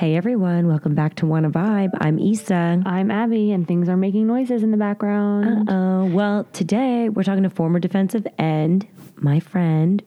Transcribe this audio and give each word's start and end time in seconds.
Hey 0.00 0.16
everyone, 0.16 0.66
welcome 0.66 0.94
back 0.94 1.16
to 1.16 1.26
Wanna 1.26 1.50
Vibe. 1.50 1.90
I'm 2.00 2.18
Issa. 2.18 2.82
I'm 2.86 3.10
Abby, 3.10 3.52
and 3.52 3.68
things 3.68 3.86
are 3.86 3.98
making 3.98 4.26
noises 4.26 4.62
in 4.62 4.70
the 4.70 4.78
background. 4.78 5.68
Oh, 5.70 6.06
well, 6.06 6.44
today 6.54 7.10
we're 7.10 7.22
talking 7.22 7.42
to 7.42 7.50
former 7.50 7.78
defensive 7.78 8.26
end, 8.38 8.88
my 9.22 9.40
friend 9.40 10.02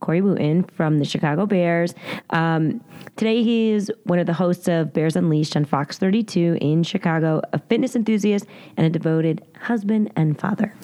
Corey 0.00 0.20
Wootton 0.20 0.64
from 0.64 0.98
the 0.98 1.04
Chicago 1.04 1.46
Bears. 1.46 1.94
Um, 2.30 2.82
today 3.16 3.42
he 3.42 3.70
is 3.72 3.90
one 4.04 4.18
of 4.18 4.26
the 4.26 4.32
hosts 4.32 4.68
of 4.68 4.92
Bears 4.92 5.16
Unleashed 5.16 5.56
on 5.56 5.64
Fox 5.64 5.98
32 5.98 6.58
in 6.60 6.82
Chicago, 6.82 7.42
a 7.52 7.58
fitness 7.58 7.94
enthusiast 7.96 8.46
and 8.76 8.86
a 8.86 8.90
devoted 8.90 9.44
husband 9.60 10.10
and 10.16 10.38
father. 10.38 10.74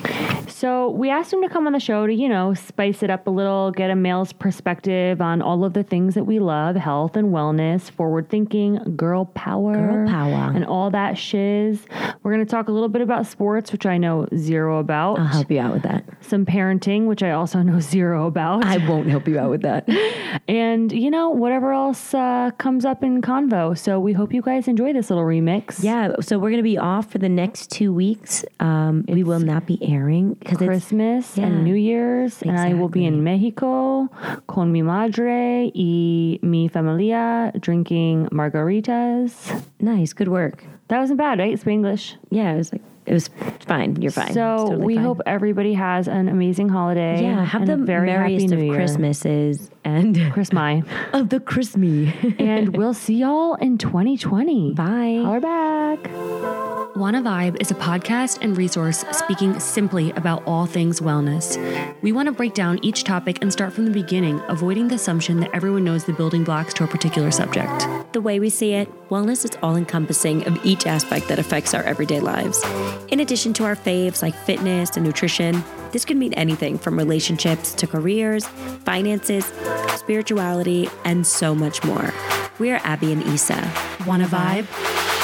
So 0.49 0.91
we 0.91 1.11
asked 1.11 1.33
him 1.33 1.43
to 1.43 1.49
come 1.49 1.67
on 1.67 1.73
the 1.73 1.81
show 1.81 2.07
to, 2.07 2.13
you 2.15 2.29
know, 2.29 2.55
spice 2.55 3.03
it 3.03 3.11
up 3.11 3.27
a 3.27 3.31
little, 3.31 3.71
get 3.73 3.91
a 3.91 3.97
male's 3.97 4.33
perspective 4.33 5.21
on 5.21 5.43
all 5.43 5.65
of 5.65 5.73
the 5.75 5.83
things 5.83 6.15
that 6.15 6.25
we 6.25 6.39
love 6.39 6.77
health 6.77 7.17
and 7.17 7.29
wellness, 7.29 7.91
forward 7.91 8.29
thinking, 8.29 8.77
girl 8.97 9.27
power, 9.27 9.75
Girl 9.75 10.09
power. 10.09 10.53
and 10.55 10.65
all 10.65 10.91
that 10.91 11.19
shiz. 11.19 11.85
We're 12.23 12.33
going 12.33 12.45
to 12.45 12.51
talk 12.51 12.69
a 12.69 12.73
little 12.73 12.89
bit 12.89 13.03
about 13.03 13.27
sports, 13.27 13.73
which 13.73 13.87
I 13.87 13.99
know 13.99 14.29
zero 14.37 14.79
about, 14.79 15.19
I'll 15.19 15.27
help 15.27 15.51
you 15.51 15.59
out 15.61 15.73
with 15.75 15.83
that. 15.83 16.05
some 16.21 16.47
parenting, 16.47 17.07
which 17.07 17.23
I 17.23 17.33
also 17.33 17.63
know 17.67 17.81
zero 17.81 18.27
about, 18.27 18.65
I 18.65 18.79
won't 18.89 19.09
help 19.09 19.29
you 19.29 19.39
out 19.39 19.51
with 19.51 19.63
that. 19.63 19.89
and, 20.49 20.93
you 20.93 21.11
know, 21.11 21.31
whatever 21.31 21.73
else 21.73 22.15
uh, 22.15 22.51
comes 22.59 22.85
up 22.85 23.03
in 23.03 23.23
convo. 23.23 23.77
So 23.77 24.01
we 24.01 24.13
hope 24.13 24.33
you 24.33 24.43
guys 24.43 24.69
enjoy 24.69 24.93
this 24.93 25.11
little 25.11 25.25
remix. 25.25 25.83
Yeah, 25.83 26.13
so 26.21 26.39
we're 26.39 26.51
going 26.51 26.59
to 26.59 26.63
be 26.63 26.79
off 26.79 27.11
for 27.11 27.19
the 27.19 27.29
next 27.29 27.71
two 27.71 27.93
weeks. 27.93 28.45
Um, 28.61 29.05
we 29.09 29.23
will 29.23 29.41
not 29.41 29.67
be 29.67 29.79
airing 29.83 30.35
because 30.35 30.59
it's 30.59 30.67
Christmas 30.67 31.37
yeah. 31.37 31.47
and 31.47 31.65
New 31.65 31.75
Year's, 31.75 32.43
and 32.43 32.59
I 32.59 32.75
will 32.75 32.89
be 32.89 33.05
in 33.05 33.23
Mexico 33.23 34.09
con 34.47 34.73
mi 34.73 34.83
madre 34.83 35.71
y 35.75 36.39
mi 36.43 36.69
familia 36.69 37.53
drinking 37.61 38.29
margaritas. 38.31 39.63
nice. 39.81 40.13
Good 40.13 40.29
work. 40.29 40.65
That 40.89 40.99
wasn't 40.99 41.19
bad, 41.19 41.39
right? 41.39 41.59
Spanglish. 41.59 42.17
Yeah, 42.31 42.53
it 42.53 42.59
was 42.59 42.73
like, 42.73 42.83
it 43.07 43.13
was 43.13 43.29
fine. 43.61 44.01
You're 44.03 44.11
fine. 44.11 44.33
So 44.33 44.57
totally 44.71 44.85
we 44.87 44.95
fine. 44.97 45.05
hope 45.05 45.21
everybody 45.27 45.75
has 45.75 46.09
an 46.09 46.29
amazing 46.29 46.69
holiday. 46.69 47.23
Yeah, 47.23 47.45
have 47.45 47.67
the 47.67 47.77
very 47.77 48.09
merriest 48.09 48.51
happy 48.51 48.55
of 48.61 48.67
Year. 48.67 48.75
Christmases 48.75 49.71
and 49.85 50.19
Chris 50.33 50.53
my. 50.53 50.83
of 51.13 51.29
the 51.29 51.41
Christmas. 51.41 52.15
and 52.39 52.77
we'll 52.77 52.95
see 52.95 53.17
y'all 53.17 53.55
in 53.55 53.79
2020. 53.79 54.73
Bye. 54.75 55.21
Holler 55.25 55.41
back. 55.41 56.83
Wanna 56.97 57.21
Vibe 57.21 57.61
is 57.61 57.71
a 57.71 57.75
podcast 57.75 58.39
and 58.41 58.57
resource 58.57 59.05
speaking 59.13 59.61
simply 59.61 60.13
about 60.13 60.43
all 60.47 60.65
things 60.65 60.99
wellness. 60.99 61.59
We 62.01 62.11
want 62.11 62.25
to 62.29 62.33
break 62.33 62.55
down 62.55 62.83
each 62.83 63.05
topic 63.05 63.43
and 63.43 63.53
start 63.53 63.75
from 63.75 63.85
the 63.85 63.91
beginning, 63.91 64.41
avoiding 64.49 64.89
the 64.89 64.95
assumption 64.95 65.41
that 65.41 65.51
everyone 65.53 65.85
knows 65.85 66.05
the 66.05 66.15
building 66.15 66.43
blocks 66.43 66.73
to 66.73 66.85
a 66.85 66.87
particular 66.87 67.31
subject. 67.31 67.87
The 68.15 68.23
way 68.23 68.41
we 68.41 68.49
see 68.49 68.73
it, 68.73 68.89
wellness 69.11 69.45
is 69.45 69.59
all 69.63 69.77
encompassing 69.77 70.47
of 70.47 70.59
each 70.65 70.87
aspect 70.87 71.29
that 71.29 71.39
affects 71.39 71.75
our 71.75 71.83
everyday 71.83 72.21
lives. 72.21 72.65
In 73.09 73.21
addition 73.21 73.53
to 73.55 73.65
our 73.65 73.77
faves 73.77 74.23
like 74.23 74.35
fitness 74.35 74.97
and 74.97 75.05
nutrition, 75.05 75.63
this 75.93 76.07
could 76.07 76.17
mean 76.17 76.33
anything 76.33 76.79
from 76.79 76.97
relationships 76.97 77.75
to 77.75 77.87
careers, 77.87 78.47
finances, 78.87 79.53
spirituality, 79.97 80.89
and 81.05 81.27
so 81.27 81.55
much 81.55 81.85
more. 81.85 82.15
We 82.59 82.71
are 82.71 82.81
Abby 82.85 83.13
and 83.13 83.23
Issa. 83.25 83.71
Wanna 84.07 84.29
Vibe? 84.29 85.16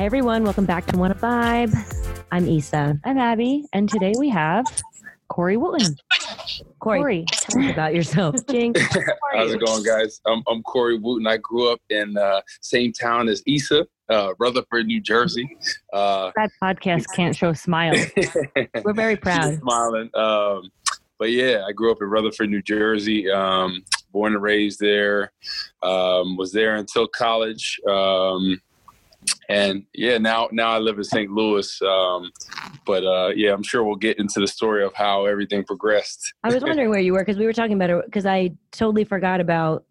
Hey 0.00 0.06
everyone, 0.06 0.44
welcome 0.44 0.64
back 0.64 0.86
to 0.86 0.96
Wanna 0.96 1.14
Vibe. 1.14 1.76
I'm 2.32 2.48
Issa. 2.48 2.98
I'm 3.04 3.18
Abby, 3.18 3.66
and 3.74 3.86
today 3.86 4.14
we 4.18 4.30
have 4.30 4.64
Corey 5.28 5.58
Wootton. 5.58 5.94
Corey, 6.78 7.00
Corey. 7.00 7.24
tell 7.30 7.62
us 7.62 7.70
about 7.70 7.94
yourself. 7.94 8.34
Jinx. 8.50 8.80
How's 9.34 9.52
it 9.52 9.60
going, 9.62 9.82
guys? 9.84 10.22
I'm, 10.26 10.42
I'm 10.48 10.62
Corey 10.62 10.98
Wootton. 10.98 11.26
I 11.26 11.36
grew 11.36 11.70
up 11.70 11.80
in 11.90 12.16
uh, 12.16 12.40
same 12.62 12.94
town 12.94 13.28
as 13.28 13.42
Issa, 13.46 13.86
uh, 14.08 14.32
Rutherford, 14.38 14.86
New 14.86 15.02
Jersey. 15.02 15.54
Uh, 15.92 16.30
That 16.34 16.50
podcast 16.62 17.04
can't 17.14 17.36
show 17.36 17.52
smiles. 17.52 17.98
We're 18.82 18.94
very 18.94 19.16
proud. 19.16 19.58
smiling. 19.58 20.08
Um, 20.14 20.70
but 21.18 21.30
yeah, 21.30 21.64
I 21.68 21.72
grew 21.72 21.92
up 21.92 21.98
in 22.00 22.08
Rutherford, 22.08 22.48
New 22.48 22.62
Jersey. 22.62 23.30
Um, 23.30 23.84
born 24.12 24.32
and 24.32 24.42
raised 24.42 24.80
there. 24.80 25.30
Um, 25.82 26.38
was 26.38 26.52
there 26.52 26.76
until 26.76 27.06
college. 27.06 27.78
Um, 27.86 28.58
and 29.48 29.84
yeah, 29.94 30.18
now 30.18 30.48
now 30.52 30.70
I 30.70 30.78
live 30.78 30.98
in 30.98 31.04
St. 31.04 31.30
Louis. 31.30 31.82
Um, 31.82 32.30
but 32.86 33.04
uh, 33.04 33.30
yeah, 33.34 33.52
I'm 33.52 33.62
sure 33.62 33.84
we'll 33.84 33.96
get 33.96 34.18
into 34.18 34.40
the 34.40 34.46
story 34.46 34.84
of 34.84 34.94
how 34.94 35.26
everything 35.26 35.64
progressed. 35.64 36.34
I 36.44 36.52
was 36.52 36.62
wondering 36.66 36.90
where 36.90 37.00
you 37.00 37.12
were 37.12 37.20
because 37.20 37.36
we 37.36 37.46
were 37.46 37.52
talking 37.52 37.74
about 37.74 37.90
it 37.90 38.04
because 38.04 38.26
I 38.26 38.52
totally 38.70 39.04
forgot 39.04 39.40
about 39.40 39.84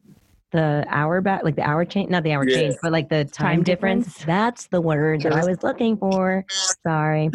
the 0.51 0.85
hour 0.89 1.21
back, 1.21 1.43
like 1.43 1.55
the 1.55 1.67
hour 1.67 1.85
change, 1.85 2.09
not 2.09 2.23
the 2.23 2.33
hour 2.33 2.47
Yeah. 2.47 2.57
change, 2.57 2.75
but 2.81 2.91
like 2.91 3.09
the 3.09 3.25
time, 3.25 3.57
Time 3.57 3.63
difference. 3.63 4.05
difference. 4.05 4.25
That's 4.25 4.67
the 4.67 4.81
word 4.81 5.21
that 5.21 5.33
I 5.33 5.45
was 5.45 5.61
looking 5.63 5.97
for. 5.97 6.45
Sorry. 6.85 7.29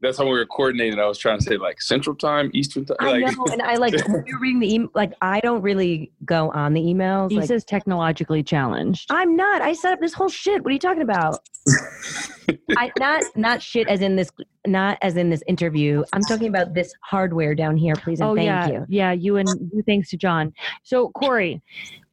That's 0.00 0.18
how 0.18 0.24
we 0.24 0.30
were 0.30 0.46
coordinating. 0.46 0.98
I 0.98 1.06
was 1.06 1.18
trying 1.18 1.38
to 1.38 1.44
say 1.44 1.56
like 1.56 1.80
Central 1.80 2.16
Time, 2.16 2.50
Eastern 2.54 2.84
Time. 2.84 2.96
I 3.00 3.18
like, 3.18 3.36
know, 3.36 3.46
and 3.52 3.62
I 3.62 3.76
like 3.76 3.94
when 4.06 4.24
we 4.24 4.32
were 4.32 4.40
reading 4.40 4.60
the 4.60 4.74
email. 4.74 4.88
Like 4.94 5.12
I 5.20 5.40
don't 5.40 5.62
really 5.62 6.10
go 6.24 6.50
on 6.50 6.72
the 6.72 6.80
emails. 6.80 7.32
Like, 7.32 7.44
Issa's 7.44 7.64
technologically 7.64 8.42
challenged. 8.42 9.10
I'm 9.10 9.36
not. 9.36 9.62
I 9.62 9.72
set 9.72 9.92
up 9.92 10.00
this 10.00 10.14
whole 10.14 10.28
shit. 10.28 10.62
What 10.62 10.70
are 10.70 10.72
you 10.72 10.78
talking 10.78 11.02
about? 11.02 11.40
I 12.76 12.92
not 12.98 13.24
not 13.34 13.62
shit 13.62 13.88
as 13.88 14.00
in 14.00 14.16
this 14.16 14.30
not 14.66 14.98
as 15.02 15.16
in 15.16 15.30
this 15.30 15.42
interview. 15.46 16.04
I'm 16.12 16.24
talking 16.24 16.48
about 16.48 16.74
this 16.74 16.92
hardware 17.02 17.54
down 17.54 17.76
here, 17.76 17.94
please 17.96 18.20
and 18.20 18.28
oh 18.30 18.34
thank 18.34 18.46
yeah, 18.46 18.68
you. 18.68 18.86
yeah. 18.88 19.12
You 19.12 19.36
and 19.36 19.70
you, 19.72 19.82
thanks 19.82 20.10
to 20.10 20.16
John. 20.16 20.52
So 20.82 21.10
Corey, 21.10 21.62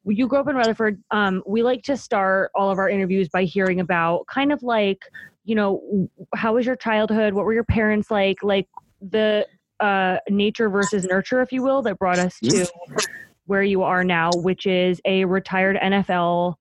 you 0.05 0.27
grew 0.27 0.39
up 0.39 0.47
in 0.47 0.55
Rutherford. 0.55 1.01
Um, 1.11 1.41
we 1.47 1.63
like 1.63 1.83
to 1.83 1.95
start 1.97 2.51
all 2.55 2.69
of 2.69 2.77
our 2.77 2.89
interviews 2.89 3.29
by 3.29 3.43
hearing 3.43 3.79
about 3.79 4.25
kind 4.27 4.51
of 4.51 4.61
like, 4.63 4.99
you 5.45 5.55
know, 5.55 6.09
how 6.35 6.55
was 6.55 6.65
your 6.65 6.75
childhood? 6.75 7.33
What 7.33 7.45
were 7.45 7.53
your 7.53 7.63
parents 7.63 8.11
like? 8.11 8.37
Like 8.43 8.67
the 9.01 9.47
uh, 9.79 10.17
nature 10.29 10.69
versus 10.69 11.05
nurture, 11.05 11.41
if 11.41 11.51
you 11.51 11.63
will, 11.63 11.81
that 11.83 11.99
brought 11.99 12.19
us 12.19 12.37
to 12.41 12.65
where 13.45 13.63
you 13.63 13.83
are 13.83 14.03
now, 14.03 14.35
which 14.35 14.65
is 14.65 15.01
a 15.05 15.25
retired 15.25 15.77
NFL. 15.81 16.55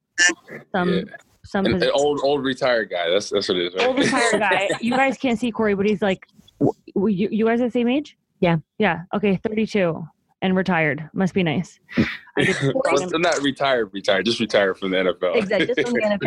Some 0.75 0.89
Yeah. 0.91 1.03
some 1.45 1.67
an, 1.67 1.83
an 1.83 1.91
old 1.93 2.21
old 2.23 2.45
retired 2.45 2.91
guy. 2.91 3.11
That's 3.11 3.31
that's 3.31 3.49
what 3.49 3.59
it 3.59 3.67
is. 3.67 3.75
Right? 3.75 3.87
old 3.87 3.99
retired 3.99 4.39
guy. 4.41 4.69
You 4.81 4.93
guys 4.93 5.17
can't 5.19 5.39
see 5.39 5.51
Corey, 5.51 5.75
but 5.75 5.87
he's 5.87 6.03
like, 6.03 6.25
w- 6.61 6.73
w- 6.95 7.17
you, 7.17 7.29
you 7.31 7.47
guys 7.47 7.61
are 7.61 7.65
the 7.67 7.71
same 7.71 7.89
age? 7.89 8.17
Yeah. 8.41 8.57
Yeah. 8.79 9.03
Okay. 9.15 9.37
32 9.37 10.05
and 10.43 10.55
retired. 10.57 11.09
Must 11.15 11.33
be 11.33 11.43
nice. 11.43 11.81
I 12.37 12.45
just- 12.45 12.63
Well, 12.63 13.11
I'm 13.15 13.23
not 13.23 13.41
retired, 13.43 13.91
retired. 13.95 14.27
Just 14.27 14.41
retired 14.41 14.77
from 14.79 14.91
the 14.91 14.99
NFL. 14.99 15.37
Exactly. 15.37 15.67
Just 15.75 15.81
from 15.89 15.93
the 15.95 16.19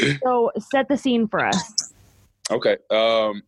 NFL. 0.00 0.18
so 0.22 0.50
set 0.58 0.88
the 0.88 0.96
scene 0.96 1.28
for 1.28 1.44
us. 1.44 1.92
okay. 2.50 2.78
Um, 2.90 3.42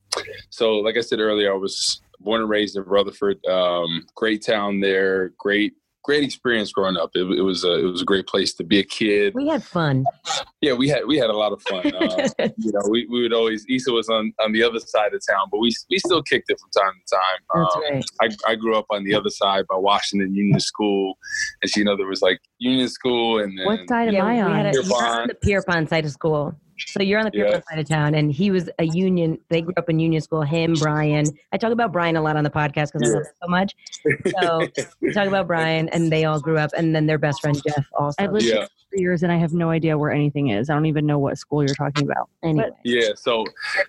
so, 0.51 0.75
like 0.77 0.97
I 0.97 1.01
said 1.01 1.19
earlier, 1.21 1.53
I 1.53 1.56
was 1.56 2.03
born 2.21 2.43
and 2.43 2.51
raised 2.51 2.77
in 2.77 2.83
Rutherford. 2.84 3.45
Um, 3.47 4.06
great 4.15 4.45
town 4.45 4.81
there. 4.81 5.31
Great, 5.39 5.75
great 6.10 6.25
experience 6.25 6.72
growing 6.72 6.97
up. 6.97 7.10
It, 7.15 7.21
it 7.38 7.43
was 7.43 7.62
a 7.62 7.72
it 7.78 7.84
was 7.84 8.03
a 8.03 8.04
great 8.04 8.26
place 8.26 8.53
to 8.54 8.65
be 8.65 8.81
a 8.81 8.82
kid. 8.82 9.32
We 9.32 9.47
had 9.47 9.62
fun. 9.62 10.04
Yeah, 10.60 10.72
we 10.72 10.88
had 10.88 11.06
we 11.06 11.16
had 11.19 11.31
a 11.31 11.37
lot 11.37 11.53
of 11.53 11.62
fun. 11.62 11.84
Uh, 12.00 12.28
you 12.56 12.72
know, 12.72 12.81
we, 12.91 13.06
we 13.12 13.22
would 13.22 13.32
always 13.32 13.65
Issa 13.69 13.93
was 13.93 14.09
on, 14.09 14.32
on 14.44 14.50
the 14.53 14.62
other 14.65 14.81
side 14.81 15.12
of 15.15 15.21
town, 15.28 15.47
but 15.53 15.59
we 15.60 15.71
we 15.88 15.98
still 15.98 16.22
kicked 16.22 16.50
it 16.50 16.59
from 16.59 16.71
time 16.82 16.94
to 17.00 17.16
time. 17.16 17.41
That's 17.54 17.76
Um, 17.76 17.82
right. 18.25 18.38
I, 18.48 18.53
I 18.53 18.54
grew 18.56 18.76
up 18.76 18.87
on 18.91 19.04
the 19.04 19.15
other 19.15 19.31
side 19.31 19.66
by 19.69 19.76
Washington 19.76 20.34
Union 20.34 20.59
School, 20.59 21.16
and 21.62 21.71
so, 21.71 21.78
you 21.78 21.84
know 21.84 21.97
there 21.97 22.06
was 22.09 22.22
like 22.22 22.41
Union 22.59 22.88
School, 22.88 23.38
and 23.38 23.56
then 23.56 23.66
What 23.66 23.88
side 23.88 24.09
am 24.09 24.15
Yeah, 24.15 24.25
I 24.27 24.34
we 24.34 24.41
on? 24.41 24.50
had 24.56 24.66
a, 24.66 24.71
Pierrepont. 24.72 25.21
on 25.21 25.28
the 25.28 25.34
Pierrepont 25.34 25.88
side 25.91 26.04
of 26.06 26.10
school. 26.10 26.54
So 26.86 27.02
you're 27.02 27.18
on 27.18 27.24
the 27.24 27.30
Pierrepont 27.30 27.64
Yeah. 27.68 27.70
side 27.76 27.78
of 27.80 27.88
town, 27.88 28.14
and 28.14 28.32
he 28.32 28.50
was 28.50 28.68
a 28.78 28.84
union. 28.84 29.38
They 29.48 29.62
grew 29.62 29.74
up 29.76 29.88
in 29.88 29.98
union 30.00 30.20
school. 30.20 30.42
Him, 30.42 30.74
Brian. 30.74 31.36
I 31.52 31.56
talk 31.56 31.72
about 31.72 31.92
Brian 31.92 32.16
a 32.16 32.22
lot 32.22 32.36
on 32.36 32.44
the 32.44 32.50
podcast 32.50 32.92
because 32.92 33.02
I 33.02 33.06
love 33.06 33.22
him 33.22 33.32
so 33.42 33.48
much. 33.48 33.74
So 34.41 34.68
we 35.00 35.12
talk 35.12 35.28
about 35.28 35.46
Brian, 35.52 35.88
and 35.91 36.10
they 36.10 36.24
all 36.24 36.41
grew 36.41 36.59
up, 36.59 36.71
and 36.77 36.94
then 36.94 37.06
their 37.06 37.18
best 37.18 37.41
friend 37.41 37.60
Jeff 37.66 37.86
also. 37.97 38.16
I've 38.18 38.32
lived 38.32 38.47
Yeah. 38.47 38.66
Here 38.92 38.98
for 38.98 39.03
years 39.03 39.22
and 39.22 39.33
I 39.33 39.37
have 39.37 39.53
no 39.53 39.71
idea 39.71 39.97
where 39.98 40.10
anything 40.10 40.48
is. 40.48 40.71
I 40.71 40.75
don't 40.75 40.87
even 40.87 41.07
know 41.07 41.19
what 41.19 41.39
school 41.39 41.63
you're 41.65 41.75
talking 41.75 42.04
about. 42.04 42.28
anyway, 42.42 42.71
Yeah, 42.84 43.10
so 43.16 43.45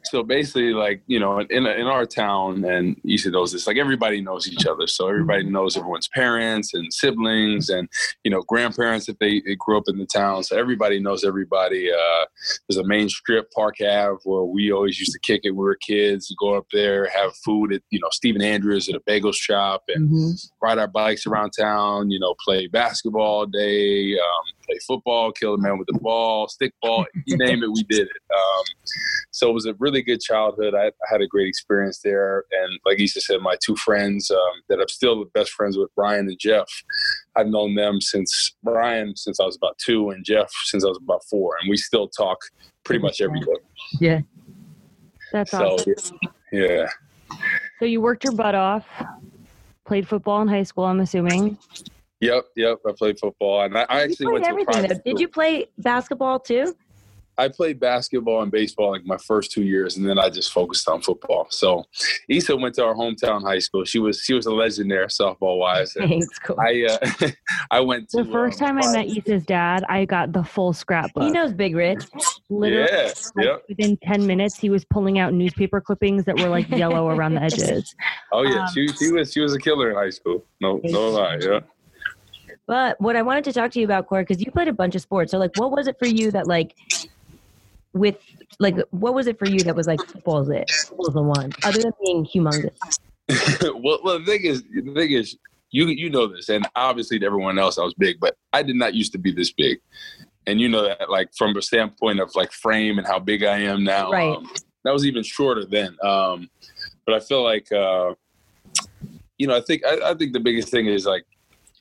so 0.06 0.24
basically, 0.24 0.74
like 0.74 1.02
you 1.08 1.20
know, 1.20 1.40
in 1.40 1.66
in 1.66 1.88
our 1.88 2.06
town, 2.06 2.64
and 2.66 2.96
Issa 3.08 3.32
those, 3.32 3.54
it's 3.54 3.68
Like 3.68 3.78
everybody 3.78 4.22
knows 4.22 4.48
each 4.48 4.66
other, 4.66 4.88
so 4.88 5.08
everybody 5.08 5.44
knows 5.44 5.78
everyone's 5.78 6.08
parents 6.10 6.74
and 6.74 6.92
siblings, 6.94 7.70
and 7.70 7.88
you 8.24 8.32
know, 8.32 8.42
grandparents 8.48 9.10
if 9.10 9.18
they, 9.20 9.42
they 9.46 9.56
grew 9.56 9.78
up 9.78 9.84
in 9.88 9.98
the 9.98 10.06
town. 10.06 10.44
So 10.44 10.58
everybody 10.58 11.00
knows 11.00 11.24
everybody. 11.24 11.92
Uh, 11.92 12.26
there's 12.68 12.78
a 12.78 12.88
main 12.88 13.10
strip, 13.10 13.52
Park 13.52 13.76
Ave, 13.82 14.18
where 14.24 14.44
we 14.44 14.72
always 14.72 15.00
used 15.00 15.14
to 15.14 15.20
kick 15.20 15.42
it. 15.44 15.52
when 15.52 15.58
We 15.60 15.64
were 15.64 15.76
kids, 15.76 16.34
go 16.40 16.56
up 16.56 16.66
there, 16.72 17.08
have 17.10 17.36
food 17.46 17.74
at 17.74 17.82
you 17.90 18.00
know 18.00 18.10
Stephen 18.12 18.42
Andrews 18.42 18.90
at 18.90 18.96
a 18.96 19.02
bagel 19.06 19.32
shop, 19.32 19.84
and 19.90 20.10
Mhm. 20.10 20.50
ride 20.62 20.78
our 20.78 20.88
bikes 20.88 21.26
around 21.28 21.52
town. 21.52 22.10
You 22.12 22.20
know, 22.20 22.36
play 22.44 22.68
basketball 22.68 23.22
all 23.22 23.46
day. 23.46 24.14
Um, 24.14 24.44
play 24.72 24.80
football, 24.88 25.32
kill 25.32 25.54
a 25.54 25.58
man 25.58 25.78
with 25.78 25.88
the 25.88 26.00
ball, 26.00 26.48
stick 26.48 26.74
ball, 26.82 27.06
you 27.26 27.38
name 27.38 27.64
it, 27.64 27.72
we 27.72 27.84
did 27.84 28.08
it. 28.08 28.34
Um, 28.34 28.64
so 29.32 29.50
it 29.50 29.54
was 29.54 29.66
a 29.66 29.74
really 29.80 30.02
good 30.02 30.22
childhood. 30.22 30.74
I, 30.74 30.88
I, 30.88 30.92
had 31.10 31.22
a 31.22 31.28
great 31.28 31.48
experience 31.48 32.00
there, 32.04 32.46
and 32.52 32.80
like 32.86 33.00
Issa 33.00 33.22
said, 33.22 33.42
my 33.42 33.56
two 33.64 33.76
friends 33.76 34.32
um, 34.32 34.62
that 34.70 34.80
I'm 34.80 34.88
still 34.88 35.20
the 35.20 35.30
best 35.34 35.52
friends 35.52 35.78
with, 35.78 35.90
Brian 35.96 36.28
and 36.28 36.40
Jeff. 36.40 36.68
I've 37.36 37.48
known 37.48 37.76
them 37.76 38.02
since 38.02 38.56
Brian 38.64 39.16
since 39.16 39.40
I 39.40 39.46
was 39.46 39.56
about 39.56 39.78
two, 39.78 40.10
and 40.10 40.24
Jeff 40.24 40.52
since 40.66 40.86
I 40.86 40.88
was 40.88 41.00
about 41.02 41.24
four, 41.30 41.56
and 41.62 41.70
we 41.70 41.78
still 41.78 42.08
talk 42.08 42.38
pretty 42.84 43.02
much 43.02 43.22
every 43.22 43.40
day. 43.40 43.46
Yeah, 44.00 44.20
that's 45.32 45.52
so, 45.52 45.76
awesome. 45.76 46.18
Yeah. 46.52 46.88
So 47.80 47.86
you 47.86 48.02
worked 48.02 48.24
your 48.24 48.34
butt 48.34 48.56
off, 48.56 48.86
played 49.86 50.08
football 50.08 50.42
in 50.42 50.48
high 50.48 50.64
school. 50.64 50.86
I'm 50.86 51.00
assuming. 51.00 51.58
Yep, 52.22 52.46
yep. 52.56 52.78
I 52.88 52.92
played 52.98 53.20
football, 53.20 53.62
and 53.62 53.78
I, 53.78 53.86
I 53.90 54.02
actually 54.04 54.28
went 54.28 54.46
to 54.46 54.52
everything. 54.52 55.02
Did 55.04 55.20
you 55.20 55.28
play 55.28 55.68
basketball 55.78 56.40
too? 56.40 56.76
I 57.38 57.48
played 57.48 57.80
basketball 57.80 58.44
and 58.44 58.52
baseball 58.52 58.92
like 58.92 59.06
my 59.06 59.18
first 59.18 59.52
two 59.52 59.64
years, 59.64 59.98
and 59.98 60.08
then 60.08 60.20
I 60.20 60.30
just 60.30 60.52
focused 60.52 60.88
on 60.88 61.02
football. 61.02 61.48
So, 61.50 61.86
Issa 62.30 62.56
went 62.56 62.76
to 62.76 62.86
our 62.86 62.94
hometown 62.94 63.42
high 63.42 63.58
school. 63.58 63.84
She 63.86 63.98
was 63.98 64.22
she 64.22 64.34
was 64.34 64.46
a 64.46 64.54
legend 64.54 64.92
there, 64.92 65.08
softball 65.08 65.58
wise. 65.58 65.94
Thanks, 65.94 66.38
cool. 66.40 66.60
I 66.60 66.86
uh, 66.88 67.30
I 67.72 67.80
went 67.80 68.10
to, 68.10 68.24
the 68.24 68.32
first 68.32 68.62
um, 68.62 68.78
time 68.78 68.84
I 68.84 68.92
met 68.92 69.18
Issa's 69.18 69.44
dad. 69.44 69.84
I 69.90 70.06
got 70.06 70.34
the 70.34 70.44
full 70.44 70.74
scrapbook. 70.74 71.24
He 71.24 71.32
knows 71.32 71.54
Big 71.54 71.76
Rich. 71.76 72.04
Literally, 72.50 72.88
yeah, 72.92 73.14
like, 73.36 73.46
yep. 73.46 73.64
within 73.68 73.98
ten 74.04 74.28
minutes, 74.28 74.58
he 74.58 74.70
was 74.70 74.86
pulling 74.86 75.18
out 75.18 75.34
newspaper 75.34 75.82
clippings 75.82 76.26
that 76.26 76.38
were 76.38 76.50
like 76.50 76.70
yellow 76.70 77.08
around 77.10 77.34
the 77.36 77.42
edges. 77.44 77.96
Oh 78.32 78.44
yeah, 78.44 78.66
um, 78.66 78.68
she 78.74 78.88
she 78.90 79.12
was 79.12 79.32
she 79.32 79.40
was 79.40 79.56
a 79.56 79.60
killer 79.60 79.90
in 79.90 79.96
high 79.96 80.12
school. 80.12 80.46
No 80.60 80.80
no 80.84 81.10
lie, 81.10 81.40
yeah. 81.42 81.62
But 82.72 83.02
what 83.02 83.18
I 83.18 83.22
wanted 83.22 83.44
to 83.44 83.52
talk 83.52 83.72
to 83.72 83.80
you 83.80 83.84
about, 83.84 84.08
Corey, 84.08 84.24
because 84.24 84.40
you 84.40 84.50
played 84.50 84.70
a 84.70 84.72
bunch 84.72 84.96
of 84.96 85.02
sports. 85.02 85.32
So, 85.32 85.38
like, 85.38 85.52
what 85.58 85.74
was 85.74 85.88
it 85.88 86.00
for 86.00 86.08
you 86.08 86.32
that, 86.32 86.48
like, 86.48 86.74
with 87.92 88.18
like 88.60 88.78
what 88.92 89.14
was 89.14 89.28
it 89.28 89.38
for 89.38 89.46
you 89.46 89.60
that 89.60 89.76
was 89.76 89.88
like 89.88 90.00
football's 90.00 90.48
it? 90.48 90.72
Football's 90.88 91.14
the 91.14 91.22
one 91.22 91.52
other 91.66 91.82
than 91.82 91.92
being 92.02 92.26
humongous. 92.26 92.72
Well, 93.84 94.00
well 94.06 94.20
the 94.20 94.26
thing 94.26 94.46
is 94.46 94.64
the 94.64 94.94
thing 94.94 95.12
is 95.12 95.38
you 95.72 95.88
you 95.88 96.10
know 96.10 96.28
this 96.28 96.48
and 96.48 96.66
obviously 96.78 97.20
to 97.20 97.26
everyone 97.26 97.60
else 97.60 97.78
i 97.78 97.84
was 97.84 97.94
big 97.94 98.20
but 98.20 98.36
i 98.52 98.62
did 98.62 98.76
not 98.76 98.94
used 98.94 99.12
to 99.12 99.18
be 99.18 99.34
this 99.34 99.52
big. 99.52 99.80
And 100.48 100.62
you 100.62 100.70
know 100.70 100.84
that 100.84 101.10
like 101.10 101.30
from 101.38 101.56
a 101.58 101.62
standpoint 101.62 102.22
of 102.22 102.34
like 102.36 102.54
frame 102.54 103.00
and 103.00 103.06
how 103.06 103.20
big 103.20 103.44
i 103.44 103.58
am 103.58 103.84
now 103.84 104.12
right. 104.12 104.38
um, 104.38 104.50
that 104.86 104.94
was 104.94 105.06
even 105.06 105.24
shorter 105.24 105.66
then. 105.66 105.98
Um 106.02 106.50
but 107.06 107.16
i 107.16 107.20
feel 107.20 107.44
like 107.44 107.70
uh 107.74 108.14
you 109.38 109.48
know 109.48 109.58
i 109.58 109.62
think 109.62 109.86
I, 109.86 110.12
I 110.12 110.14
think 110.14 110.32
the 110.32 110.40
biggest 110.40 110.70
thing 110.70 110.88
is 110.88 111.06
like 111.06 111.26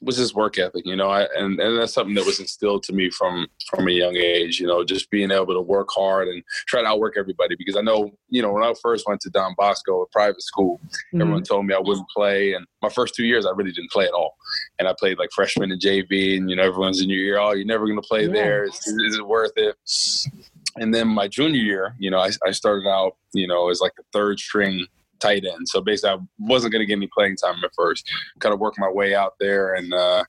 was 0.02 0.17
his 0.17 0.35
work 0.35 0.58
ethic, 0.58 0.87
you 0.87 0.97
know, 0.97 1.11
I, 1.11 1.26
and, 1.37 1.61
and 1.61 1.79
that's 1.79 1.93
something 1.93 2.14
that 2.14 2.25
was 2.25 2.41
instilled 2.41 2.82
to 2.85 2.93
me 2.93 3.11
from 3.11 3.47
from 3.69 3.87
a 3.87 3.91
young 3.91 4.17
age, 4.17 4.58
you 4.58 4.67
know, 4.67 4.82
just 4.82 5.11
being 5.11 5.31
able 5.31 5.52
to 5.55 5.61
work 5.61 5.88
hard 5.91 6.29
and 6.29 6.43
try 6.67 6.81
to 6.81 6.88
outwork 6.88 7.17
everybody. 7.19 7.55
Because 7.56 7.76
I 7.76 7.82
know, 7.82 8.11
you 8.29 8.41
know, 8.41 8.52
when 8.52 8.62
I 8.62 8.73
first 8.82 9.06
went 9.06 9.20
to 9.23 9.31
Don 9.31 9.55
Bosco, 9.58 10.02
a 10.02 10.06
private 10.08 10.43
school, 10.43 10.81
mm-hmm. 10.85 11.20
everyone 11.20 11.43
told 11.43 11.67
me 11.67 11.75
I 11.75 11.79
wouldn't 11.79 12.08
play, 12.08 12.55
and 12.55 12.67
my 12.82 12.88
first 12.88 13.14
two 13.14 13.25
years 13.25 13.44
I 13.44 13.50
really 13.50 13.73
didn't 13.73 13.91
play 13.91 14.06
at 14.06 14.12
all. 14.12 14.37
And 14.79 14.88
I 14.88 14.94
played 14.99 15.19
like 15.19 15.31
freshman 15.35 15.70
and 15.70 15.81
JV, 15.81 16.37
and 16.37 16.49
you 16.49 16.56
know, 16.56 16.62
everyone's 16.62 17.02
in 17.02 17.11
your 17.11 17.20
ear, 17.20 17.38
oh, 17.38 17.52
you're 17.52 17.67
never 17.67 17.87
going 17.87 18.00
to 18.00 18.08
play 18.08 18.23
yeah. 18.23 18.32
there. 18.32 18.64
Is, 18.64 18.76
is 18.87 19.17
it 19.17 19.26
worth 19.26 19.52
it? 19.56 19.76
And 20.76 20.94
then 20.94 21.08
my 21.08 21.29
junior 21.29 21.61
year, 21.61 21.94
you 21.99 22.11
know, 22.11 22.20
I, 22.20 22.31
I 22.47 22.52
started 22.52 22.88
out, 22.88 23.17
you 23.32 23.47
know, 23.47 23.70
as 23.70 23.81
like 23.81 23.93
the 23.97 24.05
third 24.12 24.38
string 24.38 24.87
tight 25.20 25.44
end. 25.44 25.69
So 25.69 25.81
basically, 25.81 26.11
I 26.11 26.19
wasn't 26.38 26.72
going 26.72 26.81
to 26.81 26.87
get 26.87 26.96
any 26.96 27.08
playing 27.14 27.37
time 27.37 27.62
at 27.64 27.70
first. 27.76 28.11
Kind 28.38 28.52
of 28.52 28.61
worked 28.61 28.78
my 28.78 28.90
way 28.90 29.14
out 29.14 29.34
there 29.38 29.75
and 29.75 29.93
uh, 29.93 30.25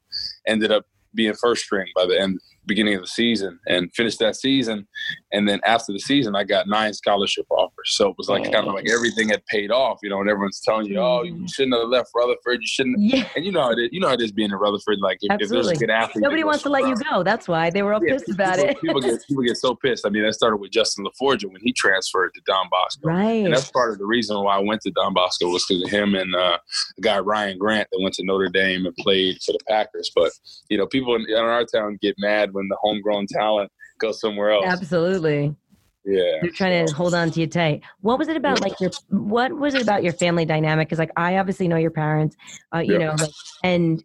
ended 0.48 0.72
up 0.72 0.86
being 1.14 1.34
first 1.34 1.64
string 1.64 1.88
by 1.96 2.06
the 2.06 2.20
end 2.20 2.40
beginning 2.66 2.96
of 2.96 3.02
the 3.02 3.08
season 3.08 3.60
and 3.68 3.94
finished 3.94 4.20
that 4.20 4.36
season. 4.36 4.88
And 5.34 5.48
then 5.48 5.60
after 5.66 5.94
the 5.94 6.00
season, 6.00 6.36
I 6.36 6.44
got 6.44 6.68
nine 6.68 6.94
scholarship 6.94 7.46
offers. 7.50 7.96
So 7.96 8.10
it 8.10 8.16
was 8.18 8.30
like 8.30 8.48
oh. 8.48 8.52
kind 8.52 8.68
of 8.68 8.74
like 8.74 8.90
everything 8.90 9.30
had 9.30 9.46
paid 9.46 9.72
off, 9.72 10.00
you 10.04 10.10
know, 10.10 10.20
and 10.20 10.30
everyone's 10.30 10.60
telling 10.60 10.88
you, 10.88 11.00
oh, 11.00 11.24
you 11.24 11.48
shouldn't 11.48 11.76
have 11.76 11.88
left 11.88 12.12
Rutherford. 12.16 12.62
You 12.62 12.68
shouldn't. 12.68 13.00
Yeah. 13.00 13.28
And 13.36 13.46
you 13.46 13.52
know 13.52 13.62
how 13.62 13.72
it 13.72 13.80
is, 13.80 13.90
you 13.92 14.00
know 14.00 14.08
how 14.08 14.14
it 14.14 14.22
is 14.22 14.32
being 14.32 14.52
in 14.52 14.58
Rutherford. 14.58 15.00
Like 15.00 15.20
if, 15.22 15.40
if 15.40 15.50
there's 15.50 15.68
a 15.68 15.76
good 15.76 15.90
athlete, 15.90 16.24
nobody 16.24 16.44
wants 16.44 16.64
to 16.64 16.70
let 16.70 16.88
you 16.88 16.96
go. 16.96 17.24
That's 17.24 17.48
why 17.48 17.70
they 17.70 17.82
were 17.82 17.94
all 17.94 18.06
yeah, 18.06 18.14
pissed 18.14 18.28
people, 18.28 18.44
about 18.44 18.60
it. 18.60 18.82
people 18.82 19.02
get 19.02 19.20
people 19.28 19.44
get 19.44 19.58
so 19.58 19.76
pissed. 19.76 20.06
I 20.06 20.10
mean, 20.10 20.24
that 20.24 20.34
started 20.34 20.58
with 20.58 20.72
Justin 20.72 21.06
LaForgia 21.06 21.46
when 21.46 21.62
he 21.64 21.72
transferred 21.72 22.34
to 22.36 22.42
Don 22.46 22.68
Bosco. 22.70 23.08
Right. 23.08 23.46
And 23.46 23.54
that's 23.54 23.72
part 23.72 23.92
of 23.92 24.00
the 24.00 24.06
reason 24.06 24.42
why 24.44 24.58
I 24.58 24.60
went 24.60 24.82
to 24.82 24.92
Don 24.92 25.14
Bosco 25.14 25.50
was 25.50 25.66
because 25.68 25.84
of 25.84 25.90
him 25.90 26.16
and 26.16 26.36
uh, 26.36 26.58
the 26.98 27.02
guy 27.02 27.20
Ryan 27.20 27.58
Grant 27.58 27.88
that 27.92 28.02
went 28.02 28.16
to 28.16 28.26
Notre 28.26 28.50
Dame 28.50 28.86
and 28.86 28.96
played 28.98 29.42
for 29.46 29.54
the 29.54 29.60
Packers. 29.68 30.12
But 30.14 30.32
you 30.70 30.78
know, 30.78 30.88
people 30.88 31.16
in, 31.16 31.26
in 31.30 31.36
our 31.36 31.66
town 31.66 31.98
get 32.02 32.16
mad 32.18 32.54
when 32.54 32.68
the 32.68 32.78
homegrown 32.82 33.28
talent 33.28 33.72
go 34.02 34.12
somewhere 34.12 34.52
else. 34.52 34.66
Absolutely. 34.68 35.56
Yeah. 36.06 36.40
They're 36.42 36.52
trying 36.52 36.88
to 36.88 36.94
hold 36.94 37.14
on 37.14 37.32
to 37.32 37.40
you 37.40 37.48
tight. 37.48 37.82
What 38.02 38.18
was 38.18 38.28
it 38.28 38.36
about 38.36 38.62
like 38.62 38.80
your 38.80 38.92
what 39.10 39.54
was 39.54 39.76
it 39.76 39.82
about 39.82 40.04
your 40.04 40.14
family 40.14 40.46
dynamic? 40.46 40.88
Because 40.88 41.00
like 41.00 41.12
I 41.16 41.38
obviously 41.38 41.68
know 41.68 41.78
your 41.78 41.92
parents, 41.92 42.36
uh, 42.74 42.80
you 42.80 42.98
know, 42.98 43.16
like, 43.18 43.30
and 43.64 44.04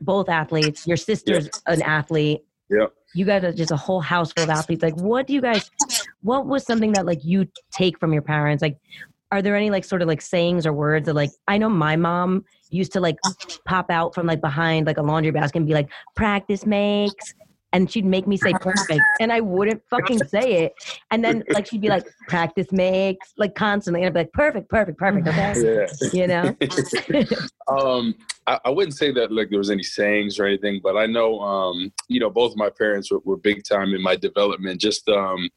both 0.00 0.28
athletes. 0.28 0.86
Your 0.86 0.96
sister's 0.96 1.48
an 1.66 1.82
athlete. 1.82 2.44
Yeah. 2.68 2.86
You 3.14 3.24
guys 3.24 3.42
are 3.44 3.52
just 3.52 3.70
a 3.70 3.76
whole 3.76 4.02
house 4.02 4.32
full 4.32 4.44
of 4.44 4.50
athletes. 4.50 4.82
Like 4.82 4.96
what 4.96 5.26
do 5.26 5.32
you 5.32 5.40
guys 5.40 5.70
what 6.22 6.46
was 6.46 6.64
something 6.64 6.92
that 6.92 7.06
like 7.06 7.24
you 7.24 7.48
take 7.72 7.98
from 7.98 8.12
your 8.12 8.22
parents? 8.22 8.60
Like 8.60 8.76
are 9.30 9.40
there 9.40 9.56
any 9.56 9.70
like 9.70 9.84
sort 9.84 10.02
of 10.02 10.08
like 10.08 10.20
sayings 10.20 10.66
or 10.66 10.72
words 10.72 11.06
that 11.06 11.14
like 11.14 11.30
I 11.46 11.56
know 11.56 11.70
my 11.70 11.96
mom 11.96 12.44
used 12.70 12.92
to 12.92 13.00
like 13.00 13.16
pop 13.64 13.90
out 13.90 14.14
from 14.14 14.26
like 14.26 14.42
behind 14.42 14.86
like 14.86 14.98
a 14.98 15.02
laundry 15.02 15.32
basket 15.32 15.58
and 15.58 15.66
be 15.66 15.74
like 15.74 15.90
practice 16.14 16.66
makes 16.66 17.34
and 17.72 17.90
she'd 17.90 18.04
make 18.04 18.26
me 18.26 18.36
say 18.36 18.52
perfect 18.60 19.02
and 19.20 19.32
I 19.32 19.40
wouldn't 19.40 19.82
fucking 19.90 20.24
say 20.24 20.64
it. 20.64 20.74
And 21.10 21.24
then 21.24 21.44
like 21.50 21.66
she'd 21.66 21.80
be 21.80 21.88
like, 21.88 22.06
practice 22.26 22.72
makes 22.72 23.32
like 23.36 23.54
constantly. 23.54 24.02
And 24.02 24.06
I'd 24.06 24.14
be 24.14 24.20
like, 24.20 24.32
perfect, 24.32 24.68
perfect, 24.68 24.98
perfect. 24.98 25.28
Okay. 25.28 25.48
Yeah. 25.58 25.86
You 26.12 26.26
know? 26.26 26.56
um, 27.68 28.14
I, 28.46 28.58
I, 28.64 28.70
wouldn't 28.70 28.96
say 28.96 29.12
that 29.12 29.32
like 29.32 29.50
there 29.50 29.58
was 29.58 29.70
any 29.70 29.82
sayings 29.82 30.38
or 30.38 30.46
anything, 30.46 30.80
but 30.82 30.96
I 30.96 31.06
know 31.06 31.40
um, 31.40 31.92
you 32.08 32.20
know, 32.20 32.30
both 32.30 32.52
of 32.52 32.56
my 32.56 32.70
parents 32.70 33.10
were, 33.10 33.20
were 33.24 33.36
big 33.36 33.64
time 33.64 33.94
in 33.94 34.02
my 34.02 34.16
development, 34.16 34.80
just 34.80 35.08
um 35.08 35.48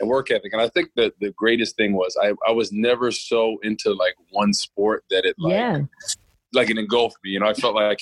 and 0.00 0.08
work 0.08 0.30
ethic. 0.30 0.52
And 0.52 0.62
I 0.62 0.68
think 0.68 0.90
that 0.96 1.14
the 1.20 1.32
greatest 1.32 1.76
thing 1.76 1.94
was 1.94 2.16
I, 2.22 2.32
I 2.46 2.52
was 2.52 2.72
never 2.72 3.10
so 3.10 3.58
into 3.62 3.92
like 3.92 4.14
one 4.30 4.52
sport 4.52 5.04
that 5.10 5.24
it 5.24 5.34
like 5.38 5.52
yeah 5.52 5.78
like 6.52 6.70
it 6.70 6.78
engulfed 6.78 7.16
me. 7.24 7.30
You 7.30 7.40
know, 7.40 7.46
I 7.48 7.54
felt 7.54 7.74
like 7.74 8.00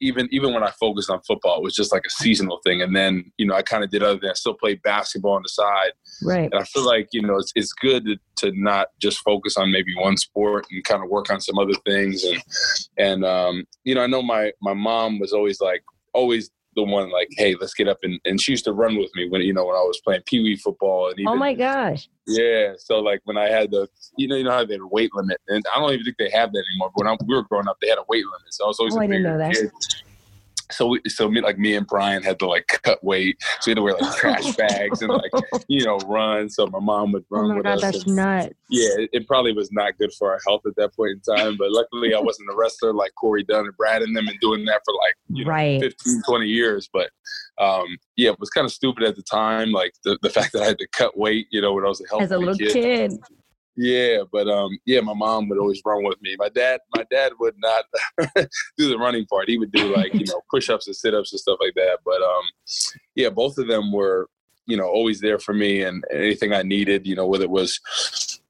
even 0.00 0.28
even 0.30 0.52
when 0.54 0.62
I 0.62 0.70
focused 0.78 1.10
on 1.10 1.20
football, 1.22 1.58
it 1.58 1.62
was 1.62 1.74
just 1.74 1.92
like 1.92 2.02
a 2.06 2.10
seasonal 2.10 2.60
thing. 2.64 2.82
And 2.82 2.94
then 2.94 3.30
you 3.36 3.46
know, 3.46 3.54
I 3.54 3.62
kind 3.62 3.84
of 3.84 3.90
did 3.90 4.02
other 4.02 4.18
things. 4.18 4.30
I 4.30 4.34
still 4.34 4.54
played 4.54 4.82
basketball 4.82 5.32
on 5.32 5.42
the 5.42 5.48
side. 5.48 5.92
Right. 6.22 6.50
And 6.50 6.54
I 6.54 6.64
feel 6.64 6.86
like 6.86 7.08
you 7.12 7.22
know, 7.22 7.36
it's 7.36 7.52
it's 7.54 7.72
good 7.72 8.04
to, 8.06 8.16
to 8.36 8.52
not 8.54 8.88
just 9.00 9.18
focus 9.20 9.56
on 9.56 9.70
maybe 9.70 9.94
one 9.96 10.16
sport 10.16 10.66
and 10.70 10.82
kind 10.84 11.02
of 11.02 11.10
work 11.10 11.30
on 11.30 11.40
some 11.40 11.58
other 11.58 11.74
things. 11.86 12.24
And 12.24 12.42
and 12.98 13.24
um, 13.24 13.64
you 13.84 13.94
know, 13.94 14.02
I 14.02 14.06
know 14.06 14.22
my 14.22 14.52
my 14.60 14.74
mom 14.74 15.18
was 15.18 15.32
always 15.32 15.60
like 15.60 15.82
always 16.12 16.50
the 16.84 16.90
one 16.90 17.10
like, 17.10 17.28
hey, 17.32 17.54
let's 17.60 17.74
get 17.74 17.88
up 17.88 17.98
and, 18.02 18.20
and 18.24 18.40
she 18.40 18.52
used 18.52 18.64
to 18.64 18.72
run 18.72 18.96
with 18.96 19.10
me 19.14 19.28
when 19.28 19.42
you 19.42 19.52
know 19.52 19.66
when 19.66 19.76
I 19.76 19.80
was 19.80 20.00
playing 20.04 20.22
pee 20.26 20.42
wee 20.42 20.56
football 20.56 21.08
and 21.08 21.16
oh 21.18 21.22
even, 21.22 21.32
oh 21.32 21.36
my 21.36 21.54
gosh 21.54 22.08
yeah 22.26 22.72
so 22.78 22.98
like 23.00 23.20
when 23.24 23.36
I 23.36 23.48
had 23.48 23.70
the 23.70 23.88
you 24.16 24.28
know 24.28 24.36
you 24.36 24.44
know 24.44 24.50
how 24.50 24.64
they 24.64 24.74
had 24.74 24.80
a 24.80 24.86
weight 24.86 25.10
limit 25.14 25.38
and 25.48 25.62
I 25.74 25.80
don't 25.80 25.92
even 25.92 26.04
think 26.04 26.16
they 26.18 26.30
have 26.30 26.52
that 26.52 26.64
anymore 26.70 26.90
but 26.94 27.04
when 27.04 27.12
I, 27.12 27.16
we 27.26 27.34
were 27.34 27.44
growing 27.44 27.68
up 27.68 27.76
they 27.80 27.88
had 27.88 27.98
a 27.98 28.04
weight 28.08 28.24
limit 28.24 28.52
so 28.52 28.64
I 28.64 28.68
was 28.68 28.78
always 28.78 28.94
oh, 28.94 29.00
a 29.00 29.02
I 29.02 29.06
didn't 29.06 29.22
know 29.24 29.38
that. 29.38 29.54
kid 29.54 29.70
so 30.70 30.88
we, 30.88 31.00
so 31.06 31.30
me 31.30 31.40
like 31.40 31.58
me 31.58 31.74
and 31.74 31.86
Brian 31.86 32.22
had 32.22 32.38
to 32.40 32.46
like 32.46 32.66
cut 32.82 33.02
weight. 33.02 33.36
So 33.60 33.68
we 33.68 33.70
had 33.72 33.76
to 33.76 33.82
wear 33.82 33.94
like 33.94 34.16
trash 34.16 34.56
bags 34.56 35.02
and 35.02 35.12
like 35.12 35.30
you 35.68 35.84
know 35.84 35.98
run. 35.98 36.48
So 36.48 36.66
my 36.66 36.80
mom 36.80 37.12
would 37.12 37.24
run 37.30 37.46
oh 37.46 37.48
my 37.48 37.54
with 37.56 37.64
God, 37.64 37.74
us. 37.74 37.82
That's 37.82 38.04
and, 38.04 38.16
nuts. 38.16 38.54
Yeah, 38.68 38.90
it, 38.98 39.10
it, 39.12 39.26
probably 39.26 39.52
was 39.52 39.70
not 39.72 39.98
good 39.98 40.12
for 40.12 40.32
our 40.32 40.40
health 40.46 40.62
at 40.66 40.76
that 40.76 40.94
point 40.94 41.12
in 41.12 41.36
time. 41.36 41.56
But 41.56 41.70
luckily, 41.70 42.14
I 42.14 42.20
wasn't 42.20 42.50
a 42.50 42.56
wrestler 42.56 42.92
like 42.92 43.14
Corey 43.14 43.44
Dunn 43.44 43.66
and 43.66 43.76
Brad 43.76 44.02
and 44.02 44.16
them, 44.16 44.28
and 44.28 44.38
doing 44.40 44.64
that 44.66 44.80
for 44.84 44.94
like 44.94 45.14
you 45.28 45.44
know, 45.44 45.50
right. 45.50 45.80
15, 45.80 46.22
20 46.26 46.46
years. 46.46 46.88
But 46.92 47.10
um, 47.58 47.86
yeah, 48.16 48.30
it 48.30 48.40
was 48.40 48.50
kind 48.50 48.64
of 48.64 48.72
stupid 48.72 49.04
at 49.04 49.16
the 49.16 49.22
time. 49.22 49.72
Like 49.72 49.94
the, 50.04 50.18
the 50.22 50.30
fact 50.30 50.52
that 50.52 50.62
I 50.62 50.66
had 50.66 50.78
to 50.78 50.88
cut 50.92 51.16
weight, 51.18 51.46
you 51.50 51.60
know, 51.60 51.74
when 51.74 51.84
I 51.84 51.88
was 51.88 52.00
a 52.00 52.08
healthy 52.08 52.24
as 52.24 52.32
a 52.32 52.38
little 52.38 52.54
kid. 52.54 52.72
kid. 52.72 53.12
Yeah, 53.76 54.18
but 54.30 54.48
um, 54.48 54.78
yeah, 54.84 55.00
my 55.00 55.14
mom 55.14 55.48
would 55.48 55.58
always 55.58 55.80
run 55.84 56.04
with 56.04 56.20
me. 56.20 56.36
My 56.38 56.48
dad, 56.48 56.80
my 56.94 57.04
dad 57.10 57.32
would 57.38 57.54
not 57.58 57.84
do 58.76 58.88
the 58.88 58.98
running 58.98 59.26
part. 59.26 59.48
He 59.48 59.58
would 59.58 59.72
do 59.72 59.94
like 59.94 60.12
you 60.14 60.24
know 60.28 60.42
push-ups 60.50 60.86
and 60.86 60.96
sit-ups 60.96 61.32
and 61.32 61.40
stuff 61.40 61.58
like 61.60 61.74
that. 61.76 61.98
But 62.04 62.20
um, 62.20 62.42
yeah, 63.14 63.30
both 63.30 63.58
of 63.58 63.68
them 63.68 63.92
were 63.92 64.28
you 64.66 64.76
know 64.76 64.86
always 64.88 65.20
there 65.20 65.38
for 65.38 65.54
me 65.54 65.82
and 65.82 66.04
anything 66.12 66.52
I 66.52 66.62
needed. 66.62 67.06
You 67.06 67.14
know, 67.14 67.26
whether 67.26 67.44
it 67.44 67.50
was 67.50 67.80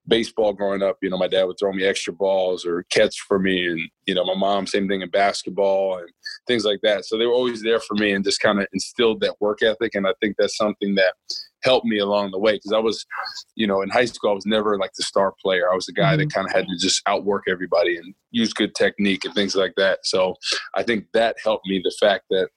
baseball 0.09 0.53
growing 0.53 0.83
up, 0.83 0.97
you 1.03 1.11
know, 1.11 1.19
my 1.19 1.29
dad 1.29 1.45
would 1.45 1.59
throw 1.59 1.73
me 1.73 1.85
extra 1.85 2.13
balls 2.13 2.67
or 2.67 2.83
catch 2.85 3.21
for 3.21 3.39
me, 3.39 3.67
and 3.67 3.81
you 4.07 4.15
know, 4.15 4.25
my 4.25 4.35
mom 4.35 4.67
same 4.67 4.89
thing 4.89 5.03
in 5.03 5.11
basketball 5.11 5.99
and 5.99 6.09
things 6.47 6.65
like 6.65 6.81
that. 6.83 7.05
So 7.05 7.19
they 7.19 7.27
were 7.27 7.35
always 7.35 7.63
there 7.63 7.81
for 7.81 7.95
me 7.95 8.13
and 8.13 8.25
just 8.25 8.41
kind 8.41 8.59
of 8.59 8.67
instilled 8.73 9.21
that 9.21 9.37
work 9.41 9.63
ethic. 9.63 9.95
And 9.95 10.07
I 10.07 10.15
think 10.21 10.37
that's 10.39 10.57
something 10.57 10.95
that 10.97 11.15
helped 11.63 11.87
me 11.87 11.99
along 11.99 12.31
the 12.31 12.39
way 12.39 12.53
because 12.53 12.73
I 12.73 12.79
was, 12.79 13.05
you 13.55 13.67
know, 13.67 13.83
in 13.83 13.91
high 13.91 14.05
school 14.05 14.31
I 14.31 14.35
was 14.35 14.47
never 14.47 14.79
like 14.79 14.93
the 14.95 15.03
star 15.03 15.35
player. 15.43 15.71
I 15.71 15.75
was 15.75 15.87
the 15.87 15.93
guy 15.93 16.13
mm-hmm. 16.13 16.21
that 16.21 16.33
kind 16.33 16.47
of 16.47 16.53
had 16.53 16.67
to 16.67 16.77
just 16.79 17.03
outwork 17.07 17.45
everybody 17.49 17.97
and 17.97 18.15
use 18.31 18.53
good 18.53 18.75
technique 18.75 19.25
and 19.25 19.35
things 19.35 19.55
like 19.55 19.75
that. 19.77 20.01
So 20.05 20.37
I 20.75 20.83
think 20.83 21.07
that 21.15 21.37
helped 21.43 21.67
me. 21.67 21.81
The 21.83 21.95
fact 22.01 22.25
that 22.31 22.49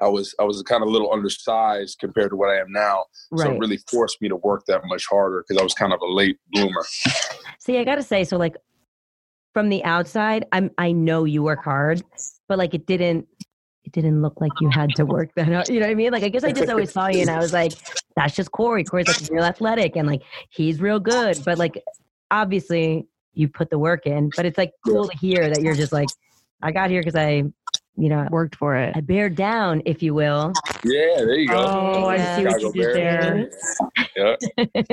I 0.00 0.08
was 0.08 0.34
I 0.40 0.44
was 0.44 0.62
kind 0.62 0.82
of 0.82 0.88
a 0.88 0.92
little 0.92 1.12
undersized 1.12 1.98
compared 1.98 2.30
to 2.30 2.36
what 2.36 2.50
I 2.50 2.58
am 2.58 2.70
now. 2.70 3.04
So 3.36 3.50
it 3.50 3.58
really 3.58 3.78
forced 3.90 4.20
me 4.20 4.28
to 4.28 4.36
work 4.36 4.64
that 4.66 4.82
much 4.84 5.04
harder 5.08 5.44
because 5.46 5.60
I 5.60 5.64
was 5.64 5.74
kind 5.74 5.92
of 5.92 6.00
a 6.00 6.06
late 6.06 6.38
bloomer. 6.52 6.84
See, 7.60 7.78
I 7.78 7.84
gotta 7.84 8.02
say, 8.02 8.24
so 8.24 8.36
like 8.36 8.56
from 9.54 9.68
the 9.68 9.82
outside, 9.84 10.46
I'm 10.52 10.70
I 10.78 10.92
know 10.92 11.24
you 11.24 11.42
work 11.42 11.64
hard, 11.64 12.02
but 12.48 12.58
like 12.58 12.74
it 12.74 12.86
didn't 12.86 13.26
it 13.86 13.92
didn't 13.92 14.20
look 14.20 14.40
like 14.40 14.52
you 14.60 14.68
had 14.68 14.90
to 14.96 15.06
work 15.06 15.30
that 15.36 15.46
hard. 15.46 15.68
You 15.68 15.80
know 15.80 15.86
what 15.86 15.92
I 15.92 15.94
mean? 15.94 16.12
Like 16.12 16.24
I 16.24 16.28
guess 16.28 16.44
I 16.44 16.52
just 16.52 16.68
always 16.68 16.92
saw 16.92 17.06
you 17.06 17.20
and 17.20 17.30
I 17.30 17.38
was 17.38 17.52
like, 17.52 17.72
that's 18.16 18.34
just 18.34 18.50
Corey. 18.50 18.84
Corey's 18.84 19.08
like 19.08 19.30
real 19.30 19.44
athletic 19.44 19.96
and 19.96 20.06
like 20.06 20.22
he's 20.50 20.80
real 20.80 20.98
good. 20.98 21.42
But 21.44 21.56
like 21.58 21.82
obviously 22.30 23.06
you 23.32 23.48
put 23.48 23.70
the 23.70 23.78
work 23.78 24.06
in. 24.06 24.30
But 24.36 24.44
it's 24.44 24.58
like 24.58 24.72
cool 24.84 25.08
to 25.08 25.16
hear 25.18 25.48
that 25.48 25.62
you're 25.62 25.74
just 25.74 25.92
like, 25.92 26.08
I 26.62 26.72
got 26.72 26.90
here 26.90 27.00
because 27.00 27.14
I, 27.14 27.44
you 27.96 28.08
know, 28.08 28.26
Worked 28.30 28.56
for 28.56 28.76
it. 28.76 28.94
I 28.96 29.00
bear 29.00 29.28
down, 29.28 29.82
if 29.86 30.02
you 30.02 30.14
will. 30.14 30.52
Yeah, 30.84 31.16
there 31.16 31.34
you 31.34 31.48
go. 31.48 31.56
Oh, 31.56 32.06
I 32.06 32.16
Yeah. 32.16 32.36
see 32.36 32.44
what 32.44 32.60
you 32.62 32.72
Chicago 32.72 32.72
did 32.72 32.94
there. 32.94 33.50
Yeah. 34.16 34.36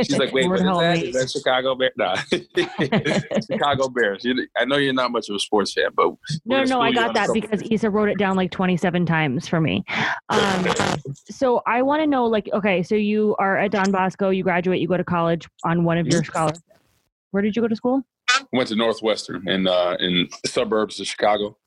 She's 0.04 0.18
like, 0.18 0.34
wait, 0.34 0.46
Lord 0.46 0.60
what 0.60 0.60
is 0.60 0.66
help 0.66 0.82
that? 0.82 1.14
that 1.14 1.32
Chicago 1.32 1.76
Bears? 1.76 1.94
Nah. 1.98 2.18
Chicago 3.52 3.88
Bears. 3.90 4.24
You, 4.26 4.48
I 4.58 4.66
know 4.66 4.78
you're 4.78 4.94
not 4.94 5.12
much 5.12 5.30
of 5.30 5.36
a 5.36 5.40
sports 5.40 5.74
fan, 5.74 5.90
but 5.96 6.14
No, 6.46 6.64
no, 6.64 6.82
I 6.82 6.92
got 6.92 7.14
that 7.14 7.30
because 7.34 7.62
Issa 7.70 7.90
wrote 7.90 8.10
it 8.10 8.18
down 8.18 8.36
like 8.36 8.52
27 8.52 9.06
times 9.06 9.48
for 9.48 9.62
me. 9.62 9.84
Um, 10.30 10.66
so 11.30 11.62
I 11.66 11.82
want 11.82 12.02
to 12.02 12.08
know, 12.08 12.26
like, 12.26 12.50
okay, 12.54 12.84
so 12.84 12.96
you 12.96 13.36
are 13.40 13.58
at 13.58 13.72
Don 13.72 13.92
Bosco, 13.92 14.30
you 14.30 14.44
graduate, 14.44 14.82
you 14.82 14.88
go 14.88 14.98
to 14.98 15.04
college 15.04 15.48
on 15.64 15.84
one 15.86 15.98
of 15.98 16.08
your 16.08 16.24
scholarships. 16.24 16.62
Where 17.32 17.42
did 17.44 17.56
you 17.56 17.62
go 17.62 17.68
to 17.68 17.76
school? 17.76 18.02
went 18.52 18.68
to 18.70 18.76
Northwestern 18.76 19.48
in 19.48 19.68
uh, 19.68 19.96
in 20.00 20.28
the 20.44 20.50
suburbs 20.50 21.00
of 21.00 21.08
Chicago. 21.08 21.58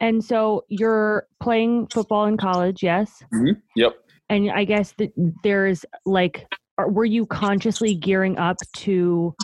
And 0.00 0.24
so 0.24 0.64
you're 0.68 1.26
playing 1.40 1.88
football 1.88 2.26
in 2.26 2.36
college, 2.36 2.82
yes? 2.82 3.22
Mm-hmm. 3.32 3.60
Yep. 3.76 3.92
And 4.28 4.50
I 4.50 4.64
guess 4.64 4.94
that 4.98 5.12
there's 5.42 5.84
like, 6.06 6.46
were 6.78 7.04
you 7.04 7.26
consciously 7.26 7.94
gearing 7.94 8.38
up 8.38 8.56
to 8.78 9.34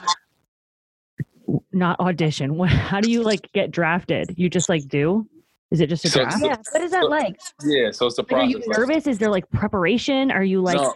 not 1.73 1.99
audition? 2.01 2.57
What, 2.57 2.71
how 2.91 3.01
do 3.01 3.11
you 3.11 3.23
like 3.23 3.51
get 3.53 3.71
drafted? 3.71 4.35
You 4.37 4.49
just 4.51 4.69
like 4.69 4.89
do? 4.89 5.27
Is 5.71 5.81
it 5.81 5.89
just 5.89 6.05
a 6.05 6.09
So- 6.09 6.23
draft? 6.23 6.43
Yeah. 6.43 6.57
What 6.73 6.83
is 6.83 6.91
that 6.93 7.09
like? 7.11 7.37
Yeah, 7.63 7.91
so 7.91 8.07
it's 8.07 8.17
the 8.17 8.23
Like, 8.23 8.33
are 8.33 8.45
you 8.45 8.63
nervous? 8.67 9.07
Is 9.07 9.19
there 9.19 9.31
like 9.31 9.49
preparation? 9.51 10.31
Are 10.31 10.43
you 10.45 10.63
like, 10.63 10.77
No. 10.79 10.95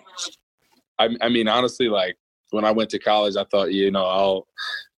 I, 0.99 1.09
I 1.21 1.29
mean, 1.29 1.49
honestly, 1.49 1.89
like 1.89 2.17
when 2.53 2.65
I 2.65 2.71
went 2.71 2.91
to 2.91 2.99
college, 2.99 3.37
I 3.37 3.45
thought, 3.45 3.73
you 3.73 3.91
know, 3.91 4.05
I'll 4.05 4.47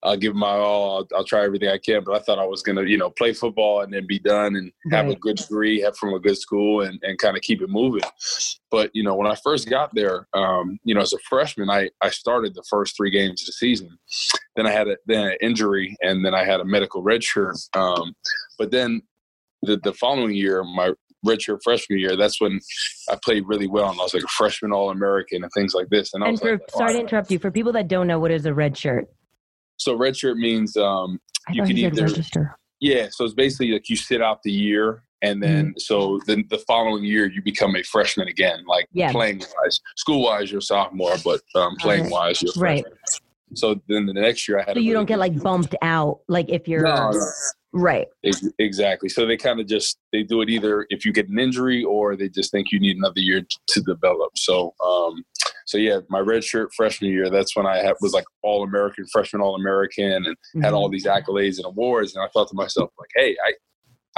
I'll 0.02 0.16
give 0.16 0.34
my 0.34 0.50
all. 0.50 0.98
I'll, 0.98 1.18
I'll 1.18 1.24
try 1.24 1.44
everything 1.44 1.70
I 1.70 1.78
can. 1.78 2.04
But 2.04 2.14
I 2.14 2.18
thought 2.18 2.38
I 2.38 2.44
was 2.44 2.62
gonna, 2.62 2.82
you 2.82 2.98
know, 2.98 3.10
play 3.10 3.32
football 3.32 3.80
and 3.80 3.92
then 3.92 4.06
be 4.06 4.18
done 4.18 4.56
and 4.56 4.70
have 4.90 5.08
a 5.08 5.14
good 5.14 5.36
degree, 5.36 5.80
have 5.80 5.96
from 5.96 6.12
a 6.12 6.18
good 6.18 6.36
school, 6.36 6.82
and 6.82 7.00
and 7.02 7.18
kind 7.18 7.36
of 7.36 7.42
keep 7.42 7.62
it 7.62 7.70
moving. 7.70 8.02
But 8.70 8.90
you 8.92 9.02
know, 9.02 9.14
when 9.14 9.30
I 9.30 9.36
first 9.36 9.70
got 9.70 9.94
there, 9.94 10.26
um, 10.34 10.78
you 10.84 10.94
know, 10.94 11.00
as 11.00 11.12
a 11.12 11.18
freshman, 11.28 11.70
I 11.70 11.90
I 12.02 12.10
started 12.10 12.54
the 12.54 12.64
first 12.68 12.96
three 12.96 13.10
games 13.10 13.42
of 13.42 13.46
the 13.46 13.52
season. 13.52 13.96
Then 14.56 14.66
I 14.66 14.72
had 14.72 14.88
a 14.88 14.96
then 15.06 15.28
an 15.28 15.36
injury, 15.40 15.96
and 16.02 16.24
then 16.24 16.34
I 16.34 16.44
had 16.44 16.60
a 16.60 16.64
medical 16.64 17.02
red 17.02 17.24
shirt. 17.24 17.56
Um, 17.74 18.14
but 18.58 18.70
then 18.70 19.00
the 19.62 19.78
the 19.78 19.94
following 19.94 20.34
year, 20.34 20.64
my 20.64 20.92
redshirt 21.24 21.60
freshman 21.64 21.98
year, 21.98 22.16
that's 22.16 22.40
when 22.40 22.60
I 23.10 23.16
played 23.24 23.44
really 23.46 23.66
well, 23.68 23.90
and 23.90 23.98
I 23.98 24.02
was 24.02 24.14
like 24.14 24.22
a 24.24 24.28
freshman 24.28 24.72
All 24.72 24.90
American 24.90 25.42
and 25.42 25.52
things 25.52 25.74
like 25.74 25.88
this. 25.88 26.14
And 26.14 26.22
I 26.22 26.28
And 26.28 26.32
was 26.34 26.40
for 26.40 26.52
like, 26.52 26.70
sorry 26.70 26.92
to 26.94 27.00
interrupt 27.00 27.30
you, 27.30 27.38
for 27.38 27.50
people 27.50 27.72
that 27.72 27.88
don't 27.88 28.06
know 28.06 28.18
what 28.18 28.30
is 28.30 28.46
a 28.46 28.54
red 28.54 28.76
shirt. 28.76 29.06
so 29.76 29.96
redshirt 29.98 30.36
means 30.36 30.76
um, 30.76 31.20
you 31.50 31.62
can 31.62 31.76
either- 31.76 32.02
register. 32.06 32.56
yeah. 32.80 33.08
So 33.10 33.24
it's 33.24 33.34
basically 33.34 33.72
like 33.72 33.88
you 33.88 33.96
sit 33.96 34.22
out 34.22 34.42
the 34.42 34.52
year, 34.52 35.02
and 35.22 35.42
then 35.42 35.66
Mm-hmm. 35.68 35.78
so 35.78 36.20
then 36.26 36.44
the 36.50 36.58
following 36.58 37.02
year 37.04 37.26
you 37.26 37.40
become 37.42 37.74
a 37.76 37.82
freshman 37.82 38.28
again, 38.28 38.64
like 38.66 38.86
Yeah. 38.92 39.10
playing 39.10 39.38
wise. 39.40 39.80
School 39.96 40.22
wise, 40.22 40.50
you're 40.50 40.58
a 40.58 40.62
sophomore, 40.62 41.16
but 41.24 41.40
um, 41.54 41.76
playing 41.80 42.10
wise, 42.10 42.42
you're 42.42 42.52
a 42.56 42.58
Right. 42.60 42.84
So 43.54 43.80
then 43.88 44.06
the 44.06 44.12
next 44.14 44.48
year 44.48 44.58
I 44.58 44.62
had. 44.64 44.74
So 44.74 44.80
a 44.80 44.82
you 44.82 44.90
really 44.92 44.94
don't 45.00 45.06
get 45.06 45.18
like 45.18 45.40
bumped 45.42 45.74
out 45.80 46.20
like 46.28 46.48
if 46.48 46.66
you're 46.68 46.82
No, 46.82 47.10
no. 47.10 47.26
Right. 47.74 48.06
Exactly. 48.58 49.08
So 49.08 49.26
they 49.26 49.36
kind 49.36 49.60
of 49.60 49.66
just 49.66 49.98
they 50.12 50.22
do 50.22 50.40
it 50.40 50.48
either 50.48 50.86
if 50.90 51.04
you 51.04 51.12
get 51.12 51.28
an 51.28 51.38
injury 51.38 51.84
or 51.84 52.16
they 52.16 52.28
just 52.28 52.50
think 52.50 52.72
you 52.72 52.80
need 52.80 52.96
another 52.96 53.20
year 53.20 53.42
to 53.68 53.80
develop. 53.82 54.30
So 54.36 54.74
um 54.84 55.22
so 55.66 55.78
yeah, 55.78 56.00
my 56.08 56.20
red 56.20 56.44
shirt 56.44 56.72
freshman 56.74 57.10
year, 57.10 57.30
that's 57.30 57.56
when 57.56 57.66
I 57.66 57.78
had, 57.78 57.94
was 58.00 58.12
like 58.12 58.24
all 58.42 58.62
American 58.64 59.06
freshman 59.12 59.42
all 59.42 59.54
American 59.56 60.12
and 60.12 60.26
had 60.26 60.36
Mm-hmm. 60.56 60.74
all 60.74 60.88
these 60.88 61.06
accolades 61.06 61.56
and 61.56 61.66
awards 61.66 62.14
and 62.14 62.24
I 62.24 62.28
thought 62.28 62.48
to 62.48 62.54
myself 62.54 62.90
like, 62.98 63.10
"Hey, 63.14 63.36
I 63.44 63.52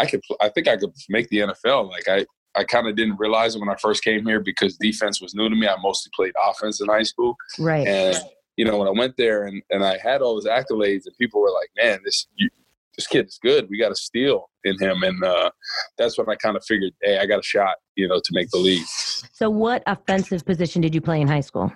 I 0.03 0.07
could 0.07 0.21
I 0.41 0.49
think 0.51 0.69
I 0.69 0.77
could 0.77 0.93
make 1.09 1.29
the 1.31 1.39
NFL." 1.39 1.91
Like 1.91 2.09
I 2.09 2.27
I 2.55 2.65
kind 2.65 2.87
of 2.89 2.97
didn't 2.97 3.19
realize 3.19 3.55
it 3.55 3.61
when 3.61 3.69
I 3.69 3.77
first 3.77 4.03
came 4.03 4.25
here 4.27 4.41
because 4.41 4.77
defense 4.79 5.21
was 5.21 5.35
new 5.35 5.49
to 5.49 5.55
me. 5.57 5.69
I 5.69 5.77
mostly 5.83 6.11
played 6.15 6.33
offense 6.43 6.81
in 6.81 6.89
high 6.89 7.03
school. 7.03 7.37
Right. 7.59 7.87
And 7.87 8.17
you 8.57 8.65
know, 8.65 8.79
when 8.79 8.89
I 8.89 8.93
went 8.93 9.17
there 9.19 9.45
and, 9.45 9.63
and 9.69 9.85
I 9.85 9.99
had 9.99 10.23
all 10.23 10.35
those 10.35 10.47
accolades, 10.47 11.05
and 11.05 11.15
people 11.21 11.41
were 11.43 11.51
like, 11.53 11.69
"Man, 11.77 12.01
this 12.05 12.27
you, 12.37 12.49
this 12.97 13.07
kid 13.07 13.27
is 13.27 13.39
good. 13.43 13.69
We 13.71 13.79
got 13.79 13.93
a 13.93 13.97
steal 13.97 14.51
in 14.65 14.79
him." 14.79 15.03
And 15.03 15.23
uh, 15.23 15.51
that's 15.99 16.19
when 16.19 16.29
I 16.29 16.35
kind 16.37 16.57
of 16.57 16.65
figured, 16.65 16.93
"Hey, 17.03 17.19
I 17.19 17.27
got 17.27 17.41
a 17.41 17.43
shot," 17.43 17.77
you 17.97 18.09
know, 18.09 18.19
to 18.19 18.31
make 18.33 18.51
the 18.51 18.59
league. 18.59 18.87
So 18.87 19.51
what 19.51 19.83
offensive 19.87 20.45
position 20.45 20.83
did 20.83 20.95
you 20.95 21.01
play 21.01 21.21
in 21.21 21.29
high 21.29 21.41
school? 21.41 21.73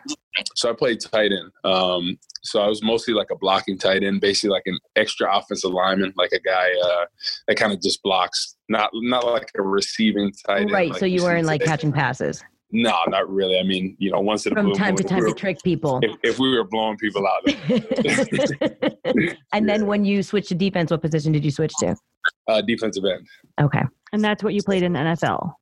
So 0.54 0.70
I 0.70 0.72
played 0.72 1.00
tight 1.00 1.32
end. 1.32 1.50
Um, 1.64 2.18
so 2.42 2.60
I 2.60 2.68
was 2.68 2.82
mostly 2.82 3.14
like 3.14 3.28
a 3.30 3.36
blocking 3.36 3.78
tight 3.78 4.02
end, 4.02 4.20
basically 4.20 4.50
like 4.50 4.62
an 4.66 4.78
extra 4.96 5.28
offensive 5.36 5.72
lineman, 5.72 6.12
like 6.16 6.32
a 6.32 6.40
guy 6.40 6.70
uh, 6.84 7.04
that 7.48 7.56
kind 7.56 7.72
of 7.72 7.82
just 7.82 8.02
blocks, 8.02 8.56
not 8.68 8.90
not 8.94 9.26
like 9.26 9.50
a 9.56 9.62
receiving 9.62 10.32
tight 10.46 10.62
end. 10.62 10.72
right. 10.72 10.90
like 10.90 10.98
so 10.98 11.06
you 11.06 11.22
weren't 11.22 11.46
like 11.46 11.60
today. 11.60 11.70
catching 11.70 11.92
passes 11.92 12.42
No, 12.72 12.96
not 13.08 13.28
really. 13.28 13.58
I 13.58 13.62
mean, 13.64 13.96
you 13.98 14.10
know, 14.10 14.20
once 14.20 14.46
in 14.46 14.52
a 14.52 14.54
from 14.54 14.66
blue 14.66 14.74
time 14.74 14.90
moon, 14.90 14.98
to 14.98 15.04
time 15.04 15.24
we 15.24 15.32
to 15.32 15.38
trick 15.38 15.58
people. 15.64 15.98
If, 16.02 16.16
if 16.22 16.38
we 16.38 16.56
were 16.56 16.64
blowing 16.64 16.96
people 16.98 17.26
out, 17.26 17.42
and 19.52 19.68
then 19.68 19.86
when 19.86 20.04
you 20.04 20.22
switched 20.22 20.48
to 20.48 20.54
defense, 20.54 20.90
what 20.90 21.02
position 21.02 21.32
did 21.32 21.44
you 21.44 21.50
switch 21.50 21.72
to? 21.80 21.96
uh, 22.48 22.60
defensive 22.62 23.04
end. 23.04 23.26
Okay. 23.60 23.82
And 24.12 24.22
that's 24.22 24.42
what 24.42 24.54
you 24.54 24.62
played 24.62 24.82
in 24.82 24.92
the 24.92 24.98
NFL. 24.98 25.52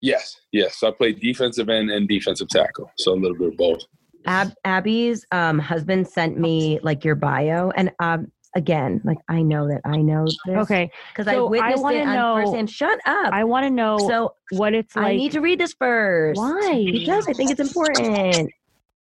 Yes, 0.00 0.36
yes. 0.52 0.78
So 0.78 0.88
I 0.88 0.90
played 0.92 1.20
defensive 1.20 1.68
end 1.68 1.90
and 1.90 2.06
defensive 2.08 2.48
tackle, 2.48 2.90
so 2.98 3.12
a 3.12 3.16
little 3.16 3.36
bit 3.36 3.48
of 3.48 3.56
both. 3.56 3.80
Ab- 4.26 4.54
Abby's 4.64 5.24
um, 5.32 5.58
husband 5.58 6.06
sent 6.06 6.38
me 6.38 6.78
like 6.82 7.04
your 7.04 7.14
bio, 7.14 7.70
and 7.70 7.90
um, 8.00 8.30
again, 8.56 9.00
like 9.04 9.18
I 9.28 9.42
know 9.42 9.68
that 9.68 9.82
I 9.84 9.98
know 9.98 10.24
this 10.24 10.38
Okay. 10.48 10.90
because 11.12 11.28
I 11.28 11.34
So 11.34 11.46
I 11.46 11.50
witnessed 11.50 11.82
wanna 11.82 11.96
it 11.98 12.06
on 12.08 12.14
know- 12.14 12.36
firsthand. 12.42 12.70
Shut 12.70 12.98
up. 13.06 13.32
I 13.32 13.44
want 13.44 13.64
to 13.66 13.70
know 13.70 13.98
so 13.98 14.34
what 14.50 14.74
it's 14.74 14.96
like. 14.96 15.06
I 15.06 15.16
need 15.16 15.32
to 15.32 15.40
read 15.40 15.60
this 15.60 15.74
first. 15.78 16.40
Why? 16.40 16.88
Because 16.90 17.28
I 17.28 17.32
think 17.34 17.50
it's 17.50 17.60
important. 17.60 18.50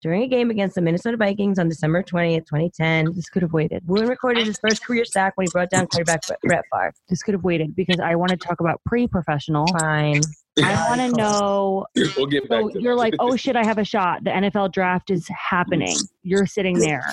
During 0.01 0.23
a 0.23 0.27
game 0.27 0.51
against 0.51 0.75
the 0.75 0.81
Minnesota 0.81 1.17
Vikings 1.17 1.61
on 1.61 1.69
December 1.69 2.03
20th, 2.03 2.47
2010, 2.47 3.13
this 3.15 3.29
could 3.29 3.43
have 3.43 3.53
waited. 3.53 3.87
Boone 3.87 4.09
recorded 4.09 4.47
his 4.49 4.59
first 4.59 4.85
career 4.85 5.05
sack 5.05 5.35
when 5.37 5.47
he 5.47 5.51
brought 5.53 5.71
down 5.71 5.87
quarterback 5.87 6.23
Brett 6.43 6.65
Favre. 6.73 6.93
This 7.09 7.23
could 7.23 7.35
have 7.35 7.45
waited 7.45 7.77
because 7.77 8.01
I 8.01 8.17
want 8.17 8.31
to 8.33 8.37
talk 8.37 8.59
about 8.59 8.81
pre-professional. 8.85 9.65
Fine. 9.79 10.23
I 10.63 10.89
want 10.89 11.01
to 11.01 11.09
know. 11.17 11.87
We'll 12.17 12.27
get 12.27 12.49
back 12.49 12.63
So 12.63 12.79
you're 12.79 12.95
that. 12.95 12.99
like, 12.99 13.15
oh 13.21 13.37
shit, 13.37 13.57
I 13.57 13.65
have 13.65 13.79
a 13.79 13.85
shot. 13.85 14.25
The 14.25 14.31
NFL 14.31 14.73
draft 14.73 15.11
is 15.11 15.27
happening. 15.29 15.97
You're 16.23 16.47
sitting 16.47 16.79
there. 16.79 17.05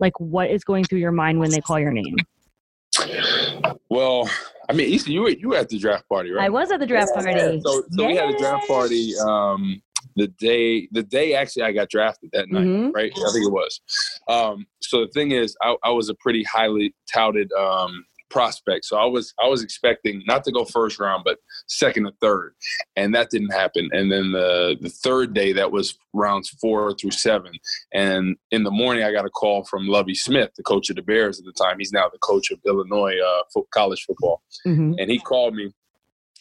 Like, 0.00 0.18
what 0.20 0.50
is 0.50 0.64
going 0.64 0.84
through 0.84 1.00
your 1.00 1.12
mind 1.12 1.38
when 1.38 1.50
they 1.50 1.60
call 1.60 1.78
your 1.78 1.92
name? 1.92 2.16
Well, 3.90 4.28
I 4.68 4.72
mean, 4.72 4.92
Issa, 4.92 5.10
you 5.10 5.22
were 5.22 5.30
you 5.30 5.48
were 5.50 5.56
at 5.56 5.68
the 5.68 5.78
draft 5.78 6.08
party, 6.08 6.30
right? 6.30 6.44
I 6.46 6.48
was 6.48 6.70
at 6.70 6.80
the 6.80 6.86
draft 6.86 7.12
party. 7.14 7.60
So, 7.64 7.82
so 7.90 8.06
we 8.06 8.16
had 8.16 8.30
a 8.30 8.38
draft 8.38 8.66
party 8.66 9.12
um, 9.18 9.80
the 10.16 10.28
day 10.28 10.88
the 10.92 11.02
day 11.02 11.34
actually 11.34 11.62
I 11.64 11.72
got 11.72 11.88
drafted 11.90 12.30
that 12.32 12.50
night, 12.50 12.64
Mhm. 12.66 12.92
right? 12.94 13.12
I 13.14 13.32
think 13.32 13.46
it 13.46 13.52
was. 13.52 13.80
Um, 14.28 14.66
so 14.80 15.02
the 15.02 15.08
thing 15.12 15.32
is, 15.32 15.56
I, 15.62 15.76
I 15.84 15.90
was 15.90 16.08
a 16.08 16.14
pretty 16.14 16.42
highly 16.44 16.94
touted 17.12 17.52
um, 17.52 18.04
prospect, 18.30 18.84
so 18.84 18.96
I 18.96 19.04
was 19.06 19.32
I 19.42 19.46
was 19.48 19.62
expecting 19.62 20.22
not 20.26 20.44
to 20.44 20.52
go 20.52 20.64
first 20.64 20.98
round, 20.98 21.22
but 21.24 21.38
second 21.68 22.06
or 22.06 22.12
third, 22.20 22.54
and 22.96 23.14
that 23.14 23.30
didn't 23.30 23.52
happen. 23.52 23.88
And 23.92 24.10
then 24.10 24.32
the 24.32 24.76
the 24.80 24.88
third 24.90 25.34
day, 25.34 25.52
that 25.52 25.72
was 25.72 25.98
rounds 26.12 26.50
four 26.60 26.92
through 26.94 27.12
seven, 27.12 27.52
and 27.92 28.36
in 28.50 28.64
the 28.64 28.70
morning 28.70 29.04
I 29.04 29.12
got 29.12 29.24
a 29.26 29.30
call 29.30 29.64
from 29.64 29.86
Lovie 29.86 30.14
Smith, 30.14 30.50
the 30.56 30.62
coach 30.62 30.90
of 30.90 30.96
the 30.96 31.02
Bears 31.02 31.38
at 31.38 31.44
the 31.44 31.52
time. 31.52 31.76
He's 31.78 31.92
now 31.92 32.08
the 32.08 32.18
coach 32.18 32.50
of 32.50 32.58
Illinois 32.66 33.16
uh, 33.18 33.60
college 33.72 34.02
football 34.06 34.42
Mhm. 34.66 34.94
and 34.98 35.10
he 35.10 35.18
called 35.18 35.54
me 35.54 35.70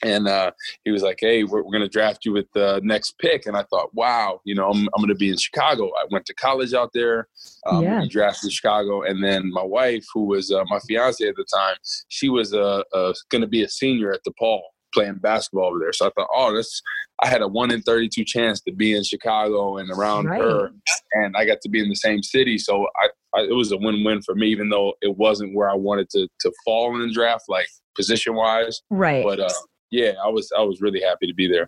and 0.05 0.27
uh, 0.27 0.51
he 0.83 0.91
was 0.91 1.01
like, 1.03 1.17
"Hey, 1.19 1.43
we're, 1.43 1.63
we're 1.63 1.71
going 1.71 1.81
to 1.81 1.89
draft 1.89 2.23
you 2.25 2.31
with 2.33 2.45
the 2.53 2.79
next 2.83 3.17
pick." 3.19 3.45
And 3.47 3.57
I 3.57 3.63
thought, 3.63 3.93
"Wow, 3.93 4.39
you 4.45 4.53
know, 4.55 4.69
I'm, 4.69 4.87
I'm 4.93 4.99
going 5.01 5.09
to 5.09 5.15
be 5.15 5.29
in 5.29 5.37
Chicago." 5.37 5.87
I 5.87 6.05
went 6.11 6.25
to 6.27 6.33
college 6.35 6.73
out 6.73 6.91
there, 6.93 7.27
um, 7.67 7.81
Yeah. 7.83 8.05
drafted 8.09 8.45
in 8.45 8.51
Chicago, 8.51 9.01
and 9.01 9.23
then 9.23 9.51
my 9.51 9.63
wife, 9.63 10.05
who 10.13 10.25
was 10.25 10.51
uh, 10.51 10.63
my 10.69 10.79
fiance 10.87 11.27
at 11.27 11.35
the 11.35 11.45
time, 11.53 11.75
she 12.07 12.29
was 12.29 12.53
uh, 12.53 12.83
uh, 12.93 13.13
going 13.29 13.41
to 13.41 13.47
be 13.47 13.63
a 13.63 13.69
senior 13.69 14.13
at 14.13 14.21
DePaul 14.27 14.61
playing 14.93 15.15
basketball 15.15 15.65
over 15.69 15.79
there. 15.79 15.91
So 15.93 16.05
I 16.07 16.11
thought, 16.15 16.29
"Oh, 16.33 16.55
this." 16.55 16.81
I 17.23 17.29
had 17.29 17.41
a 17.41 17.47
one 17.47 17.71
in 17.71 17.81
32 17.81 18.25
chance 18.25 18.59
to 18.63 18.73
be 18.73 18.93
in 18.93 19.01
Chicago 19.05 19.77
and 19.77 19.89
around 19.89 20.25
Right. 20.25 20.41
her, 20.41 20.71
and 21.13 21.33
I 21.37 21.45
got 21.45 21.59
to 21.61 21.69
be 21.69 21.79
in 21.79 21.87
the 21.87 21.95
same 21.95 22.21
city. 22.21 22.57
So 22.57 22.87
I, 23.01 23.07
I, 23.33 23.43
it 23.43 23.55
was 23.55 23.71
a 23.71 23.77
win-win 23.77 24.21
for 24.21 24.35
me, 24.35 24.47
even 24.49 24.67
though 24.67 24.95
it 25.01 25.15
wasn't 25.17 25.55
where 25.55 25.69
I 25.69 25.75
wanted 25.75 26.09
to 26.09 26.27
to 26.41 26.51
fall 26.65 26.93
in 26.93 27.07
the 27.07 27.13
draft, 27.13 27.45
like 27.47 27.67
position 27.95 28.35
wise 28.35 28.81
Right. 28.89 29.23
but 29.23 29.39
uh, 29.39 29.47
yeah, 29.91 30.13
I 30.23 30.29
was 30.29 30.51
I 30.57 30.61
was 30.61 30.81
really 30.81 31.01
happy 31.01 31.27
to 31.27 31.33
be 31.33 31.47
there. 31.47 31.67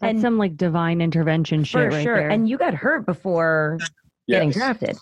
That's 0.00 0.12
And- 0.12 0.20
some 0.20 0.38
like 0.38 0.56
divine 0.56 1.00
intervention 1.00 1.64
shit 1.64 1.80
For 1.80 1.88
right 1.88 2.02
sure. 2.02 2.16
there. 2.16 2.30
And 2.30 2.48
you 2.48 2.58
got 2.58 2.74
hurt 2.74 3.06
before 3.06 3.78
getting 4.28 4.50
drafted. 4.50 4.96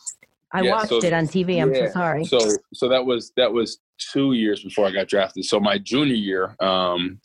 I 0.53 0.63
Yeah, 0.63 0.71
watched 0.73 0.89
so- 0.91 0.99
it 1.03 1.13
on 1.13 1.27
TV. 1.27 1.61
I'm 1.61 1.75
yeah, 1.75 1.87
so 1.87 1.93
sorry. 1.93 2.25
So 2.25 2.39
so 2.75 2.89
that 2.89 3.05
was 3.05 3.33
that 3.37 3.53
was 3.53 3.79
two 4.13 4.33
years 4.35 4.63
before 4.63 4.87
I 4.87 4.91
got 4.91 5.09
drafted. 5.09 5.45
So 5.45 5.59
my 5.59 5.79
junior 5.79 6.15
year, 6.15 6.55
um, 6.61 7.19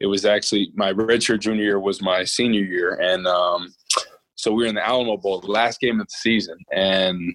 it 0.00 0.06
was 0.06 0.24
actually 0.24 0.72
my 0.74 0.92
redshirt 0.92 1.40
junior 1.40 1.62
year 1.64 1.80
was 1.80 2.00
my 2.02 2.24
senior 2.24 2.62
year, 2.62 2.94
and 3.00 3.26
um, 3.26 3.72
so 4.34 4.52
we 4.52 4.64
were 4.64 4.68
in 4.68 4.74
the 4.74 4.86
Alamo 4.86 5.16
Bowl, 5.16 5.40
the 5.40 5.50
last 5.50 5.80
game 5.80 6.00
of 6.00 6.06
the 6.06 6.14
season, 6.18 6.56
and 6.72 7.34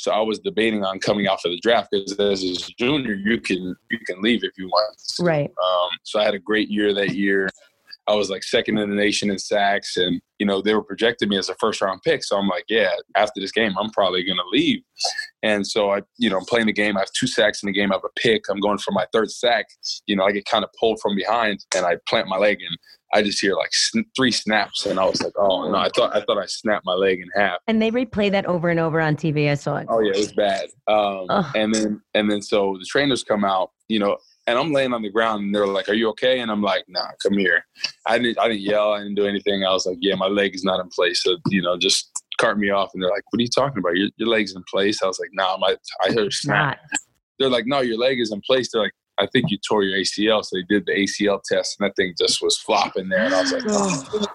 so 0.00 0.12
I 0.12 0.20
was 0.20 0.38
debating 0.38 0.82
on 0.82 0.98
coming 0.98 1.28
out 1.28 1.42
for 1.42 1.50
the 1.50 1.58
draft 1.58 1.90
because 1.92 2.18
as 2.18 2.42
a 2.42 2.72
junior, 2.78 3.12
you 3.12 3.38
can 3.38 3.76
you 3.90 3.98
can 4.06 4.22
leave 4.22 4.42
if 4.42 4.56
you 4.56 4.66
want. 4.66 4.98
to. 4.98 5.22
Right. 5.22 5.50
Um, 5.50 5.90
so 6.04 6.18
I 6.18 6.24
had 6.24 6.32
a 6.32 6.38
great 6.38 6.70
year 6.70 6.94
that 6.94 7.10
year. 7.10 7.50
I 8.06 8.14
was 8.14 8.30
like 8.30 8.42
second 8.42 8.78
in 8.78 8.90
the 8.90 8.96
nation 8.96 9.30
in 9.30 9.38
sacks, 9.38 9.96
and 9.96 10.20
you 10.38 10.46
know 10.46 10.60
they 10.60 10.74
were 10.74 10.82
projecting 10.82 11.28
me 11.28 11.38
as 11.38 11.48
a 11.48 11.54
first 11.60 11.80
round 11.80 12.00
pick. 12.02 12.24
So 12.24 12.36
I'm 12.36 12.48
like, 12.48 12.64
yeah, 12.68 12.90
after 13.16 13.40
this 13.40 13.52
game, 13.52 13.74
I'm 13.78 13.90
probably 13.90 14.24
gonna 14.24 14.42
leave. 14.52 14.80
And 15.42 15.66
so 15.66 15.90
I, 15.90 16.02
you 16.18 16.28
know, 16.28 16.38
I'm 16.38 16.44
playing 16.44 16.66
the 16.66 16.72
game. 16.72 16.96
I 16.96 17.00
have 17.00 17.12
two 17.12 17.26
sacks 17.26 17.62
in 17.62 17.68
the 17.68 17.72
game. 17.72 17.92
I 17.92 17.94
have 17.96 18.04
a 18.04 18.20
pick. 18.20 18.42
I'm 18.50 18.60
going 18.60 18.78
for 18.78 18.92
my 18.92 19.06
third 19.12 19.30
sack. 19.30 19.66
You 20.06 20.16
know, 20.16 20.24
I 20.24 20.32
get 20.32 20.44
kind 20.44 20.64
of 20.64 20.70
pulled 20.78 21.00
from 21.00 21.14
behind, 21.14 21.64
and 21.74 21.86
I 21.86 21.96
plant 22.08 22.28
my 22.28 22.36
leg, 22.36 22.58
and 22.66 22.76
I 23.12 23.22
just 23.22 23.40
hear 23.40 23.54
like 23.54 23.72
sn- 23.72 24.04
three 24.16 24.32
snaps, 24.32 24.86
and 24.86 24.98
I 24.98 25.04
was 25.04 25.22
like, 25.22 25.32
oh 25.36 25.70
no, 25.70 25.78
I 25.78 25.88
thought 25.94 26.14
I 26.14 26.20
thought 26.22 26.38
I 26.38 26.46
snapped 26.46 26.84
my 26.84 26.94
leg 26.94 27.20
in 27.20 27.28
half. 27.40 27.58
And 27.66 27.80
they 27.80 27.90
replay 27.90 28.30
that 28.30 28.46
over 28.46 28.70
and 28.70 28.80
over 28.80 29.00
on 29.00 29.16
TV. 29.16 29.50
I 29.50 29.54
saw 29.54 29.76
it. 29.76 29.86
Oh 29.88 30.00
yeah, 30.00 30.12
it 30.12 30.18
was 30.18 30.32
bad. 30.32 30.68
Um, 30.86 31.26
and 31.54 31.74
then 31.74 32.02
and 32.14 32.30
then 32.30 32.42
so 32.42 32.76
the 32.78 32.86
trainers 32.86 33.24
come 33.24 33.44
out, 33.44 33.70
you 33.88 33.98
know, 33.98 34.16
and 34.46 34.58
I'm 34.58 34.72
laying 34.72 34.92
on 34.92 35.02
the 35.02 35.10
ground, 35.10 35.44
and 35.44 35.54
they're 35.54 35.66
like, 35.66 35.88
"Are 35.88 35.94
you 35.94 36.08
okay?" 36.10 36.40
And 36.40 36.50
I'm 36.50 36.62
like, 36.62 36.84
"Nah, 36.88 37.08
come 37.22 37.38
here." 37.38 37.64
I 38.06 38.18
didn't 38.18 38.38
I 38.38 38.48
didn't 38.48 38.62
yell, 38.62 38.92
I 38.92 38.98
didn't 38.98 39.14
do 39.14 39.26
anything. 39.26 39.64
I 39.64 39.72
was 39.72 39.86
like, 39.86 39.98
"Yeah, 40.00 40.14
my 40.14 40.26
leg 40.26 40.54
is 40.54 40.64
not 40.64 40.80
in 40.80 40.88
place." 40.88 41.22
So 41.22 41.36
you 41.48 41.62
know, 41.62 41.76
just 41.78 42.10
cart 42.38 42.58
me 42.58 42.70
off, 42.70 42.90
and 42.94 43.02
they're 43.02 43.10
like, 43.10 43.24
"What 43.30 43.40
are 43.40 43.42
you 43.42 43.48
talking 43.48 43.78
about? 43.78 43.96
Your, 43.96 44.08
your 44.16 44.28
leg's 44.28 44.54
in 44.54 44.64
place?" 44.70 45.02
I 45.02 45.06
was 45.06 45.20
like, 45.20 45.30
"Nah, 45.32 45.56
my 45.58 45.76
I 46.04 46.12
heard 46.12 46.32
snap." 46.32 46.78
They're 47.38 47.50
like, 47.50 47.66
"No, 47.66 47.80
your 47.80 47.98
leg 47.98 48.20
is 48.20 48.32
in 48.32 48.40
place." 48.46 48.70
They're 48.72 48.82
like. 48.82 48.92
I 49.18 49.26
think 49.26 49.50
you 49.50 49.58
tore 49.58 49.82
your 49.82 49.98
ACL, 49.98 50.42
so 50.42 50.56
they 50.56 50.62
did 50.62 50.86
the 50.86 50.92
ACL 50.92 51.42
test, 51.44 51.76
and 51.78 51.86
that 51.86 51.94
thing 51.94 52.14
just 52.18 52.40
was 52.40 52.56
flopping 52.56 53.10
there. 53.10 53.26
And 53.26 53.34
I 53.34 53.40
was 53.42 53.52
like, 53.52 53.64
oh. 53.68 54.26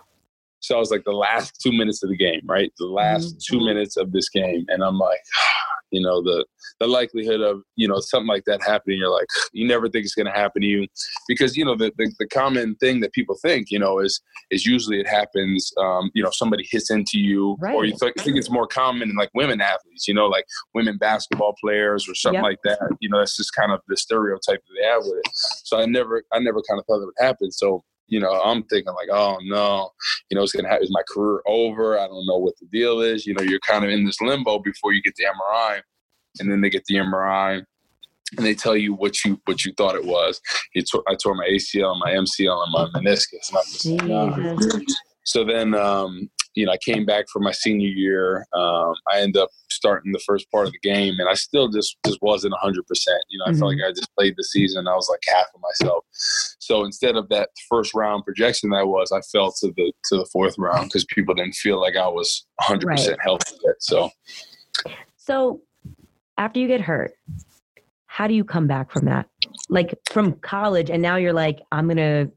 So 0.65 0.75
I 0.75 0.79
was 0.79 0.89
like 0.89 1.03
the 1.03 1.11
last 1.11 1.59
two 1.61 1.71
minutes 1.71 2.01
of 2.01 2.09
the 2.09 2.17
game, 2.17 2.41
right? 2.45 2.73
The 2.79 2.87
last 2.87 3.39
two 3.47 3.59
minutes 3.59 3.97
of 3.97 4.11
this 4.11 4.29
game, 4.29 4.65
and 4.67 4.83
I'm 4.83 4.97
like, 4.97 5.19
you 5.91 6.01
know, 6.01 6.23
the 6.23 6.43
the 6.79 6.87
likelihood 6.87 7.41
of 7.41 7.61
you 7.75 7.87
know 7.87 7.99
something 7.99 8.27
like 8.27 8.45
that 8.45 8.63
happening, 8.63 8.97
you're 8.97 9.11
like, 9.11 9.27
you 9.53 9.67
never 9.67 9.87
think 9.87 10.05
it's 10.05 10.15
going 10.15 10.25
to 10.25 10.31
happen 10.31 10.63
to 10.63 10.67
you, 10.67 10.87
because 11.27 11.55
you 11.55 11.63
know 11.63 11.75
the, 11.75 11.91
the 11.99 12.11
the 12.17 12.27
common 12.27 12.75
thing 12.77 12.99
that 13.01 13.13
people 13.13 13.37
think, 13.43 13.69
you 13.69 13.77
know, 13.77 13.99
is 13.99 14.19
is 14.49 14.65
usually 14.65 14.99
it 14.99 15.07
happens, 15.07 15.71
um, 15.77 16.09
you 16.15 16.23
know, 16.23 16.31
somebody 16.31 16.65
hits 16.67 16.89
into 16.89 17.19
you, 17.19 17.55
or 17.75 17.85
you 17.85 17.93
th- 18.01 18.13
think 18.19 18.35
it's 18.35 18.49
more 18.49 18.65
common 18.67 19.09
in 19.11 19.15
like 19.15 19.29
women 19.35 19.61
athletes, 19.61 20.07
you 20.07 20.15
know, 20.15 20.25
like 20.25 20.45
women 20.73 20.97
basketball 20.97 21.53
players 21.63 22.09
or 22.09 22.15
something 22.15 22.35
Yep. 22.35 22.43
like 22.43 22.59
that. 22.63 22.79
You 23.01 23.09
know, 23.09 23.19
that's 23.19 23.37
just 23.37 23.53
kind 23.53 23.71
of 23.71 23.81
the 23.87 23.97
stereotype 23.97 24.61
that 24.65 24.73
they 24.79 24.87
have 24.87 25.03
with 25.03 25.19
it. 25.23 25.31
So 25.63 25.79
I 25.79 25.85
never, 25.85 26.23
I 26.33 26.39
never 26.39 26.61
kind 26.67 26.79
of 26.79 26.85
thought 26.87 27.01
it 27.01 27.05
would 27.05 27.13
happen. 27.19 27.51
So 27.51 27.83
you 28.07 28.19
know, 28.19 28.31
I'm 28.41 28.63
thinking 28.63 28.93
like, 28.93 29.09
oh 29.11 29.37
no, 29.43 29.89
you 30.29 30.35
know, 30.35 30.43
it's 30.43 30.53
gonna 30.53 30.69
happen. 30.69 30.83
Is 30.83 30.91
my 30.91 31.03
career 31.11 31.41
over? 31.47 31.99
I 31.99 32.07
don't 32.07 32.27
know 32.27 32.37
what 32.37 32.57
the 32.59 32.67
deal 32.67 33.01
is. 33.01 33.25
You 33.25 33.33
know, 33.33 33.43
you're 33.43 33.59
kind 33.59 33.83
of 33.83 33.89
in 33.89 34.05
this 34.05 34.21
limbo 34.21 34.59
before 34.59 34.93
you 34.93 35.01
get 35.01 35.15
the 35.15 35.25
MRI, 35.25 35.81
and 36.39 36.51
then 36.51 36.61
they 36.61 36.69
get 36.69 36.85
the 36.85 36.95
MRI, 36.95 37.63
and 38.37 38.45
they 38.45 38.53
tell 38.53 38.75
you 38.75 38.93
what 38.93 39.23
you 39.23 39.41
what 39.45 39.65
you 39.65 39.73
thought 39.73 39.95
it 39.95 40.05
was. 40.05 40.39
Tore, 40.91 41.03
I 41.07 41.15
tore 41.15 41.35
my 41.35 41.47
ACL, 41.47 41.99
my 41.99 42.11
MCL, 42.11 42.63
and 42.63 42.71
my 42.71 42.99
meniscus. 42.99 43.49
And 43.49 43.57
I'm 43.57 43.63
just 43.65 43.85
"Nah." 43.85 44.35
Jesus. 44.79 44.97
So 45.23 45.43
then, 45.43 45.73
um, 45.73 46.29
you 46.55 46.65
know, 46.65 46.71
I 46.71 46.77
came 46.77 47.05
back 47.05 47.25
for 47.31 47.39
my 47.39 47.51
senior 47.51 47.89
year. 47.89 48.47
Um, 48.53 48.95
I 49.11 49.19
ended 49.19 49.41
up 49.41 49.49
starting 49.69 50.13
the 50.13 50.23
first 50.25 50.49
part 50.51 50.67
of 50.67 50.73
the 50.73 50.79
game, 50.79 51.15
and 51.19 51.29
I 51.29 51.33
still 51.33 51.67
just 51.67 51.97
just 52.05 52.19
wasn't 52.21 52.53
hundred 52.55 52.87
percent. 52.87 53.19
You 53.29 53.39
know, 53.39 53.45
I 53.47 53.53
felt 53.53 53.73
like 53.73 53.83
I 53.85 53.91
just 53.91 54.13
played 54.17 54.35
the 54.37 54.43
season. 54.43 54.87
I 54.87 54.95
was 54.95 55.09
like 55.09 55.19
half 55.27 55.47
of 55.53 55.61
myself. 55.61 56.05
So 56.11 56.85
instead 56.85 57.15
of 57.15 57.27
that 57.29 57.49
first 57.69 57.93
round 57.93 58.23
projection 58.23 58.69
that 58.69 58.77
I 58.77 58.83
was, 58.83 59.11
I 59.11 59.21
fell 59.31 59.51
to 59.59 59.73
the 59.75 59.93
to 60.05 60.17
the 60.17 60.27
fourth 60.31 60.55
round 60.57 60.85
because 60.85 61.05
people 61.05 61.35
didn't 61.35 61.55
feel 61.55 61.79
like 61.79 61.97
I 61.97 62.07
was 62.07 62.47
hundred 62.61 62.87
percent 62.87 63.17
healthy 63.21 63.55
yet. 63.63 63.75
So 63.79 64.09
So 65.17 65.61
after 66.37 66.59
you 66.59 66.67
get 66.67 66.81
hurt, 66.81 67.13
how 68.05 68.27
do 68.27 68.33
you 68.33 68.45
come 68.45 68.67
back 68.67 68.91
from 68.91 69.05
that? 69.05 69.27
Like 69.67 69.93
from 70.09 70.33
college, 70.39 70.89
and 70.89 71.01
now 71.01 71.17
you're 71.17 71.33
like, 71.33 71.59
I'm 71.71 71.87
gonna 71.87 72.29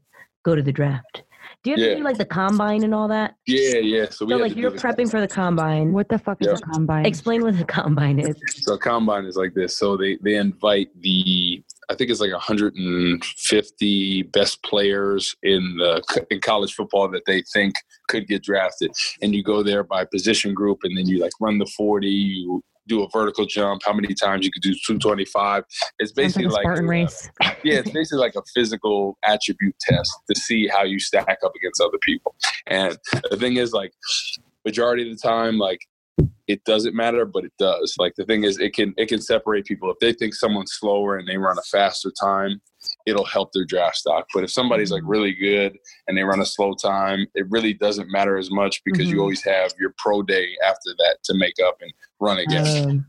go 0.43 0.55
to 0.55 0.61
the 0.61 0.73
draft. 0.73 1.23
Do 1.63 1.71
you 1.71 1.75
have 1.75 1.83
Yeah. 1.85 1.89
to 1.91 1.95
do 1.97 2.03
like 2.05 2.17
the 2.17 2.25
combine 2.25 2.83
and 2.83 2.95
all 2.95 3.09
that? 3.09 3.35
yeah, 3.45 3.79
yeah. 3.79 4.09
So 4.09 4.25
we 4.25 4.31
So 4.33 4.37
like 4.37 4.55
you're 4.55 4.71
the- 4.71 4.77
prepping 4.77 5.11
for 5.11 5.19
the 5.19 5.27
combine. 5.27 5.91
what 5.91 6.07
the 6.07 6.17
fuck 6.17 6.37
is 6.39 6.47
Yeah. 6.47 6.53
a 6.53 6.57
combine? 6.73 7.05
Explain 7.05 7.41
what 7.41 7.57
the 7.57 7.65
combine 7.65 8.17
is. 8.19 8.35
So 8.61 8.77
combine 8.77 9.25
is 9.25 9.35
like 9.35 9.53
this. 9.53 9.75
So 9.77 9.97
they 9.97 10.17
they 10.23 10.35
invite 10.35 10.89
the 11.01 11.61
I 11.89 11.95
think 11.95 12.11
it's 12.11 12.21
like 12.21 12.31
150 12.31 14.23
best 14.23 14.61
players 14.63 15.35
in 15.43 15.75
the 15.77 16.25
in 16.29 16.39
college 16.39 16.73
football 16.75 17.09
that 17.09 17.23
they 17.25 17.41
think 17.53 17.73
could 18.07 18.27
get 18.27 18.43
drafted, 18.43 18.91
and 19.21 19.33
you 19.35 19.43
go 19.43 19.63
there 19.63 19.83
by 19.83 20.05
position 20.05 20.53
group, 20.53 20.79
and 20.83 20.95
then 20.97 21.07
you 21.07 21.19
like 21.19 21.31
run 21.41 21.57
the 21.57 21.65
40. 21.77 22.07
You 22.07 22.63
do 22.89 23.03
a 23.03 23.09
vertical 23.11 23.45
jump. 23.45 23.81
How 23.85 23.93
many 23.93 24.13
times 24.13 24.45
you 24.45 24.51
could 24.51 24.61
do 24.61 24.73
225? 24.73 25.63
It's 25.99 26.11
basically 26.11 26.47
like, 26.47 26.63
Spartan 26.63 26.87
race. 26.87 27.29
yeah, 27.63 27.79
it's 27.79 27.91
basically 27.91 28.19
like 28.19 28.35
a 28.35 28.43
physical 28.53 29.17
attribute 29.23 29.75
test 29.79 30.11
to 30.29 30.39
see 30.39 30.67
how 30.67 30.83
you 30.83 30.99
stack 30.99 31.37
up 31.43 31.53
against 31.55 31.81
other 31.81 31.97
people. 32.01 32.35
And 32.67 32.97
the 33.29 33.37
thing 33.37 33.57
is, 33.57 33.71
like, 33.71 33.93
majority 34.65 35.09
of 35.09 35.17
the 35.17 35.27
time, 35.27 35.57
like, 35.57 35.79
it 36.47 36.63
doesn't 36.65 36.95
matter, 36.95 37.25
but 37.25 37.45
it 37.45 37.53
does. 37.59 37.95
Like, 37.97 38.13
the 38.17 38.25
thing 38.25 38.43
is, 38.43 38.59
it 38.59 38.73
can 38.73 38.93
it 38.97 39.07
can 39.07 39.21
separate 39.21 39.65
people. 39.65 39.89
If 39.91 39.99
they 39.99 40.13
think 40.13 40.33
someone's 40.33 40.73
slower 40.73 41.17
and 41.17 41.27
they 41.27 41.37
run 41.37 41.57
a 41.57 41.61
faster 41.61 42.11
time, 42.19 42.59
it'll 43.05 43.25
help 43.25 43.51
their 43.53 43.65
draft 43.65 43.95
stock. 43.97 44.27
But 44.33 44.43
if 44.43 44.51
somebody's 44.51 44.91
like 44.91 45.03
really 45.05 45.33
good 45.33 45.77
and 46.07 46.17
they 46.17 46.23
run 46.23 46.41
a 46.41 46.45
slow 46.45 46.73
time, 46.73 47.25
it 47.35 47.45
really 47.49 47.73
doesn't 47.73 48.11
matter 48.11 48.37
as 48.37 48.51
much 48.51 48.81
because 48.85 49.07
Mhm. 49.07 49.11
you 49.13 49.19
always 49.21 49.43
have 49.43 49.71
your 49.79 49.93
pro 49.97 50.21
day 50.21 50.49
after 50.65 50.93
that 50.97 51.17
to 51.25 51.33
make 51.33 51.55
up 51.65 51.77
and 51.81 51.91
run 52.19 52.39
again. 52.39 52.65
Um, 52.85 53.05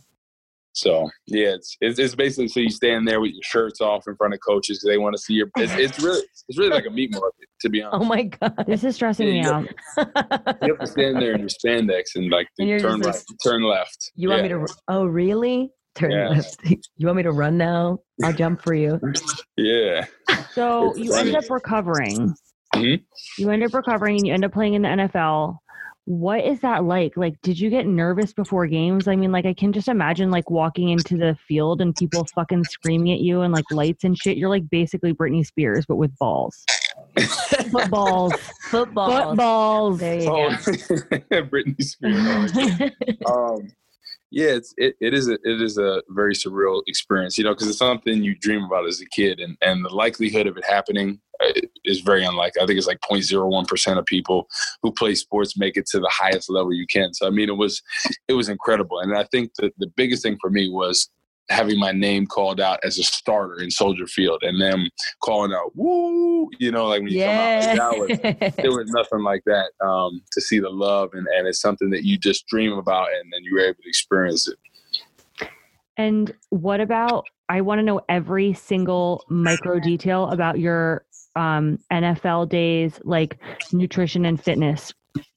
So 0.72 1.10
yeah, 1.26 1.48
it's, 1.56 1.76
it's 1.80 1.98
it's 1.98 2.14
basically 2.14 2.46
so 2.46 2.60
you 2.60 2.70
stand 2.70 3.06
there 3.06 3.20
with 3.20 3.32
your 3.32 3.42
shirts 3.42 3.80
off 3.80 4.04
in 4.06 4.14
front 4.16 4.34
of 4.34 4.40
coaches 4.46 4.78
because 4.78 4.88
they 4.88 4.98
want 4.98 5.14
to 5.16 5.20
see 5.20 5.34
your. 5.34 5.50
It's, 5.56 5.74
it's 5.74 5.98
really 6.02 6.22
it's 6.48 6.56
really 6.58 6.70
like 6.70 6.86
a 6.86 6.90
meat 6.90 7.10
market 7.10 7.48
to 7.62 7.68
be 7.68 7.82
honest. 7.82 8.02
oh 8.02 8.06
my 8.06 8.22
god. 8.22 8.64
This 8.68 8.84
is 8.84 8.94
stressing 8.94 9.28
me 9.28 9.40
Yeah, 9.40 9.50
out. 9.50 9.68
You 10.62 10.72
have 10.72 10.78
to 10.78 10.86
stand 10.86 11.20
there 11.20 11.32
in 11.32 11.40
your 11.40 11.48
spandex 11.48 12.14
and 12.14 12.30
like 12.30 12.46
And 12.60 12.68
you're 12.68 12.80
turn 12.80 13.02
just 13.02 13.28
right, 13.28 13.38
turn 13.44 13.62
left. 13.64 14.12
You 14.14 14.28
want 14.28 14.42
me 14.44 14.48
to? 14.50 14.66
Oh 14.88 15.04
really? 15.06 15.72
Turn 15.94 16.10
Yeah. 16.12 16.28
left. 16.28 16.56
You 16.96 17.06
want 17.06 17.16
me 17.16 17.22
to 17.24 17.32
run 17.32 17.56
now? 17.58 17.98
I'll 18.22 18.32
jump 18.32 18.62
for 18.62 18.74
you. 18.74 19.00
Yeah. 19.56 20.06
So 20.52 20.90
It's 20.90 20.98
you 21.00 21.14
end 21.14 21.34
up 21.34 21.48
recovering. 21.50 22.34
Mhm. 22.74 23.02
You 23.38 23.50
end 23.50 23.62
up 23.64 23.74
recovering 23.74 24.16
and 24.16 24.26
you 24.26 24.32
end 24.34 24.44
up 24.44 24.52
playing 24.52 24.74
in 24.74 24.82
the 24.82 24.88
NFL. 24.88 25.58
What 26.04 26.44
is 26.44 26.60
that 26.60 26.84
like? 26.84 27.16
Like, 27.16 27.34
did 27.42 27.58
you 27.60 27.70
get 27.70 27.86
nervous 27.86 28.32
before 28.32 28.66
games? 28.66 29.06
I 29.08 29.16
mean, 29.16 29.32
like, 29.32 29.44
I 29.46 29.54
can 29.54 29.72
just 29.72 29.86
imagine 29.88 30.30
like 30.30 30.50
walking 30.50 30.88
into 30.88 31.16
the 31.16 31.36
field 31.46 31.80
and 31.80 31.94
people 31.94 32.26
fucking 32.34 32.64
screaming 32.64 33.12
at 33.12 33.20
you 33.20 33.42
and 33.42 33.52
like 33.52 33.64
lights 33.70 34.04
and 34.04 34.16
shit. 34.18 34.36
You're 34.36 34.48
like 34.48 34.68
basically 34.70 35.12
Britney 35.12 35.44
Spears, 35.46 35.84
but 35.86 35.96
with 35.96 36.16
balls. 36.18 36.64
Footballs. 37.70 38.32
Footballs. 38.70 39.24
Footballs. 39.28 39.98
There 40.00 40.20
you 40.20 40.28
Oh, 40.28 40.48
go. 40.50 40.56
Britney 41.50 41.82
Spears. 41.82 42.52
um, 43.30 43.68
yeah, 44.30 44.50
it's 44.50 44.72
it, 44.76 44.94
it 45.00 45.12
is 45.12 45.28
a 45.28 45.34
it 45.42 45.60
is 45.60 45.76
a 45.76 46.02
very 46.10 46.34
surreal 46.34 46.82
experience, 46.86 47.36
you 47.36 47.44
know, 47.44 47.52
because 47.52 47.68
it's 47.68 47.78
something 47.78 48.22
you 48.22 48.36
dream 48.36 48.62
about 48.62 48.86
as 48.86 49.00
a 49.00 49.06
kid, 49.06 49.40
and 49.40 49.56
and 49.60 49.84
the 49.84 49.88
likelihood 49.88 50.46
of 50.46 50.56
it 50.56 50.64
happening 50.64 51.20
uh, 51.44 51.52
is 51.84 52.00
very 52.00 52.24
unlikely. 52.24 52.62
I 52.62 52.66
think 52.66 52.78
it's 52.78 52.86
like 52.86 53.00
0.01 53.00 53.66
percent 53.66 53.98
of 53.98 54.06
people 54.06 54.46
who 54.82 54.92
play 54.92 55.16
sports 55.16 55.58
make 55.58 55.76
it 55.76 55.86
to 55.86 55.98
the 55.98 56.10
highest 56.12 56.48
level 56.48 56.72
you 56.72 56.86
can. 56.86 57.12
So 57.12 57.26
I 57.26 57.30
mean, 57.30 57.48
it 57.48 57.56
was 57.56 57.82
it 58.28 58.34
was 58.34 58.48
incredible, 58.48 59.00
and 59.00 59.16
I 59.16 59.24
think 59.24 59.50
that 59.58 59.72
the 59.78 59.90
biggest 59.96 60.22
thing 60.22 60.38
for 60.40 60.50
me 60.50 60.68
was 60.68 61.10
having 61.50 61.78
my 61.78 61.92
name 61.92 62.26
called 62.26 62.60
out 62.60 62.78
as 62.84 62.98
a 62.98 63.02
starter 63.02 63.60
in 63.60 63.70
Soldier 63.70 64.06
Field, 64.06 64.42
and 64.42 64.60
them 64.60 64.88
calling 65.20 65.52
out 65.52 65.72
"woo," 65.74 66.48
you 66.58 66.70
know, 66.70 66.86
like 66.86 67.02
when 67.02 67.12
you 67.12 67.18
yeah. 67.18 67.76
come 67.76 67.80
out. 67.80 68.08
Like, 68.08 68.22
that 68.22 68.40
was 68.40 68.54
there 68.56 68.70
was 68.70 68.90
nothing 68.90 69.22
like 69.22 69.42
that 69.46 69.70
um, 69.84 70.22
to 70.32 70.40
see 70.40 70.58
the 70.58 70.70
love 70.70 71.10
and, 71.12 71.26
and 71.36 71.46
it's 71.46 71.60
something 71.60 71.90
that 71.90 72.04
you 72.04 72.18
just 72.18 72.46
dream 72.46 72.72
about 72.72 73.08
and 73.12 73.32
then 73.32 73.42
you 73.44 73.54
were 73.54 73.60
able 73.60 73.82
to 73.82 73.88
experience 73.88 74.48
it 74.48 75.48
And 75.96 76.32
what 76.50 76.80
about? 76.80 77.26
I 77.48 77.60
want 77.60 77.80
to 77.80 77.82
know 77.82 78.00
every 78.08 78.54
single 78.54 79.24
micro 79.28 79.80
detail 79.80 80.30
about 80.30 80.60
your 80.60 81.04
um, 81.36 81.78
NFL 81.92 82.48
days, 82.48 83.00
like 83.04 83.38
nutrition 83.72 84.24
and 84.24 84.42
fitness. 84.42 84.92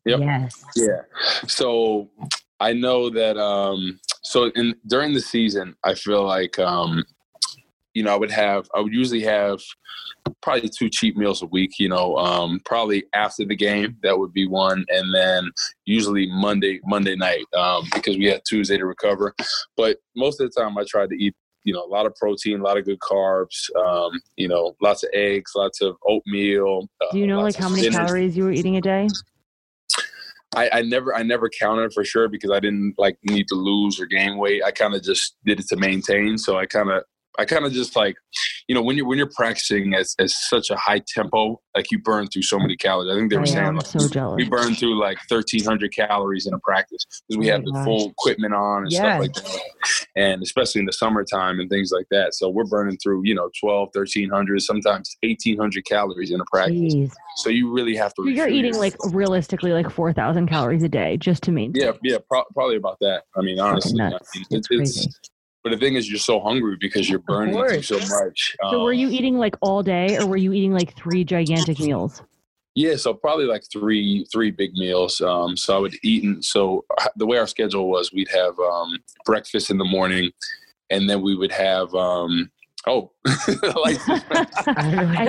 Yep. 0.06 0.20
Yes. 0.20 0.64
yeah 0.76 1.02
so 1.48 2.10
i 2.64 2.74
know 2.74 3.10
that 3.10 3.38
um 3.38 4.00
so 4.24 4.46
in 4.56 4.74
during 4.88 5.14
the 5.14 5.22
season 5.22 5.76
i 5.84 5.94
feel 5.94 6.24
like 6.26 6.58
um 6.60 7.04
you 7.94 8.04
know, 8.04 8.14
I 8.14 8.18
would 8.18 8.32
have, 8.32 8.68
I 8.74 8.80
would 8.82 8.94
usually 8.94 9.22
have 9.22 9.60
probably 10.42 10.70
two 10.70 10.90
cheap 10.90 11.16
meals 11.16 11.42
a 11.42 11.46
week, 11.48 11.80
you 11.80 11.90
know, 11.90 12.18
um, 12.18 12.60
probably 12.66 13.04
after 13.14 13.46
the 13.46 13.56
game, 13.56 13.98
that 14.04 14.18
would 14.18 14.34
be 14.34 14.48
one. 14.48 14.86
And 14.90 15.14
then 15.14 15.52
usually 15.86 16.28
Monday, 16.28 16.80
Monday 16.86 17.16
night, 17.16 17.46
um, 17.54 17.86
because 17.94 18.18
we 18.18 18.26
had 18.26 18.42
Tuesday 18.48 18.78
to 18.78 18.86
recover. 18.86 19.36
But 19.78 19.98
most 20.16 20.42
of 20.42 20.52
the 20.52 20.60
time 20.62 20.78
I 20.78 20.84
tried 20.88 21.10
to 21.10 21.16
eat, 21.16 21.36
you 21.66 21.74
know, 21.74 21.84
a 21.84 21.88
lot 21.88 22.06
of 22.06 22.16
protein, 22.16 22.60
a 22.60 22.64
lot 22.64 22.78
of 22.78 22.86
good 22.86 23.00
carbs, 23.00 23.70
um, 23.76 24.12
you 24.36 24.48
know, 24.48 24.76
lots 24.82 25.04
of 25.04 25.10
eggs, 25.14 25.52
lots 25.56 25.82
of 25.82 25.96
oatmeal. 26.06 26.90
Uh, 27.00 27.06
Do 27.12 27.20
you 27.20 27.28
know 27.28 27.42
like 27.42 27.56
how 27.56 27.70
many 27.70 27.90
calories 27.90 28.36
you 28.36 28.44
were 28.44 28.52
eating 28.52 28.76
a 28.76 28.82
day? 28.82 29.08
I, 30.56 30.70
I, 30.72 30.82
never 30.82 31.16
I 31.16 31.24
never 31.24 31.50
counted 31.50 31.94
for 31.94 32.04
sure 32.04 32.28
because 32.28 32.52
I 32.52 32.60
didn't 32.60 32.96
like 32.98 33.18
need 33.24 33.48
to 33.48 33.56
lose 33.56 34.00
or 34.00 34.06
gain 34.06 34.38
weight. 34.38 34.64
I 34.64 34.72
kind 34.72 34.94
of 34.94 35.04
just 35.04 35.36
did 35.46 35.60
it 35.60 35.68
to 35.70 35.78
maintain. 35.78 36.38
So 36.38 36.58
I 36.58 36.66
kind 36.66 36.92
of 36.92 37.04
I 37.40 37.46
kind 37.46 37.66
of 37.66 37.72
just 37.72 37.96
like, 37.96 38.16
you 38.68 38.76
know, 38.76 38.82
when 38.82 38.96
you're 38.96 39.08
when 39.08 39.18
you're 39.18 39.32
practicing 39.36 39.94
at, 39.94 40.06
at 40.20 40.30
such 40.30 40.70
a 40.70 40.76
high 40.76 41.02
tempo, 41.08 41.60
like 41.76 41.92
you 41.92 42.00
burn 42.00 42.28
through 42.28 42.44
so 42.44 42.60
many 42.60 42.76
calories. 42.76 43.12
I 43.12 43.16
think 43.16 43.32
they 43.32 43.38
were 43.38 43.44
I 43.44 43.46
saying 43.46 43.76
like, 43.76 43.86
so 43.88 44.36
we 44.36 44.48
burn 44.48 44.76
through 44.76 45.00
like 45.00 45.18
1,300 45.28 45.92
calories 45.92 46.46
in 46.46 46.54
a 46.54 46.60
practice 46.60 47.06
because 47.28 47.40
we 47.40 47.50
oh 47.50 47.54
have 47.54 47.66
the 47.66 47.72
gosh. 47.72 47.86
full 47.86 48.10
equipment 48.12 48.54
on 48.54 48.84
and 48.84 48.92
yes. 48.92 49.00
stuff 49.00 49.20
like 49.20 49.34
that, 49.34 50.08
and 50.16 50.44
especially 50.44 50.80
in 50.80 50.86
the 50.86 50.94
summertime 50.94 51.60
and 51.60 51.70
things 51.70 51.92
like 51.92 52.06
that. 52.12 52.36
So 52.36 52.50
we're 52.50 52.66
burning 52.66 52.98
through, 52.98 53.22
you 53.26 53.34
know, 53.34 53.50
12, 53.60 53.90
1,300, 53.94 54.62
sometimes 54.62 55.18
1,800 55.24 55.86
calories 55.86 56.32
in 56.32 56.40
a 56.40 56.46
practice. 56.52 56.94
Jeez. 56.94 57.14
So 57.38 57.50
you 57.50 57.74
really 57.74 57.96
have 57.96 58.14
to. 58.16 58.24
So 58.24 58.30
you're 58.30 58.48
eating 58.48 58.78
like 58.78 58.96
realistically 59.06 59.74
like 59.74 59.90
4,000 59.90 60.48
calories 60.48 60.84
a 60.84 60.90
day 60.90 61.18
just 61.18 61.42
to 61.44 61.52
maintain. 61.52 61.84
Yeah, 61.84 61.92
yeah, 62.04 62.18
pro- 62.30 62.46
probably 62.54 62.76
about 62.76 63.00
that. 63.02 63.24
I 63.36 63.42
mean, 63.42 63.60
honestly, 63.60 64.00
I 64.00 64.10
mean, 64.10 64.20
it's, 64.52 64.68
it's 64.70 65.20
but 65.64 65.72
the 65.72 65.78
thing 65.78 65.96
is, 65.96 66.10
you're 66.10 66.20
so 66.20 66.40
hungry 66.40 66.78
because 66.80 67.10
you're 67.10 67.20
burning 67.20 67.82
so 67.82 68.00
much. 68.00 68.56
So, 68.62 68.78
um, 68.78 68.84
were 68.84 68.94
you 68.94 69.10
eating 69.10 69.38
like 69.38 69.56
all 69.62 69.82
day, 69.82 70.18
or 70.18 70.26
were 70.26 70.38
you 70.38 70.54
eating 70.54 70.74
like 70.74 70.96
three 70.96 71.24
gigantic 71.24 71.80
meals? 71.80 72.22
Yeah, 72.76 72.96
so 72.96 73.14
probably 73.14 73.46
like 73.46 73.64
three 73.72 74.26
three 74.32 74.52
big 74.52 74.74
meals. 74.74 75.22
Um, 75.22 75.56
so 75.56 75.76
I 75.76 75.80
would 75.80 75.96
eat, 76.04 76.24
and 76.24 76.44
so 76.44 76.86
the 77.16 77.26
way 77.26 77.38
our 77.38 77.48
schedule 77.48 77.90
was, 77.90 78.12
we'd 78.12 78.30
have 78.30 78.58
um, 78.60 79.00
breakfast 79.26 79.70
in 79.70 79.78
the 79.78 79.86
morning, 79.86 80.32
and 80.90 81.10
then 81.10 81.22
we 81.22 81.36
would 81.36 81.52
have 81.52 81.94
um, 81.94 82.52
Oh, 82.86 83.12
I 83.26 83.96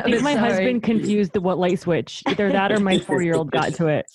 think 0.05 0.23
my 0.23 0.35
Sorry. 0.35 0.35
husband 0.35 0.83
confused 0.83 1.33
the 1.33 1.41
what 1.41 1.59
light 1.59 1.79
switch. 1.79 2.23
Either 2.27 2.51
that 2.51 2.73
or 2.73 2.81
my 2.81 2.99
four 2.99 3.23
year 3.23 3.35
old 3.35 3.53
got 3.53 3.75
to 3.75 3.87
it. 3.87 4.07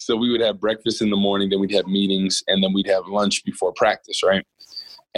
So 0.00 0.16
we 0.16 0.30
would 0.30 0.40
have 0.40 0.60
breakfast 0.60 1.02
in 1.02 1.10
the 1.10 1.16
morning, 1.16 1.50
then 1.50 1.58
we'd 1.58 1.74
have 1.74 1.86
meetings, 1.86 2.44
and 2.46 2.62
then 2.62 2.72
we'd 2.72 2.86
have 2.86 3.08
lunch 3.08 3.44
before 3.44 3.72
practice, 3.72 4.22
right? 4.22 4.44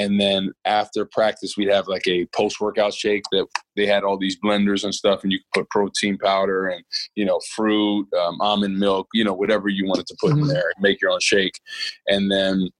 And 0.00 0.18
then 0.18 0.50
after 0.64 1.04
practice 1.04 1.58
we'd 1.58 1.70
have 1.70 1.86
like 1.86 2.06
a 2.08 2.24
post 2.34 2.58
workout 2.58 2.94
shake 2.94 3.22
that 3.30 3.46
they 3.76 3.84
had 3.84 4.02
all 4.02 4.16
these 4.16 4.38
blenders 4.40 4.82
and 4.82 4.94
stuff 4.94 5.22
and 5.22 5.30
you 5.30 5.38
could 5.38 5.60
put 5.60 5.70
protein 5.70 6.16
powder 6.16 6.68
and 6.68 6.82
you 7.16 7.24
know 7.24 7.38
fruit 7.54 8.08
um, 8.14 8.40
almond 8.40 8.78
milk 8.78 9.06
you 9.12 9.22
know 9.22 9.34
whatever 9.34 9.68
you 9.68 9.86
wanted 9.86 10.06
to 10.06 10.16
put 10.18 10.30
mm-hmm. 10.30 10.42
in 10.42 10.48
there 10.48 10.72
and 10.74 10.82
make 10.82 11.00
your 11.00 11.10
own 11.10 11.20
shake. 11.20 11.60
And 12.08 12.30
then 12.30 12.70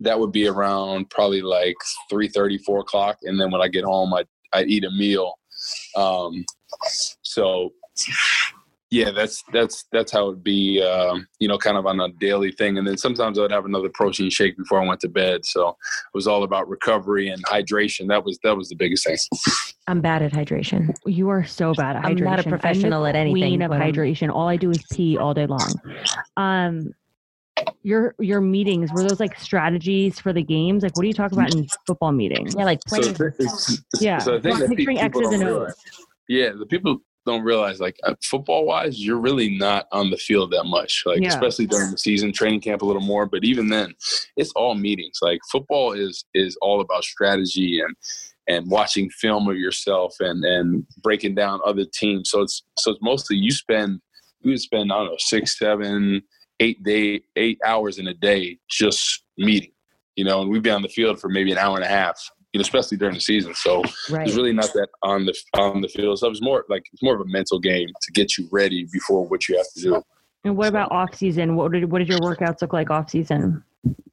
that 0.00 0.18
would 0.18 0.32
be 0.32 0.48
around 0.48 1.08
probably 1.10 1.40
like 1.40 1.76
3 2.10 2.28
30 2.28 2.58
4 2.58 2.80
o'clock. 2.80 3.18
And 3.22 3.40
then 3.40 3.50
when 3.52 3.62
i 3.62 3.68
get 3.68 3.84
home 3.84 4.12
i 4.12 4.24
i 4.52 4.64
eat 4.64 4.84
a 4.84 4.90
meal. 4.90 5.34
Um, 5.96 6.44
so 7.22 7.72
yeah, 8.90 9.12
that's 9.12 9.44
that's 9.52 9.84
that's 9.92 10.10
how 10.10 10.28
it'd 10.28 10.42
be, 10.42 10.82
um, 10.82 11.26
you 11.38 11.46
know, 11.46 11.56
kind 11.56 11.76
of 11.76 11.86
on 11.86 12.00
a 12.00 12.08
daily 12.20 12.50
thing. 12.50 12.76
And 12.76 12.86
then 12.86 12.96
sometimes 12.96 13.38
I'd 13.38 13.52
have 13.52 13.64
another 13.64 13.88
protein 13.88 14.30
shake 14.30 14.56
before 14.56 14.80
I 14.80 14.86
went 14.86 15.00
to 15.00 15.08
bed. 15.08 15.44
So 15.46 15.68
it 15.68 15.76
was 16.14 16.26
all 16.26 16.42
about 16.42 16.68
recovery 16.68 17.28
and 17.28 17.44
hydration. 17.44 18.08
That 18.08 18.24
was 18.24 18.38
that 18.42 18.56
was 18.56 18.68
the 18.68 18.74
biggest 18.74 19.06
thing. 19.06 19.16
I'm 19.86 20.00
bad 20.00 20.22
at 20.22 20.32
hydration. 20.32 20.92
You 21.06 21.28
are 21.28 21.44
so 21.44 21.72
bad 21.74 21.96
at 21.96 22.02
hydration. 22.02 22.18
I'm 22.18 22.24
not 22.24 22.40
a 22.40 22.48
professional 22.48 23.06
at 23.06 23.14
anything. 23.14 23.42
Queen 23.42 23.62
of 23.62 23.70
hydration. 23.70 24.24
I'm... 24.24 24.34
All 24.34 24.48
I 24.48 24.56
do 24.56 24.70
is 24.70 24.84
pee 24.92 25.16
all 25.16 25.34
day 25.34 25.46
long. 25.46 25.72
Um, 26.36 26.92
your 27.82 28.16
your 28.18 28.40
meetings 28.40 28.92
were 28.92 29.02
those 29.02 29.20
like 29.20 29.38
strategies 29.38 30.18
for 30.18 30.32
the 30.32 30.42
games? 30.42 30.82
Like, 30.82 30.96
what 30.96 31.02
do 31.02 31.08
you 31.08 31.14
talk 31.14 31.30
about 31.30 31.54
in 31.54 31.68
football 31.86 32.10
meetings? 32.10 32.56
Yeah, 32.56 32.64
like 32.64 32.80
playing. 32.88 33.14
So, 33.14 33.76
yeah, 34.00 34.18
so 34.18 34.40
picturing 34.40 34.98
X's 34.98 35.32
and 35.32 35.44
O's. 35.44 35.74
Yeah, 36.28 36.50
the 36.58 36.66
people 36.66 36.98
don't 37.26 37.42
realize 37.42 37.80
like 37.80 37.96
uh, 38.04 38.14
football 38.22 38.64
wise 38.64 39.04
you're 39.04 39.20
really 39.20 39.56
not 39.58 39.86
on 39.92 40.10
the 40.10 40.16
field 40.16 40.50
that 40.50 40.64
much 40.64 41.02
like 41.06 41.20
yeah. 41.20 41.28
especially 41.28 41.66
during 41.66 41.90
the 41.90 41.98
season 41.98 42.32
training 42.32 42.60
camp 42.60 42.82
a 42.82 42.84
little 42.84 43.02
more 43.02 43.26
but 43.26 43.44
even 43.44 43.68
then 43.68 43.94
it's 44.36 44.52
all 44.52 44.74
meetings. 44.74 45.18
Like 45.22 45.40
football 45.50 45.92
is 45.92 46.24
is 46.34 46.56
all 46.60 46.80
about 46.80 47.04
strategy 47.04 47.80
and 47.80 47.94
and 48.48 48.70
watching 48.70 49.08
film 49.10 49.48
of 49.48 49.56
yourself 49.56 50.16
and 50.20 50.44
and 50.44 50.86
breaking 51.02 51.34
down 51.34 51.60
other 51.64 51.84
teams. 51.92 52.30
So 52.30 52.42
it's 52.42 52.62
so 52.78 52.92
it's 52.92 53.02
mostly 53.02 53.36
you 53.36 53.52
spend 53.52 54.00
you 54.42 54.52
would 54.52 54.60
spend 54.60 54.90
i 54.90 54.96
don't 54.96 55.06
know 55.06 55.16
six 55.18 55.58
seven 55.58 56.22
eight 56.60 56.82
day 56.82 57.20
eight 57.36 57.58
hours 57.64 57.98
in 57.98 58.06
a 58.06 58.14
day 58.14 58.58
just 58.70 59.22
meeting 59.36 59.70
you 60.16 60.24
know 60.24 60.40
and 60.40 60.50
we'd 60.50 60.62
be 60.62 60.70
on 60.70 60.80
the 60.80 60.88
field 60.88 61.20
for 61.20 61.28
maybe 61.28 61.52
an 61.52 61.58
hour 61.58 61.76
and 61.76 61.84
a 61.84 61.88
half 61.88 62.18
you 62.52 62.58
know, 62.58 62.62
especially 62.62 62.96
during 62.96 63.14
the 63.14 63.20
season. 63.20 63.54
So 63.54 63.82
right. 64.10 64.26
it's 64.26 64.36
really 64.36 64.52
not 64.52 64.72
that 64.74 64.88
on 65.02 65.26
the 65.26 65.34
on 65.54 65.80
the 65.80 65.88
field. 65.88 66.18
So 66.18 66.30
it's 66.30 66.42
more 66.42 66.64
like 66.68 66.84
it's 66.92 67.02
more 67.02 67.14
of 67.14 67.20
a 67.20 67.26
mental 67.26 67.58
game 67.58 67.88
to 68.02 68.12
get 68.12 68.36
you 68.36 68.48
ready 68.50 68.86
before 68.92 69.26
what 69.26 69.48
you 69.48 69.56
have 69.56 69.66
to 69.76 69.80
do. 69.80 70.02
And 70.44 70.56
what 70.56 70.68
about 70.68 70.90
off 70.90 71.14
season? 71.14 71.56
What 71.56 71.72
did 71.72 71.90
what 71.90 71.98
did 71.98 72.08
your 72.08 72.20
workouts 72.20 72.62
look 72.62 72.72
like 72.72 72.90
off 72.90 73.10
season? 73.10 73.62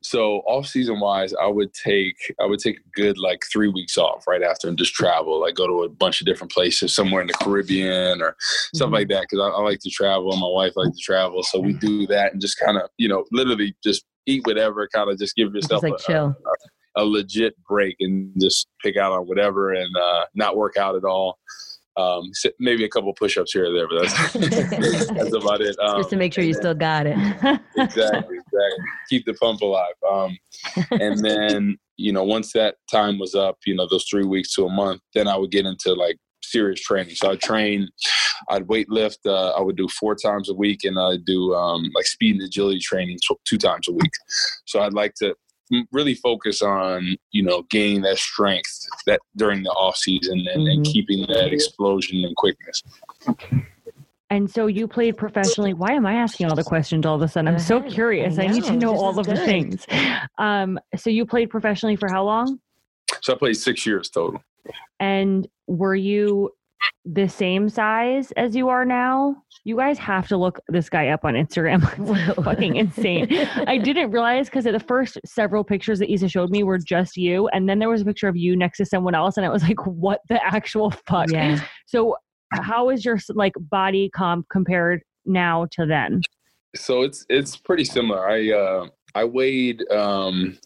So 0.02 0.38
off 0.46 0.68
season 0.68 1.00
wise, 1.00 1.34
I 1.34 1.48
would 1.48 1.74
take 1.74 2.16
I 2.40 2.46
would 2.46 2.60
take 2.60 2.78
a 2.78 2.90
good 2.94 3.18
like 3.18 3.44
three 3.52 3.68
weeks 3.68 3.98
off 3.98 4.28
right 4.28 4.44
after 4.44 4.68
and 4.68 4.78
just 4.78 4.94
travel, 4.94 5.42
like 5.42 5.56
go 5.56 5.68
to 5.68 5.84
a 5.84 5.90
bunch 5.90 6.22
of 6.22 6.28
different 6.28 6.52
places, 6.52 6.94
somewhere 6.94 7.22
in 7.22 7.28
the 7.28 7.34
Caribbean 7.34 8.22
or 8.22 8.32
mm-hmm. 8.32 8.78
stuff 8.78 8.92
like 8.92 9.08
that. 9.10 9.26
Because 9.30 9.40
I, 9.40 9.50
I, 9.50 9.62
like 9.62 9.80
to 9.80 9.90
travel, 9.90 10.32
and 10.32 10.40
my 10.40 10.48
wife 10.48 10.74
likes 10.76 10.96
to 10.98 11.04
travel, 11.04 11.44
so 11.44 11.60
we 11.60 11.74
do 11.74 12.08
that 12.08 12.32
and 12.32 12.42
just 12.42 12.60
kind 12.60 12.78
of 12.78 12.90
you 12.98 13.10
know 13.10 13.26
literally 13.32 13.76
just 13.84 14.06
eat 14.26 14.46
whatever, 14.46 14.88
kind 14.94 15.10
of 15.10 15.18
just 15.18 15.36
give 15.36 15.54
yourself 15.54 15.82
just 15.82 15.92
like 15.92 16.00
a, 16.00 16.04
chill. 16.04 16.26
A, 16.26 16.50
a 16.50 16.56
legit 17.04 17.56
break 17.68 17.96
and 18.00 18.32
just 18.40 18.68
pick 18.84 18.98
out 18.98 19.12
on 19.12 19.28
whatever 19.28 19.74
and 19.74 19.96
uh, 19.96 20.26
not 20.36 20.58
work 20.58 20.78
out 20.78 20.96
at 20.96 21.04
all. 21.04 21.38
Um, 21.98 22.32
maybe 22.60 22.86
a 22.86 22.90
couple 22.90 23.12
push-ups 23.14 23.54
here 23.54 23.72
or 23.72 23.74
there, 23.74 23.88
but 23.88 24.04
that's, 24.04 24.34
that's 25.10 25.34
about 25.34 25.62
it. 25.62 25.76
Um, 25.80 25.98
Just 25.98 26.12
to 26.12 26.16
make 26.16 26.32
sure 26.32 26.44
you 26.44 26.54
still 26.54 26.76
got 26.76 27.08
it. 27.08 27.18
exactly, 27.76 28.38
exactly. 28.38 28.86
Keep 29.10 29.26
the 29.26 29.34
pump 29.34 29.62
alive. 29.62 29.96
Um, 30.08 30.38
and 30.92 31.18
then, 31.26 31.78
you 31.98 32.14
know, 32.14 32.24
once 32.24 32.54
that 32.54 32.76
time 32.92 33.18
was 33.18 33.34
up, 33.34 33.58
you 33.66 33.74
know, 33.74 33.88
those 33.90 34.06
three 34.08 34.26
weeks 34.26 34.54
to 34.54 34.66
a 34.66 34.72
month, 34.72 35.02
then 35.16 35.28
I 35.28 35.38
would 35.38 35.50
get 35.50 35.66
into 35.66 35.94
like 35.94 36.18
serious 36.44 36.82
training. 36.82 37.16
So 37.16 37.32
I'd 37.32 37.42
train, 37.42 37.90
I'd 38.50 38.68
weight 38.68 38.90
lift. 38.90 39.26
Uh, 39.26 39.50
I 39.58 39.62
would 39.62 39.76
do 39.76 39.88
four 39.88 40.16
times 40.16 40.50
a 40.50 40.54
week, 40.54 40.84
and 40.84 41.00
I'd 41.00 41.26
do 41.26 41.56
um, 41.56 41.90
like 41.96 42.06
speed 42.06 42.36
and 42.36 42.44
agility 42.44 42.80
training 42.80 43.18
two 43.46 43.58
times 43.58 43.88
a 43.88 43.94
week. 43.94 44.12
So 44.66 44.82
I'd 44.82 44.94
like 44.94 45.16
to 45.16 45.36
really 45.92 46.16
focus 46.16 46.62
on 46.62 47.16
you 47.32 47.44
know 47.44 47.64
gaining 47.70 48.02
that 48.02 48.18
strength 48.18 48.86
that 49.06 49.20
during 49.36 49.64
the 49.64 49.70
off 49.72 49.98
season 49.98 50.40
and, 50.40 50.48
mm-hmm. 50.48 50.68
and 50.68 50.86
keeping 50.86 51.26
that 51.28 51.52
explosion 51.54 52.24
and 52.24 52.36
quickness. 52.36 52.84
And 54.30 54.52
so 54.52 54.68
you 54.68 54.90
played 54.90 55.16
professionally. 55.16 55.74
Why 55.74 55.94
am 55.94 56.06
I 56.06 56.16
asking 56.16 56.50
all 56.50 56.56
the 56.56 56.64
questions 56.64 57.06
all 57.06 57.16
of 57.16 57.22
a 57.22 57.30
sudden? 57.30 57.48
I'm 57.48 57.60
so 57.60 57.82
curious. 57.82 58.38
I, 58.38 58.44
I 58.44 58.48
need 58.48 58.66
to 58.66 58.76
know 58.76 58.92
this 58.92 59.02
all 59.02 59.18
of 59.18 59.26
good. 59.26 59.38
the 59.38 59.46
things. 59.46 59.86
Um, 60.38 60.78
so 60.98 61.10
you 61.10 61.26
played 61.26 61.50
professionally 61.50 61.96
for 61.96 62.10
how 62.10 62.26
long? 62.26 62.60
So 63.22 63.34
I 63.34 63.38
played 63.38 63.56
six 63.56 63.86
years 63.86 64.10
total. 64.10 64.44
And 65.00 65.48
were 65.68 65.96
you 65.96 66.52
the 67.06 67.28
same 67.28 67.70
size 67.70 68.32
as 68.34 68.56
you 68.56 68.70
are 68.70 68.86
now. 68.86 69.44
You 69.68 69.76
guys 69.76 69.98
have 69.98 70.30
to 70.30 70.38
look 70.38 70.62
this 70.70 70.88
guy 70.88 71.10
up 71.10 71.26
on 71.26 71.34
Instagram. 71.34 71.84
It's 72.30 72.42
fucking 72.42 72.78
insane. 72.78 73.28
I 73.68 73.78
didn't 73.90 74.12
realize 74.12 74.48
because 74.48 74.64
the 74.64 74.80
first 74.80 75.20
several 75.26 75.62
pictures 75.66 76.00
that 76.00 76.10
Issa 76.10 76.30
showed 76.30 76.52
me 76.52 76.64
were 76.64 76.78
just 76.78 77.18
you, 77.18 77.50
and 77.50 77.68
then 77.68 77.78
there 77.78 77.90
was 77.90 78.02
a 78.02 78.06
picture 78.06 78.30
of 78.30 78.38
you 78.38 78.56
next 78.56 78.78
to 78.78 78.86
someone 78.86 79.14
else, 79.14 79.36
and 79.36 79.46
I 79.46 79.50
was 79.50 79.64
like, 79.64 79.86
"What 79.86 80.22
the 80.30 80.42
actual 80.42 80.92
fuck?" 81.06 81.30
Yeah. 81.30 81.60
So, 81.86 82.16
how 82.54 82.90
is 82.92 83.04
your 83.04 83.20
like 83.34 83.52
body 83.60 84.10
comp 84.16 84.48
compared 84.50 85.02
now 85.26 85.68
to 85.72 85.86
then? 85.86 86.22
So 86.74 87.02
it's 87.02 87.26
it's 87.28 87.58
pretty 87.58 87.84
similar. 87.84 88.26
I 88.26 88.50
uh, 88.50 88.88
I 89.16 89.26
weighed 89.26 89.84
um, 89.92 90.58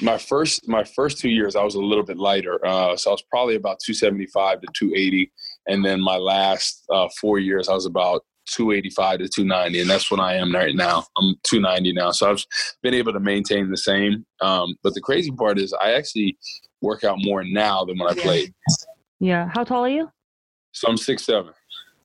my 0.00 0.16
first 0.16 0.66
my 0.66 0.82
first 0.82 1.18
two 1.18 1.28
years 1.28 1.56
I 1.56 1.62
was 1.62 1.74
a 1.74 1.80
little 1.80 2.04
bit 2.06 2.16
lighter, 2.16 2.58
uh, 2.64 2.96
so 2.96 3.10
I 3.10 3.12
was 3.12 3.22
probably 3.28 3.56
about 3.56 3.80
275 3.84 4.62
to 4.62 4.66
280, 4.72 5.30
and 5.66 5.84
then 5.84 6.00
my 6.00 6.16
last 6.16 6.86
uh, 6.90 7.10
four 7.20 7.38
years 7.38 7.68
I 7.68 7.74
was 7.74 7.84
about 7.84 8.24
285 8.54 9.18
to 9.20 9.28
290, 9.28 9.80
and 9.80 9.90
that's 9.90 10.10
what 10.10 10.20
I 10.20 10.36
am 10.36 10.54
right 10.54 10.74
now. 10.74 11.04
I'm 11.16 11.34
290 11.44 11.92
now, 11.92 12.10
so 12.10 12.30
I've 12.30 12.44
been 12.82 12.94
able 12.94 13.12
to 13.12 13.20
maintain 13.20 13.70
the 13.70 13.76
same. 13.76 14.24
Um, 14.40 14.76
but 14.82 14.94
the 14.94 15.00
crazy 15.00 15.30
part 15.30 15.58
is 15.58 15.72
I 15.72 15.92
actually 15.92 16.36
work 16.80 17.04
out 17.04 17.18
more 17.20 17.44
now 17.44 17.84
than 17.84 17.98
when 17.98 18.10
I 18.10 18.14
played. 18.14 18.54
Yeah. 19.20 19.50
How 19.52 19.64
tall 19.64 19.84
are 19.84 19.88
you? 19.88 20.10
So 20.72 20.88
I'm 20.88 20.96
six 20.96 21.24
seven. 21.24 21.52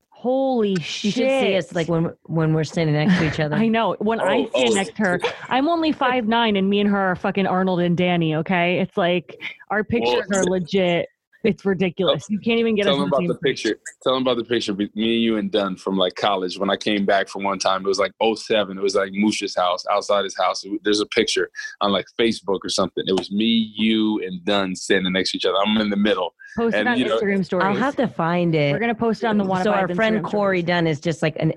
Holy 0.10 0.72
you 0.72 0.80
shit! 0.80 1.04
You 1.04 1.12
should 1.12 1.42
see 1.42 1.56
us 1.56 1.76
like 1.76 1.88
when 1.88 2.12
when 2.24 2.54
we're 2.54 2.64
standing 2.64 2.96
next 2.96 3.20
to 3.20 3.28
each 3.28 3.40
other. 3.40 3.56
I 3.64 3.68
know. 3.68 3.96
When 4.00 4.20
oh, 4.20 4.26
I 4.26 4.46
stand 4.48 4.70
oh. 4.70 4.74
next 4.74 4.96
to 4.96 5.04
her, 5.04 5.20
I'm 5.50 5.70
only 5.70 5.92
five 5.92 6.28
nine, 6.28 6.56
and 6.56 6.70
me 6.70 6.80
and 6.80 6.90
her 6.90 6.98
are 6.98 7.16
fucking 7.16 7.46
Arnold 7.46 7.80
and 7.82 7.96
Danny. 7.96 8.36
Okay, 8.36 8.80
it's 8.80 8.98
like 8.98 9.40
our 9.70 9.84
pictures 9.84 10.26
well, 10.30 10.40
are 10.40 10.44
legit. 10.46 11.08
It's 11.46 11.66
ridiculous. 11.66 12.30
You 12.30 12.40
can't 12.40 12.60
even 12.60 12.76
get 12.76 12.84
Tell 12.84 12.94
us 12.94 13.00
them 13.00 13.14
in 13.20 13.26
about 13.26 13.34
the 13.34 13.40
picture. 13.40 13.80
Tell 14.04 14.14
them 14.14 14.24
about 14.24 14.38
the 14.38 14.44
picture. 14.44 14.74
Me 14.74 14.88
and 14.96 15.02
you 15.02 15.38
and 15.38 15.52
Dunn 15.52 15.76
from 15.76 15.98
like 15.98 16.16
college. 16.16 16.58
When 16.58 16.70
I 16.70 16.76
came 16.76 17.06
back 17.06 17.28
from 17.28 17.44
one 17.44 17.60
time, 17.60 17.86
it 17.86 17.88
was 17.88 18.00
like 18.00 18.12
07. 18.22 18.78
It 18.78 18.82
was 18.82 18.96
like 18.96 19.12
Moosh's 19.14 19.56
house, 19.56 19.86
outside 19.92 20.24
his 20.24 20.36
house. 20.38 20.64
There's 20.84 21.02
a 21.02 21.06
picture 21.08 21.50
on 21.82 21.92
like 21.92 22.06
Facebook 22.20 22.60
or 22.64 22.70
something. 22.70 23.04
It 23.08 23.18
was 23.18 23.32
me, 23.32 23.72
you, 23.76 24.22
and 24.24 24.44
Dunn 24.46 24.76
standing 24.76 25.14
next 25.14 25.32
to 25.32 25.38
each 25.38 25.46
other. 25.46 25.58
I'm 25.58 25.78
in 25.78 25.90
the 25.90 25.98
middle. 25.98 26.34
Post 26.58 26.76
it 26.76 26.88
on 26.88 26.98
you 26.98 27.06
know- 27.06 27.20
Instagram 27.20 27.46
stories. 27.46 27.66
I'll 27.66 27.76
have 27.76 27.96
to 27.98 28.08
find 28.08 28.56
it. 28.56 28.72
We're 28.72 28.80
gonna 28.80 28.96
post 28.96 29.24
it 29.24 29.28
on 29.28 29.38
the 29.38 29.44
one. 29.44 29.64
so 29.64 29.72
our 29.72 29.94
friend 29.94 30.24
Corey 30.24 30.62
Dunn 30.62 30.88
is 30.88 31.00
just 31.00 31.22
like 31.22 31.36
an 31.40 31.54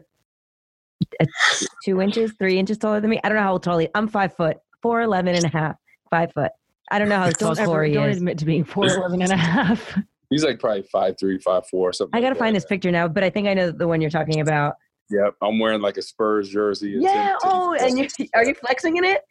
two 1.84 2.00
inches, 2.00 2.32
three 2.38 2.58
inches 2.58 2.78
taller 2.78 3.00
than 3.00 3.10
me. 3.10 3.20
I 3.22 3.28
don't 3.28 3.36
know 3.36 3.42
how 3.44 3.58
tall 3.58 3.78
he. 3.78 3.88
I'm 3.94 4.08
five 4.08 4.34
foot, 4.36 4.58
four 4.82 5.00
eleven 5.02 5.34
and 5.34 5.44
a 5.44 5.48
half, 5.48 5.76
five 6.10 6.32
foot. 6.32 6.50
I 6.90 6.98
don't 6.98 7.08
know 7.08 7.16
how 7.18 7.30
tall 7.30 7.50
Don't 7.54 7.58
ever 7.60 7.66
Corey 7.66 7.92
don't 7.92 8.08
admit 8.10 8.38
to 8.38 8.44
being 8.44 8.64
4'11 8.64 9.22
and 9.22 9.32
a 9.32 9.36
half. 9.36 9.98
He's 10.30 10.44
like 10.44 10.58
probably 10.60 10.82
five 10.82 11.16
three, 11.18 11.38
five 11.38 11.66
four, 11.68 11.92
something. 11.92 12.16
I 12.16 12.20
gotta 12.20 12.34
like 12.34 12.38
find 12.38 12.54
that. 12.54 12.60
this 12.60 12.66
picture 12.68 12.90
now, 12.90 13.08
but 13.08 13.24
I 13.24 13.30
think 13.30 13.48
I 13.48 13.54
know 13.54 13.70
the 13.70 13.88
one 13.88 14.00
you're 14.02 14.10
talking 14.10 14.40
about. 14.40 14.74
Yep, 15.10 15.36
I'm 15.40 15.58
wearing 15.58 15.80
like 15.80 15.96
a 15.96 16.02
Spurs 16.02 16.50
jersey. 16.50 16.96
It's 16.96 17.04
Yeah. 17.04 17.30
in- 17.32 17.36
Oh, 17.44 17.72
and 17.74 17.98
you 17.98 18.08
are 18.34 18.44
you 18.44 18.54
flexing 18.54 18.98
in 18.98 19.04
it? 19.04 19.22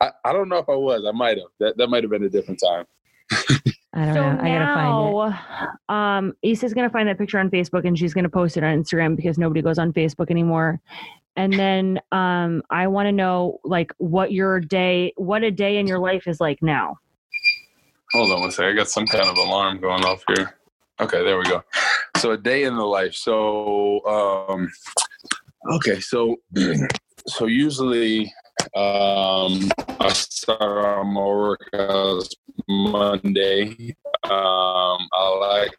I, 0.00 0.10
I 0.24 0.32
don't 0.32 0.48
know 0.48 0.56
if 0.56 0.68
I 0.70 0.74
was. 0.74 1.04
I 1.06 1.12
might 1.12 1.36
have. 1.36 1.48
That 1.60 1.76
that 1.76 1.88
might 1.88 2.02
have 2.02 2.10
been 2.10 2.24
a 2.24 2.30
different 2.30 2.60
time. 2.64 2.86
I 3.98 4.06
don't 4.06 4.14
so 4.14 4.20
know. 4.20 4.40
I 4.40 4.48
gotta 4.48 4.74
find 4.74 5.32
it. 5.32 5.36
now, 5.88 6.18
um, 6.18 6.32
Issa's 6.42 6.72
gonna 6.72 6.90
find 6.90 7.08
that 7.08 7.18
picture 7.18 7.38
on 7.38 7.50
Facebook 7.50 7.86
and 7.86 7.98
she's 7.98 8.14
gonna 8.14 8.28
post 8.28 8.56
it 8.56 8.62
on 8.62 8.82
Instagram 8.82 9.16
because 9.16 9.38
nobody 9.38 9.60
goes 9.60 9.78
on 9.78 9.92
Facebook 9.92 10.30
anymore. 10.30 10.80
And 11.36 11.52
then 11.52 12.00
um, 12.10 12.62
I 12.70 12.88
want 12.88 13.06
to 13.06 13.12
know 13.12 13.60
like 13.64 13.92
what 13.98 14.32
your 14.32 14.58
day, 14.58 15.12
what 15.16 15.44
a 15.44 15.50
day 15.50 15.78
in 15.78 15.86
your 15.86 16.00
life 16.00 16.26
is 16.26 16.40
like 16.40 16.58
now. 16.62 16.98
Hold 18.12 18.32
on 18.32 18.40
one 18.40 18.50
second. 18.50 18.72
I 18.72 18.74
got 18.74 18.88
some 18.88 19.06
kind 19.06 19.26
of 19.26 19.36
alarm 19.36 19.80
going 19.80 20.04
off 20.04 20.22
here. 20.34 20.58
Okay, 21.00 21.22
there 21.22 21.38
we 21.38 21.44
go. 21.44 21.62
So 22.16 22.32
a 22.32 22.36
day 22.36 22.64
in 22.64 22.74
the 22.74 22.84
life. 22.84 23.14
So 23.14 24.04
um 24.04 24.68
okay, 25.74 26.00
so 26.00 26.36
so 27.26 27.46
usually 27.46 28.32
um 28.74 29.70
I 30.00 30.08
start 30.12 30.60
on 30.62 31.06
my 31.08 31.20
workouts 31.20 32.30
Monday. 32.68 33.94
Um 34.24 35.08
I 35.12 35.38
like 35.64 35.76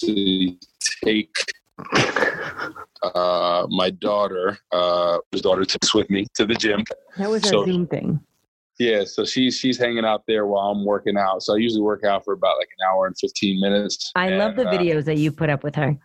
to 0.00 0.56
take 1.04 1.34
uh 3.02 3.66
my 3.70 3.90
daughter, 3.90 4.58
uh 4.72 5.18
his 5.32 5.42
daughter 5.42 5.64
takes 5.64 5.94
with 5.94 6.08
me 6.10 6.26
to 6.34 6.46
the 6.46 6.54
gym. 6.54 6.84
That 7.18 7.30
was 7.30 7.44
a 7.44 7.48
So- 7.48 7.64
Zoom 7.64 7.86
thing. 7.86 8.20
Yeah, 8.80 9.04
so 9.04 9.24
she's 9.24 9.56
she's 9.56 9.78
hanging 9.78 10.04
out 10.04 10.22
there 10.26 10.46
while 10.46 10.70
I'm 10.72 10.84
working 10.84 11.16
out. 11.16 11.44
So 11.44 11.54
I 11.54 11.58
usually 11.58 11.82
work 11.82 12.02
out 12.02 12.24
for 12.24 12.34
about 12.34 12.58
like 12.58 12.68
an 12.76 12.88
hour 12.90 13.06
and 13.06 13.16
fifteen 13.16 13.60
minutes. 13.60 14.10
I 14.16 14.30
love 14.30 14.58
And, 14.58 14.66
the 14.66 14.68
uh, 14.68 14.72
videos 14.72 15.04
that 15.04 15.16
you 15.16 15.30
put 15.30 15.48
up 15.48 15.62
with 15.62 15.76
her. 15.76 15.96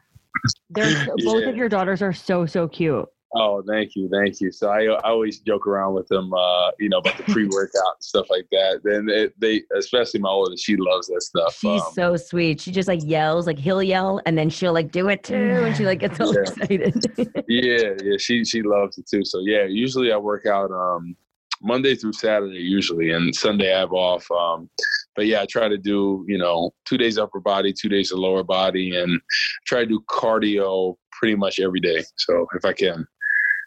They're 0.69 1.06
so- 1.06 1.15
both 1.26 1.45
of 1.45 1.56
your 1.56 1.67
daughters 1.67 2.04
are 2.04 2.13
so 2.13 2.45
so 2.45 2.67
cute. 2.67 3.08
Oh, 3.36 3.62
thank 3.68 3.96
you, 3.96 4.10
thank 4.10 4.42
you. 4.42 4.52
So 4.52 4.70
I, 4.70 4.86
I 4.86 5.10
always 5.10 5.39
joke 5.39 5.68
around 5.68 5.94
with 5.94 6.08
them, 6.08 6.34
uh, 6.34 6.72
you 6.80 6.89
know, 6.89 6.98
about 6.98 7.15
the 7.15 7.24
pre-workout 7.26 7.96
and 7.98 8.04
stuff 8.04 8.26
like 8.30 8.48
that. 8.52 8.82
Then 8.84 9.32
they, 9.38 9.62
especially 9.78 10.20
my 10.20 10.30
oldest, 10.30 10.65
she 10.65 10.76
loves 10.78 11.08
that 11.08 11.22
stuff. 11.22 11.54
She's 11.54 11.70
Um, 11.70 11.94
so 11.94 12.15
sweet. 12.18 12.60
She 12.60 12.72
just 12.72 12.88
like 12.88 13.02
yells, 13.04 13.46
like 13.46 13.60
he'll 13.60 13.84
yell, 13.84 14.20
and 14.26 14.36
then 14.36 14.50
she'll 14.50 14.74
like 14.74 14.92
do 14.92 15.10
it 15.10 15.24
too, 15.24 15.36
and 15.36 15.76
she 15.78 15.86
like 15.86 16.00
gets 16.00 16.20
all 16.20 16.34
Yeah. 16.34 16.42
excited. 16.42 17.06
yeah, 17.48 17.94
yeah, 18.04 18.18
she 18.18 18.44
she 18.46 18.63
loves 18.63 18.98
it 18.98 19.08
too. 19.08 19.24
So 19.24 19.42
yeah, 19.42 19.63
usually 19.65 20.12
I 20.12 20.18
work 20.18 20.48
out 20.48 20.72
um, 20.72 21.15
Monday 21.62 21.94
through 21.94 22.13
Saturday 22.13 22.58
usually, 22.58 23.12
and 23.12 23.36
Sunday 23.36 23.76
I 23.76 23.80
have 23.82 23.94
off. 23.94 24.30
Um, 24.32 24.72
but 25.15 25.28
yeah, 25.28 25.42
I 25.42 25.46
try 25.46 25.68
to 25.68 25.78
do 25.78 26.26
you 26.28 26.39
know 26.39 26.72
two 26.86 26.98
days 26.98 27.20
upper 27.20 27.39
body, 27.39 27.74
two 27.74 27.89
days 27.89 28.12
of 28.12 28.18
lower 28.18 28.44
body, 28.44 28.96
and 28.96 29.22
try 29.68 29.82
to 29.82 29.86
do 29.86 30.04
cardio 30.10 30.96
pretty 31.12 31.36
much 31.36 31.60
every 31.60 31.80
day. 31.80 32.04
So 32.15 32.48
if 32.56 32.65
I 32.65 32.74
can. 32.74 33.06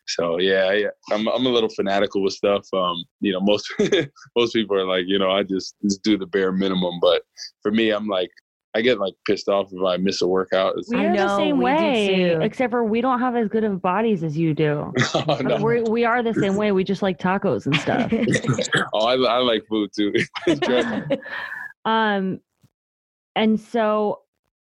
So 0.08 0.38
yeah, 0.38 0.72
yeah, 0.72 0.88
I'm 1.10 1.28
I'm 1.28 1.46
a 1.46 1.48
little 1.48 1.68
fanatical 1.68 2.22
with 2.22 2.32
stuff. 2.34 2.66
Um, 2.72 3.04
you 3.20 3.32
know, 3.32 3.40
most 3.40 3.72
most 4.36 4.52
people 4.52 4.76
are 4.76 4.86
like, 4.86 5.04
you 5.06 5.18
know, 5.18 5.30
I 5.30 5.42
just 5.42 5.76
just 5.82 6.02
do 6.02 6.18
the 6.18 6.26
bare 6.26 6.52
minimum. 6.52 6.98
But 7.00 7.22
for 7.62 7.70
me, 7.70 7.90
I'm 7.90 8.08
like, 8.08 8.30
I 8.74 8.80
get 8.80 8.98
like 8.98 9.14
pissed 9.26 9.48
off 9.48 9.68
if 9.72 9.82
I 9.84 9.98
miss 9.98 10.22
a 10.22 10.26
workout. 10.26 10.70
It's- 10.78 10.88
We 10.88 10.96
I 10.98 11.06
are 11.08 11.16
the 11.16 11.36
same 11.36 11.58
we 11.58 11.64
way, 11.64 12.36
except 12.42 12.70
for 12.70 12.84
we 12.84 13.00
don't 13.00 13.20
have 13.20 13.36
as 13.36 13.48
good 13.48 13.64
of 13.64 13.80
bodies 13.82 14.24
as 14.24 14.36
you 14.36 14.54
do. 14.54 14.92
Oh, 15.14 15.38
no. 15.42 15.62
we're, 15.62 15.82
we 15.84 16.04
are 16.04 16.22
the 16.22 16.34
same 16.34 16.56
way. 16.56 16.72
We 16.72 16.82
just 16.82 17.02
like 17.02 17.18
tacos 17.18 17.66
and 17.66 17.76
stuff. 17.78 18.10
oh, 18.94 19.06
I, 19.06 19.14
I 19.14 19.38
like 19.38 19.64
food 19.68 19.90
too. 19.94 20.12
Um, 21.84 22.40
and 23.36 23.58
so 23.60 24.21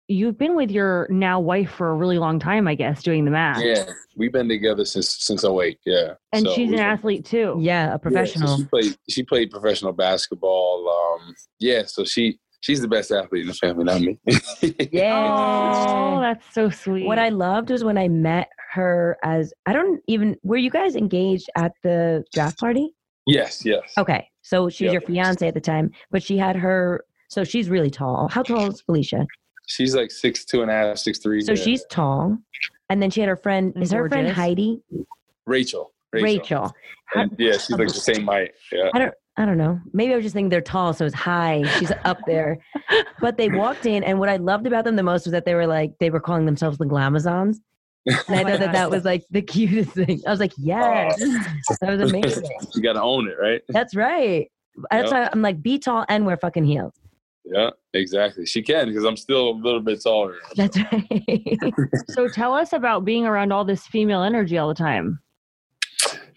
you've 0.08 0.38
been 0.38 0.56
with 0.56 0.72
your 0.72 1.08
now 1.10 1.40
wife 1.40 1.70
for 1.72 1.90
a 1.90 1.94
really 1.96 2.18
long 2.18 2.40
time, 2.40 2.68
I 2.68 2.76
guess, 2.76 3.04
doing 3.04 3.26
the 3.26 3.32
math. 3.32 3.62
yeah, 3.64 3.86
we've 4.16 4.32
been 4.32 4.48
together 4.48 4.86
since 4.86 5.10
since 5.10 5.44
08. 5.44 5.80
Yeah, 5.86 6.14
And 6.34 6.46
So 6.46 6.54
she's 6.54 6.70
an 6.70 6.76
been- 6.76 6.80
athlete 6.86 7.26
too. 7.26 7.58
yeah, 7.60 7.86
a 7.86 7.88
yeah, 7.88 7.92
so 7.94 7.98
professional. 8.00 8.58
she 8.58 8.64
played. 8.66 8.98
She 9.10 9.24
played 9.24 9.52
professional 9.52 9.94
basketball. 9.94 10.88
Um, 11.20 11.36
yeah, 11.60 11.84
so 11.86 12.04
she 12.06 12.40
she's 12.62 12.82
the 12.82 12.88
best 12.88 13.12
athlete 13.12 13.42
in 13.42 13.48
the 13.48 13.54
family, 13.54 13.84
not 13.84 14.02
me. 14.02 14.18
yeah. 14.92 15.86
Oh, 16.16 16.20
that's 16.22 16.46
so 16.54 16.70
sweet. 16.70 17.06
What 17.06 17.20
I 17.20 17.30
loved 17.30 17.70
was 17.70 17.84
when 17.84 17.98
I 17.98 18.08
met 18.08 18.50
her 18.74 19.18
as 19.24 19.54
I 19.66 19.74
don't 19.74 20.02
even 20.08 20.36
were 20.44 20.58
you 20.58 20.70
guys 20.70 20.96
engaged 20.96 21.50
at 21.56 21.74
the 21.84 22.24
draft 22.34 22.60
party? 22.60 22.94
yes, 23.26 23.66
yes. 23.66 23.94
Okay. 23.98 24.28
So 24.42 24.70
she's 24.70 24.86
Yep. 24.86 24.94
your 24.94 25.02
fiance 25.02 25.46
at 25.46 25.54
the 25.54 25.60
time, 25.62 25.92
but 26.12 26.24
she 26.24 26.38
had 26.38 26.56
her 26.56 27.04
so 27.30 27.44
she's 27.44 27.70
really 27.70 27.90
tall. 27.90 28.30
How 28.30 28.42
tall 28.42 28.68
is 28.72 28.80
Felicia? 28.82 29.26
She's 29.68 29.96
like 29.96 30.12
six 30.12 30.44
two 30.46 30.62
and 30.62 30.72
a 30.72 30.74
half, 30.74 30.98
six 30.98 31.20
three. 31.20 31.42
So 31.42 31.52
yeah. 31.52 31.64
she's 31.64 31.86
tall. 31.86 32.38
And 32.90 33.02
then 33.02 33.12
she 33.12 33.20
had 33.20 33.30
her 33.30 33.36
friend 33.36 33.74
is 33.78 33.92
her 33.92 34.10
friend. 34.10 34.30
Heidi? 34.30 34.82
Rachel. 35.46 35.94
Rachel. 36.14 36.74
And, 37.14 37.36
yeah, 37.38 37.54
she's 37.54 37.72
like 37.72 37.90
the 37.90 37.94
same 37.94 38.26
height. 38.26 38.52
Yeah. 38.72 38.90
I 38.94 39.00
don't 39.00 39.14
I 39.38 39.46
don't 39.46 39.58
know. 39.58 39.80
Maybe 39.94 40.14
I 40.14 40.16
was 40.16 40.26
just 40.26 40.34
thinking 40.34 40.50
they're 40.50 40.62
tall, 40.62 40.94
so 40.94 41.06
it's 41.06 41.14
high. 41.14 41.64
She's 41.78 41.92
up 42.06 42.20
there. 42.26 42.60
But 43.20 43.36
they 43.38 43.50
walked 43.50 43.88
in, 43.88 44.04
and 44.04 44.20
what 44.20 44.30
I 44.30 44.36
loved 44.38 44.68
about 44.68 44.86
them 44.86 44.96
the 44.96 45.02
most 45.02 45.26
was 45.26 45.32
that 45.32 45.44
they 45.44 45.56
were 45.56 45.66
like 45.66 45.94
they 46.00 46.12
were 46.12 46.20
calling 46.20 46.46
themselves 46.46 46.78
the 46.78 46.86
Glamazons. 46.86 47.60
And 48.06 48.16
I 48.16 48.20
Oh 48.30 48.44
my 48.44 48.52
thought 48.52 48.60
that 48.60 48.74
that 48.74 48.92
was 48.92 49.06
like 49.06 49.26
the 49.32 49.42
cutest 49.54 49.92
thing. 49.92 50.22
I 50.26 50.30
was 50.30 50.40
like, 50.40 50.54
yes, 50.56 51.18
oh. 51.20 51.76
that 51.82 51.98
was 51.98 52.12
amazing. 52.12 52.48
you 52.76 52.82
got 52.82 52.94
to 52.94 53.02
own 53.02 53.28
it, 53.28 53.36
right? 53.42 53.62
That's 53.70 53.96
right. 53.96 54.50
That's 54.92 55.12
Yep. 55.12 55.20
why 55.20 55.30
I'm 55.34 55.42
like, 55.42 55.62
be 55.62 55.80
tall 55.80 56.06
and 56.08 56.26
wear 56.26 56.38
fucking 56.38 56.66
heels. 56.66 56.94
Yeah, 57.52 57.70
exactly. 57.94 58.46
She 58.46 58.62
can 58.62 58.88
because 58.88 59.06
I'm 59.06 59.18
still 59.18 59.50
a 59.50 59.52
little 59.52 59.80
bit 59.80 60.02
taller. 60.02 60.36
That's 60.56 60.78
right. 60.92 61.58
so 62.10 62.28
tell 62.28 62.54
us 62.54 62.74
about 62.74 63.06
being 63.06 63.26
around 63.26 63.52
all 63.52 63.66
this 63.66 63.88
female 63.88 64.24
energy 64.24 64.58
all 64.58 64.68
the 64.68 64.74
time. 64.76 65.20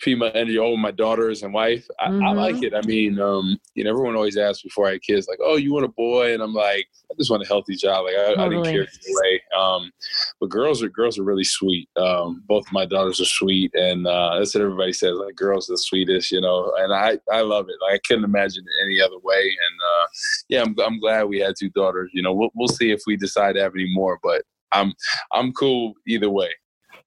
Female 0.00 0.30
energy 0.34 0.58
over 0.58 0.76
my 0.76 0.90
daughters 0.90 1.42
and 1.42 1.52
wife. 1.52 1.86
I, 1.98 2.06
I 2.06 2.10
Mhm. 2.10 2.36
like 2.36 2.62
it. 2.62 2.74
I 2.74 2.80
mean, 2.82 3.20
um, 3.20 3.58
you 3.74 3.84
know, 3.84 3.90
everyone 3.90 4.16
always 4.16 4.36
asks 4.36 4.62
before 4.62 4.88
I 4.88 4.92
had 4.92 5.02
kids, 5.02 5.28
like, 5.28 5.38
"Oh, 5.42 5.56
you 5.56 5.72
want 5.72 5.84
a 5.84 5.88
boy?" 5.88 6.32
And 6.32 6.42
I'm 6.42 6.54
like, 6.54 6.86
"I 7.10 7.14
just 7.18 7.30
want 7.30 7.42
a 7.42 7.46
healthy 7.46 7.76
child. 7.76 8.06
Like, 8.06 8.16
I, 8.16 8.32
I 8.44 8.48
didn't 8.48 8.64
care 8.64 8.82
either 8.82 9.20
way." 9.22 9.42
Um, 9.56 9.92
but 10.40 10.48
girls 10.48 10.82
are 10.82 10.88
girls 10.88 11.18
are 11.18 11.22
really 11.24 11.44
sweet. 11.44 11.88
Um, 11.96 12.42
both 12.46 12.64
my 12.72 12.86
daughters 12.86 13.20
are 13.20 13.24
sweet, 13.26 13.72
and 13.74 14.06
uh, 14.06 14.38
that's 14.38 14.54
what 14.54 14.62
everybody 14.62 14.92
says. 14.92 15.14
Like, 15.16 15.34
girls 15.36 15.68
are 15.68 15.74
the 15.74 15.78
sweetest, 15.78 16.30
you 16.32 16.40
know. 16.40 16.72
And 16.78 16.92
I 16.92 17.18
I 17.30 17.42
love 17.42 17.68
it. 17.68 17.76
Like, 17.82 17.94
I 17.94 18.00
couldn't 18.06 18.24
imagine 18.24 18.64
it 18.66 18.84
any 18.84 19.00
other 19.00 19.18
way. 19.22 19.40
And 19.42 19.80
uh, 19.82 20.06
yeah, 20.48 20.62
I'm 20.62 20.74
I'm 20.80 20.98
glad 21.00 21.24
we 21.24 21.40
had 21.40 21.54
two 21.58 21.70
daughters. 21.70 22.10
You 22.14 22.22
know, 22.22 22.32
we'll 22.32 22.50
we'll 22.54 22.68
see 22.68 22.90
if 22.90 23.02
we 23.06 23.16
decide 23.16 23.54
to 23.56 23.62
have 23.62 23.74
any 23.74 23.88
more, 23.92 24.18
but 24.22 24.42
I'm 24.72 24.92
I'm 25.32 25.52
cool 25.52 25.94
either 26.06 26.30
way. 26.30 26.50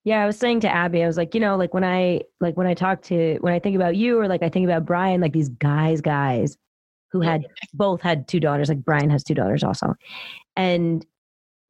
Yeah, 0.03 0.21
I 0.21 0.25
was 0.25 0.37
saying 0.37 0.59
to 0.61 0.69
Abby, 0.69 1.03
I 1.03 1.07
was 1.07 1.17
like, 1.17 1.33
you 1.33 1.39
know, 1.39 1.55
like 1.55 1.73
when 1.73 1.83
I 1.83 2.21
like 2.41 2.57
when 2.57 2.67
I 2.67 2.73
talk 2.73 3.01
to 3.03 3.37
when 3.39 3.53
I 3.53 3.59
think 3.59 3.75
about 3.75 3.95
you 3.95 4.19
or 4.19 4.27
like 4.27 4.43
I 4.43 4.49
think 4.49 4.65
about 4.65 4.85
Brian, 4.85 5.21
like 5.21 5.33
these 5.33 5.49
guys, 5.49 6.01
guys 6.01 6.57
who 7.11 7.21
had 7.21 7.45
both 7.73 8.01
had 8.01 8.27
two 8.27 8.39
daughters. 8.39 8.69
Like 8.69 8.83
Brian 8.83 9.09
has 9.09 9.23
two 9.23 9.33
daughters 9.35 9.63
also, 9.63 9.95
and 10.57 11.05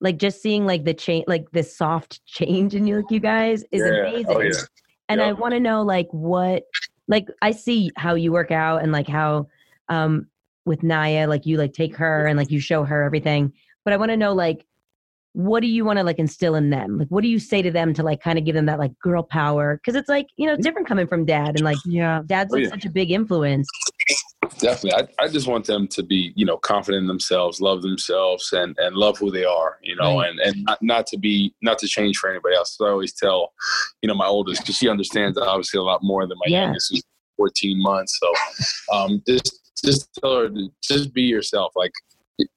like 0.02 0.18
just 0.18 0.42
seeing 0.42 0.66
like 0.66 0.84
the 0.84 0.94
change, 0.94 1.26
like 1.28 1.52
this 1.52 1.76
soft 1.76 2.26
change 2.26 2.74
in 2.74 2.88
you, 2.88 2.98
like 2.98 3.12
you 3.12 3.20
guys 3.20 3.64
is 3.72 3.82
Yeah. 3.82 4.08
amazing. 4.10 4.36
Oh, 4.36 4.42
yeah. 4.42 4.52
And 5.10 5.22
I 5.22 5.34
want 5.34 5.54
to 5.54 5.60
know 5.60 5.84
like 5.84 6.08
what 6.12 6.64
like 7.08 7.28
I 7.42 7.52
see 7.52 7.92
how 7.98 8.16
you 8.16 8.32
work 8.32 8.52
out 8.52 8.82
and 8.82 8.92
like 8.92 9.08
how 9.08 9.48
um 9.90 10.28
with 10.66 10.82
Naya 10.82 11.28
like 11.28 11.46
you 11.46 11.58
like 11.58 11.74
take 11.74 11.96
her 11.98 12.26
and 12.26 12.38
like 12.38 12.50
you 12.50 12.60
show 12.60 12.84
her 12.84 13.04
everything. 13.04 13.54
But 13.86 13.94
I 13.94 13.98
want 13.98 14.10
to 14.12 14.18
know 14.18 14.34
like 14.34 14.66
what 15.34 15.62
do 15.62 15.68
you 15.68 15.84
want 15.84 15.98
to 15.98 16.04
like 16.04 16.20
instill 16.20 16.56
in 16.56 16.70
them? 16.70 17.00
Like 17.00 17.08
what 17.10 17.22
do 17.24 17.28
you 17.28 17.40
say 17.40 17.62
to 17.62 17.72
them 17.72 17.94
to 17.96 18.04
like 18.04 18.22
kind 18.22 18.38
of 18.38 18.46
give 18.46 18.56
them 18.56 18.68
that 18.68 18.80
like 18.80 18.98
girl 19.00 19.24
power? 19.24 19.82
Cuz 19.84 19.96
it's 19.96 20.10
like, 20.10 20.28
you 20.38 20.46
know, 20.46 20.54
it's 20.54 20.64
different 20.64 20.88
coming 20.88 21.08
from 21.08 21.26
dad 21.26 21.56
and 21.56 21.64
like 21.64 21.78
Yeah. 21.86 22.22
dad's 22.26 22.54
Oh, 22.54 22.58
like 22.58 22.66
yeah. 22.66 22.70
such 22.70 22.86
a 22.86 22.90
big 22.90 23.12
influence. 23.12 23.68
Definitely. 24.60 25.08
I, 25.20 25.24
I 25.24 25.28
just 25.28 25.48
want 25.48 25.66
them 25.66 25.88
to 25.88 26.04
be, 26.04 26.32
you 26.36 26.46
know, 26.46 26.58
confident 26.58 27.02
in 27.02 27.08
themselves, 27.08 27.60
love 27.60 27.82
themselves 27.82 28.54
and, 28.54 28.78
and 28.78 28.96
love 28.96 29.18
who 29.18 29.32
they 29.32 29.44
are, 29.44 29.80
you 29.82 29.96
know, 29.96 30.20
Right. 30.20 30.30
and, 30.30 30.40
and 30.40 30.64
not, 30.66 30.78
not 30.82 31.08
to 31.08 31.18
be, 31.18 31.54
not 31.62 31.80
to 31.80 31.88
change 31.88 32.18
for 32.18 32.30
anybody 32.30 32.56
else. 32.56 32.78
So 32.78 32.86
I 32.86 32.92
always 32.92 33.14
tell, 33.14 33.54
you 34.02 34.08
know, 34.08 34.14
my 34.14 34.28
oldest, 34.28 34.62
because 34.62 34.78
she 34.78 34.88
understands 34.88 35.38
obviously 35.38 35.80
a 35.80 35.84
lot 35.84 36.02
more 36.04 36.28
than 36.28 36.38
my 36.38 36.46
Yeah. 36.52 36.66
youngest, 36.66 36.92
who's 36.92 37.02
14 37.38 37.82
months. 37.82 38.20
So 38.20 38.32
um, 38.96 39.24
just, 39.28 39.60
just 39.84 40.10
tell 40.22 40.36
her 40.38 40.50
to 40.50 40.70
just 40.84 41.14
be 41.14 41.24
yourself. 41.24 41.72
Like, 41.76 41.92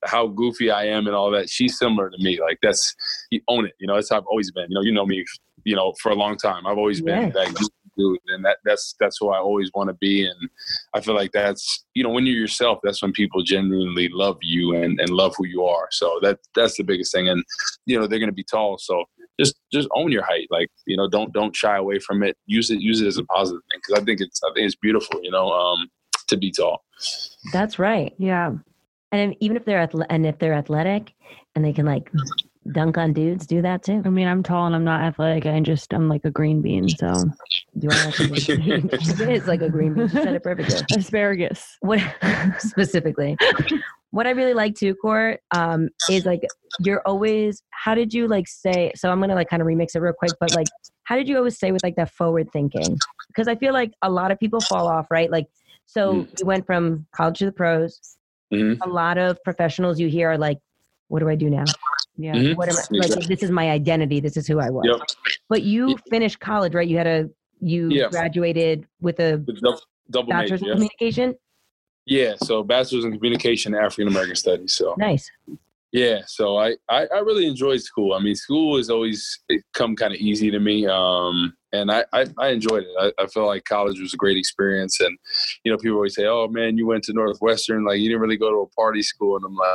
how 0.04 0.28
goofy 0.28 0.70
I 0.70 0.84
am 0.84 1.06
and 1.06 1.14
all 1.14 1.30
that. 1.32 1.50
She's 1.50 1.78
similar 1.78 2.10
to 2.10 2.16
me. 2.18 2.40
Like 2.40 2.58
that's 2.62 2.94
you 3.30 3.40
own 3.48 3.66
it. 3.66 3.74
You 3.78 3.86
know, 3.86 3.94
that's 3.94 4.10
how 4.10 4.18
I've 4.18 4.26
always 4.26 4.50
been. 4.50 4.66
You 4.68 4.74
know, 4.74 4.82
you 4.82 4.92
know 4.92 5.06
me. 5.06 5.24
You 5.64 5.74
know, 5.74 5.94
for 6.00 6.12
a 6.12 6.14
long 6.14 6.36
time, 6.36 6.66
I've 6.66 6.78
always 6.78 7.00
been 7.00 7.32
that 7.32 7.54
goofy 7.54 7.72
dude, 7.96 8.18
and 8.28 8.44
that 8.44 8.58
that's 8.64 8.94
that's 9.00 9.16
who 9.18 9.30
I 9.30 9.38
always 9.38 9.70
want 9.74 9.88
to 9.88 9.94
be. 9.94 10.24
And 10.24 10.50
I 10.94 11.00
feel 11.00 11.14
like 11.14 11.32
that's 11.32 11.84
you 11.94 12.04
know, 12.04 12.10
when 12.10 12.26
you're 12.26 12.36
yourself, 12.36 12.78
that's 12.82 13.02
when 13.02 13.12
people 13.12 13.42
genuinely 13.42 14.08
love 14.08 14.38
you 14.42 14.74
and 14.76 15.00
and 15.00 15.10
love 15.10 15.34
who 15.36 15.46
you 15.46 15.64
are. 15.64 15.88
So 15.90 16.18
that 16.22 16.38
that's 16.54 16.76
the 16.76 16.84
biggest 16.84 17.12
thing. 17.12 17.28
And 17.28 17.44
you 17.86 17.98
know, 17.98 18.06
they're 18.06 18.18
going 18.18 18.30
to 18.30 18.34
be 18.34 18.44
tall, 18.44 18.78
so 18.78 19.04
just 19.40 19.56
just 19.72 19.88
own 19.94 20.12
your 20.12 20.24
height. 20.24 20.46
Like 20.50 20.70
you 20.86 20.96
know, 20.96 21.08
don't 21.08 21.32
don't 21.32 21.54
shy 21.54 21.76
away 21.76 21.98
from 21.98 22.22
it. 22.22 22.36
Use 22.46 22.70
it 22.70 22.80
use 22.80 23.00
it 23.00 23.06
as 23.06 23.18
a 23.18 23.24
positive 23.24 23.62
thing 23.70 23.80
because 23.82 24.00
I 24.00 24.04
think 24.04 24.20
it's 24.20 24.40
I 24.44 24.52
think 24.54 24.66
it's 24.66 24.76
beautiful. 24.76 25.20
You 25.22 25.30
know, 25.30 25.50
um, 25.50 25.88
to 26.28 26.36
be 26.36 26.50
tall. 26.50 26.84
That's 27.52 27.78
right. 27.78 28.14
Yeah. 28.18 28.52
And 29.16 29.37
even 29.40 29.57
if 29.57 29.64
they're 29.64 29.87
athle- 29.87 30.07
and 30.11 30.26
if 30.26 30.38
they're 30.38 30.55
athletic 30.55 31.14
and 31.55 31.64
they 31.64 31.72
can 31.72 31.87
like 31.87 32.11
dunk 32.72 32.98
on 32.98 33.12
dudes, 33.12 33.46
do 33.46 33.62
that 33.62 33.83
too. 33.83 34.02
I 34.05 34.09
mean, 34.09 34.26
I'm 34.29 34.42
tall 34.42 34.66
and 34.66 34.74
I'm 34.74 34.85
not 34.85 35.02
athletic. 35.02 35.46
I 35.46 35.59
just 35.61 35.92
I'm 35.92 36.09
like 36.09 36.24
a 36.24 36.31
green 36.31 36.62
bean. 36.62 36.94
So 36.98 37.31
You 37.79 37.90
are 37.90 38.05
like 38.05 38.18
a 38.18 38.24
it 39.22 39.29
is 39.29 39.46
like 39.46 39.61
a 39.61 39.68
green 39.68 39.92
bean. 39.94 40.05
You 40.05 40.22
said 40.22 40.35
it 40.35 40.42
perfectly. 40.42 40.79
asparagus. 40.96 41.76
What 41.81 42.00
specifically? 42.59 43.37
What 44.12 44.26
I 44.26 44.31
really 44.31 44.55
like 44.55 44.74
too, 44.74 44.94
Court, 44.94 45.40
um, 45.50 45.90
is 46.11 46.24
like 46.24 46.40
you're 46.85 47.02
always. 47.07 47.62
How 47.70 47.94
did 47.94 48.14
you 48.14 48.29
like 48.29 48.48
say? 48.48 48.92
So 48.96 49.11
I'm 49.11 49.20
gonna 49.20 49.35
like 49.35 49.48
kind 49.50 49.61
of 49.61 49.68
remix 49.68 49.94
it 49.94 50.00
real 50.00 50.14
quick, 50.14 50.33
but 50.40 50.52
like, 50.52 50.68
how 51.05 51.16
did 51.16 51.29
you 51.29 51.37
always 51.37 51.59
say 51.59 51.70
with 51.70 51.83
like 51.83 51.96
that 51.96 52.11
forward 52.11 52.48
thinking? 52.52 52.98
Because 53.29 53.46
I 53.48 53.57
feel 53.57 53.72
like 53.74 53.92
a 54.02 54.11
lot 54.11 54.31
of 54.31 54.38
people 54.38 54.61
fall 54.62 54.88
off, 54.88 55.07
right? 55.11 55.31
Like, 55.31 55.46
so 55.87 56.14
Mm. 56.14 56.38
you 56.38 56.46
went 56.46 56.66
from 56.66 57.07
college 57.14 57.38
to 57.40 57.44
the 57.46 57.52
pros. 57.52 58.00
Mhm. 58.52 58.78
A 58.82 58.88
lot 58.88 59.18
of 59.18 59.42
professionals 59.42 59.98
you 59.98 60.09
hear 60.09 60.30
are 60.30 60.38
like, 60.38 60.59
"What 61.09 61.20
do 61.20 61.28
I 61.28 61.35
do 61.35 61.50
now? 61.50 61.64
Yeah. 62.16 62.35
Mhm. 62.35 62.56
What 62.56 62.68
am 62.68 62.76
I 62.76 62.80
like? 62.98 63.04
Exactly. 63.11 63.35
This 63.35 63.42
is 63.42 63.50
my 63.50 63.70
identity. 63.70 64.20
This 64.20 64.37
is 64.37 64.46
who 64.46 64.59
I 64.61 64.70
was." 64.70 64.85
Yep. 64.87 65.00
But 65.48 65.62
you 65.62 65.88
Yeah. 65.90 65.94
finished 66.11 66.40
college, 66.40 66.74
right? 66.74 66.87
You 66.88 66.96
had 66.98 67.06
a 67.06 67.30
you 67.61 67.88
Yeah. 67.88 68.09
graduated 68.11 68.87
with 69.00 69.18
a 69.18 69.38
double 70.11 70.28
major. 70.32 70.42
bachelor's 70.42 70.61
in 70.62 70.66
Yeah. 70.68 70.72
communication. 70.74 71.35
yeah. 72.06 72.35
So 72.37 72.62
bachelor's 72.62 73.04
in 73.04 73.12
communication, 73.12 73.74
African 73.74 74.09
American 74.09 74.37
studies. 74.37 74.74
So 74.74 74.94
Nice. 74.98 75.28
Yeah, 75.92 76.20
so 76.26 76.56
I, 76.59 76.76
I, 76.90 77.06
I 77.06 77.18
really 77.20 77.46
enjoyed 77.46 77.80
school. 77.80 78.12
I 78.12 78.18
mean, 78.20 78.35
school 78.35 78.76
has 78.76 78.90
always 78.90 79.40
come 79.72 79.96
kind 79.96 80.12
of 80.12 80.20
easy 80.20 80.50
to 80.50 80.61
me, 80.61 80.87
um, 80.87 81.54
and 81.80 81.90
I, 81.90 82.04
I, 82.12 82.26
I 82.38 82.48
enjoyed 82.48 82.84
it. 82.84 82.88
I, 82.98 83.22
I 83.22 83.26
felt 83.26 83.46
like 83.46 83.64
college 83.64 84.00
was 84.00 84.14
a 84.14 84.16
great 84.16 84.36
experience, 84.36 85.00
and 85.00 85.16
you 85.64 85.72
know, 85.72 85.78
people 85.78 85.96
always 85.96 86.14
say, 86.14 86.26
"Oh 86.26 86.48
man, 86.48 86.76
you 86.76 86.86
went 86.86 87.04
to 87.04 87.12
Northwestern, 87.12 87.84
like 87.84 87.98
you 87.98 88.08
didn't 88.08 88.20
really 88.20 88.36
go 88.36 88.50
to 88.50 88.58
a 88.58 88.68
party 88.68 89.02
school," 89.02 89.36
and 89.36 89.44
I'm 89.44 89.54
like, 89.54 89.68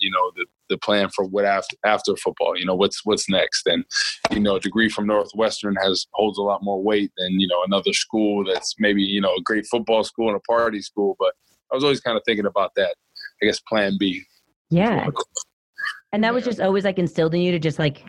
you 0.00 0.10
know, 0.10 0.30
the 0.36 0.46
the 0.70 0.78
plan 0.78 1.08
for 1.10 1.24
what 1.24 1.44
after 1.44 1.76
after 1.84 2.16
football, 2.16 2.58
you 2.58 2.64
know, 2.64 2.74
what's 2.74 3.04
what's 3.04 3.28
next, 3.28 3.66
and 3.66 3.84
you 4.30 4.40
know, 4.40 4.56
a 4.56 4.60
degree 4.60 4.88
from 4.88 5.06
Northwestern 5.06 5.76
has 5.76 6.06
holds 6.12 6.38
a 6.38 6.42
lot 6.42 6.62
more 6.62 6.82
weight 6.82 7.12
than 7.16 7.38
you 7.40 7.46
know 7.46 7.62
another 7.64 7.92
school 7.92 8.44
that's 8.44 8.74
maybe 8.78 9.02
you 9.02 9.20
know 9.20 9.34
a 9.34 9.42
great 9.42 9.66
football 9.66 10.04
school 10.04 10.28
and 10.28 10.36
a 10.36 10.40
party 10.40 10.80
school, 10.80 11.16
but 11.18 11.34
I 11.72 11.74
was 11.74 11.84
always 11.84 12.00
kind 12.00 12.16
of 12.16 12.22
thinking 12.24 12.46
about 12.46 12.74
that. 12.76 12.96
I 13.42 13.46
guess 13.46 13.60
Plan 13.60 13.96
B. 13.98 14.22
Yeah. 14.70 15.08
And 16.14 16.22
that 16.22 16.32
was 16.32 16.44
just 16.44 16.60
always 16.60 16.84
like 16.84 17.00
instilled 17.00 17.34
in 17.34 17.40
you 17.40 17.50
to 17.50 17.58
just 17.58 17.80
like 17.80 18.04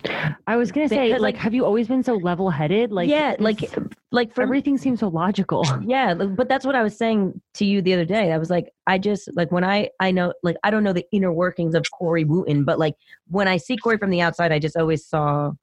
I 0.46 0.58
was 0.58 0.72
gonna 0.72 0.88
say, 0.88 1.14
like, 1.14 1.22
like- 1.22 1.38
have 1.38 1.56
you 1.56 1.66
always 1.66 1.88
been 1.88 2.04
so 2.04 2.14
level 2.14 2.52
headed? 2.52 2.92
Like, 2.92 3.10
yeah, 3.10 3.36
like 3.40 3.76
like 4.12 4.32
for 4.36 4.44
everything 4.44 4.78
seems 4.78 5.00
so 5.00 5.08
logical. 5.08 5.66
yeah, 5.84 6.14
but 6.14 6.48
that's 6.48 6.68
what 6.68 6.76
I 6.76 6.84
was 6.84 6.96
saying 6.96 7.42
to 7.56 7.66
you 7.66 7.82
the 7.82 7.96
other 7.96 8.06
day. 8.06 8.32
I 8.32 8.38
was 8.38 8.52
like, 8.52 8.70
I 8.86 9.00
just 9.00 9.36
like 9.36 9.52
when 9.52 9.64
I 9.64 9.90
I 10.00 10.12
know 10.12 10.34
like 10.44 10.56
I 10.64 10.70
don't 10.70 10.84
know 10.84 10.94
the 10.94 11.08
inner 11.12 11.34
workings 11.34 11.74
of 11.74 11.84
Corey 11.90 12.26
Wootton, 12.26 12.64
but 12.64 12.78
like 12.78 12.94
when 13.28 13.48
I 13.48 13.58
see 13.58 13.76
Corey 13.76 13.98
from 13.98 14.12
the 14.12 14.22
outside, 14.22 14.52
I 14.52 14.60
just 14.60 14.78
always 14.78 15.04
saw 15.04 15.54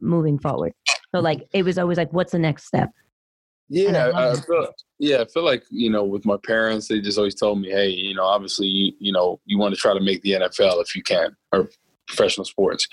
moving 0.00 0.38
forward. 0.38 0.72
So 1.14 1.20
like 1.20 1.46
it 1.52 1.62
was 1.62 1.76
always 1.76 1.98
like, 1.98 2.10
what's 2.10 2.32
the 2.32 2.38
next 2.38 2.64
step? 2.64 2.88
Yeah, 3.68 4.10
I, 4.14 4.32
I 4.32 4.34
feel, 4.34 4.68
yeah, 4.98 5.20
I 5.22 5.24
feel 5.26 5.44
like 5.44 5.64
you 5.70 5.88
know, 5.88 6.04
with 6.04 6.26
my 6.26 6.36
parents, 6.44 6.88
they 6.88 7.00
just 7.00 7.16
always 7.16 7.34
told 7.34 7.58
me, 7.60 7.70
"Hey, 7.70 7.88
you 7.88 8.14
know, 8.14 8.24
obviously, 8.24 8.66
you, 8.66 8.92
you 8.98 9.12
know, 9.12 9.40
you 9.46 9.56
want 9.56 9.74
to 9.74 9.80
try 9.80 9.94
to 9.94 10.00
make 10.00 10.20
the 10.22 10.32
NFL 10.32 10.82
if 10.82 10.94
you 10.94 11.02
can, 11.02 11.34
or 11.52 11.70
professional 12.16 12.44
sports." 12.44 12.86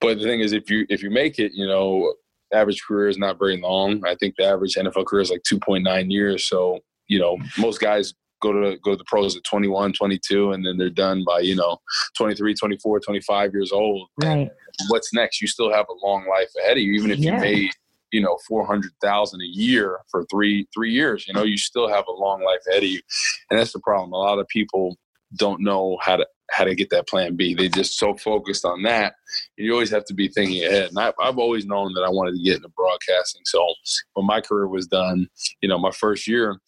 But 0.00 0.18
the 0.18 0.24
thing 0.24 0.40
is, 0.40 0.52
if 0.52 0.70
you 0.70 0.86
if 0.88 1.02
you 1.02 1.10
make 1.10 1.38
it, 1.38 1.52
you 1.54 1.66
know, 1.66 2.14
average 2.52 2.82
career 2.86 3.08
is 3.08 3.18
not 3.18 3.38
very 3.38 3.60
long. 3.60 4.04
I 4.06 4.14
think 4.14 4.34
the 4.36 4.44
average 4.44 4.74
NFL 4.74 5.06
career 5.06 5.22
is 5.22 5.30
like 5.30 5.42
two 5.42 5.58
point 5.58 5.84
nine 5.84 6.10
years. 6.10 6.48
So 6.48 6.80
you 7.08 7.18
know, 7.18 7.36
most 7.58 7.80
guys 7.80 8.14
go 8.40 8.52
to 8.52 8.76
go 8.78 8.90
to 8.92 8.96
the 8.96 9.04
pros 9.04 9.36
at 9.36 9.44
21, 9.44 9.92
22, 9.92 10.50
and 10.52 10.66
then 10.66 10.76
they're 10.76 10.90
done 10.90 11.24
by 11.26 11.40
you 11.40 11.54
know 11.54 11.78
23, 12.16 12.54
24, 12.54 13.00
25 13.00 13.52
years 13.52 13.72
old. 13.72 14.08
Right. 14.22 14.50
What's 14.88 15.12
next? 15.12 15.40
You 15.40 15.46
still 15.46 15.72
have 15.72 15.86
a 15.88 16.06
long 16.06 16.26
life 16.28 16.48
ahead 16.60 16.76
of 16.76 16.82
you, 16.82 16.92
even 16.94 17.10
if 17.10 17.18
Yeah. 17.18 17.34
you 17.34 17.40
made 17.40 17.70
you 18.10 18.20
know 18.20 18.36
four 18.48 18.66
hundred 18.66 18.92
thousand 19.02 19.40
a 19.42 19.46
year 19.46 19.98
for 20.10 20.24
three 20.30 20.66
three 20.74 20.92
years. 20.92 21.26
You 21.28 21.34
know, 21.34 21.44
you 21.44 21.56
still 21.56 21.88
have 21.88 22.04
a 22.08 22.12
long 22.12 22.42
life 22.42 22.60
ahead 22.68 22.82
of 22.82 22.88
you, 22.88 23.00
and 23.50 23.58
that's 23.58 23.72
the 23.72 23.80
problem. 23.80 24.12
A 24.12 24.16
lot 24.16 24.38
of 24.38 24.46
people 24.48 24.96
don't 25.36 25.62
know 25.62 25.96
how 26.02 26.16
to 26.16 26.26
how 26.52 26.64
to 26.64 26.74
get 26.74 26.90
that 26.90 27.08
plan 27.08 27.34
B. 27.34 27.54
They 27.54 27.68
just 27.68 27.98
so 27.98 28.14
focused 28.14 28.64
on 28.64 28.82
that. 28.82 29.14
You 29.56 29.72
always 29.72 29.90
have 29.90 30.04
to 30.06 30.14
be 30.14 30.28
thinking 30.28 30.64
ahead. 30.64 30.90
And 30.90 30.98
I, 30.98 31.12
I've 31.20 31.38
always 31.38 31.64
known 31.64 31.94
that 31.94 32.02
I 32.02 32.10
wanted 32.10 32.36
to 32.36 32.42
get 32.42 32.56
into 32.56 32.68
broadcasting. 32.68 33.42
So 33.46 33.66
when 34.14 34.26
my 34.26 34.40
career 34.40 34.68
was 34.68 34.86
done, 34.86 35.28
you 35.62 35.68
know, 35.68 35.78
my 35.78 35.90
first 35.92 36.28
year, 36.28 36.60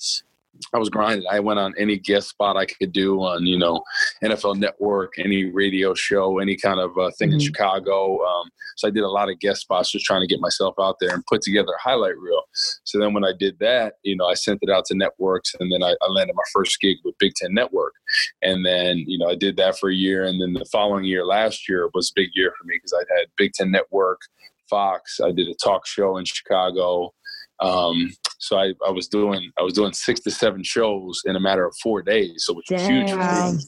I 0.73 0.79
was 0.79 0.89
grinding. 0.89 1.27
I 1.31 1.41
went 1.41 1.59
on 1.59 1.75
any 1.79 1.97
guest 1.99 2.29
spot 2.31 2.57
I 2.57 2.67
could 2.67 2.93
do 2.93 3.21
on, 3.21 3.47
you 3.47 3.59
know, 3.59 3.83
NFL 4.23 4.57
Network, 4.57 5.15
any 5.19 5.45
radio 5.47 5.95
show, 5.95 6.39
any 6.39 6.57
kind 6.57 6.81
of 6.81 6.97
uh, 6.99 7.11
thing 7.19 7.33
in 7.33 7.39
Mhm. 7.39 7.47
Chicago. 7.47 8.25
Um, 8.25 8.49
so 8.77 8.89
I 8.89 8.91
did 8.91 9.03
a 9.05 9.09
lot 9.09 9.31
of 9.31 9.39
guest 9.41 9.63
spots, 9.63 9.91
just 9.91 10.05
trying 10.05 10.21
to 10.23 10.27
get 10.27 10.41
myself 10.41 10.75
out 10.81 10.97
there 11.01 11.15
and 11.15 11.25
put 11.27 11.43
together 11.43 11.73
a 11.73 11.81
highlight 11.83 12.19
reel. 12.19 12.43
So 12.85 12.99
then 12.99 13.15
when 13.15 13.25
I 13.25 13.33
did 13.39 13.59
that, 13.61 13.95
you 14.03 14.17
know, 14.17 14.27
I 14.27 14.35
sent 14.35 14.61
it 14.63 14.71
out 14.71 14.85
to 14.87 14.95
networks, 14.97 15.55
and 15.59 15.71
then 15.73 15.83
I, 15.83 15.95
I 16.03 16.09
landed 16.09 16.35
my 16.35 16.43
first 16.53 16.81
gig 16.81 16.97
with 17.05 17.17
Big 17.19 17.35
Ten 17.35 17.53
Network. 17.55 17.95
And 18.43 18.65
then, 18.65 18.99
you 19.07 19.19
know, 19.19 19.27
I 19.29 19.35
did 19.35 19.57
that 19.57 19.79
for 19.79 19.91
a 19.91 19.95
year, 19.95 20.25
and 20.25 20.41
then 20.41 20.53
the 20.55 20.65
following 20.73 21.05
year, 21.05 21.25
last 21.25 21.69
year, 21.69 21.89
was 21.95 22.11
a 22.11 22.21
big 22.21 22.31
year 22.35 22.53
for 22.59 22.65
me 22.67 22.77
because 22.77 22.93
I 22.93 23.05
had 23.19 23.27
Big 23.37 23.53
Ten 23.55 23.71
Network, 23.71 24.21
Fox. 24.69 25.21
I 25.21 25.31
did 25.33 25.49
a 25.49 25.55
talk 25.55 25.87
show 25.87 26.17
in 26.17 26.25
Chicago. 26.25 27.13
Um, 27.61 28.11
so 28.39 28.59
I, 28.59 28.75
I 28.87 28.91
was 28.91 29.09
doing 29.09 29.51
I 29.59 29.63
was 29.63 29.75
doing 29.75 29.93
six 29.93 30.21
to 30.21 30.31
seven 30.31 30.63
shows 30.63 31.23
in 31.25 31.37
a 31.37 31.41
matter 31.41 31.65
of 31.65 31.75
four 31.83 32.03
days, 32.03 32.45
so 32.47 32.55
which 32.55 32.67
was 32.71 32.83
huge. 32.83 33.11
for 33.11 33.17
me. 33.17 33.59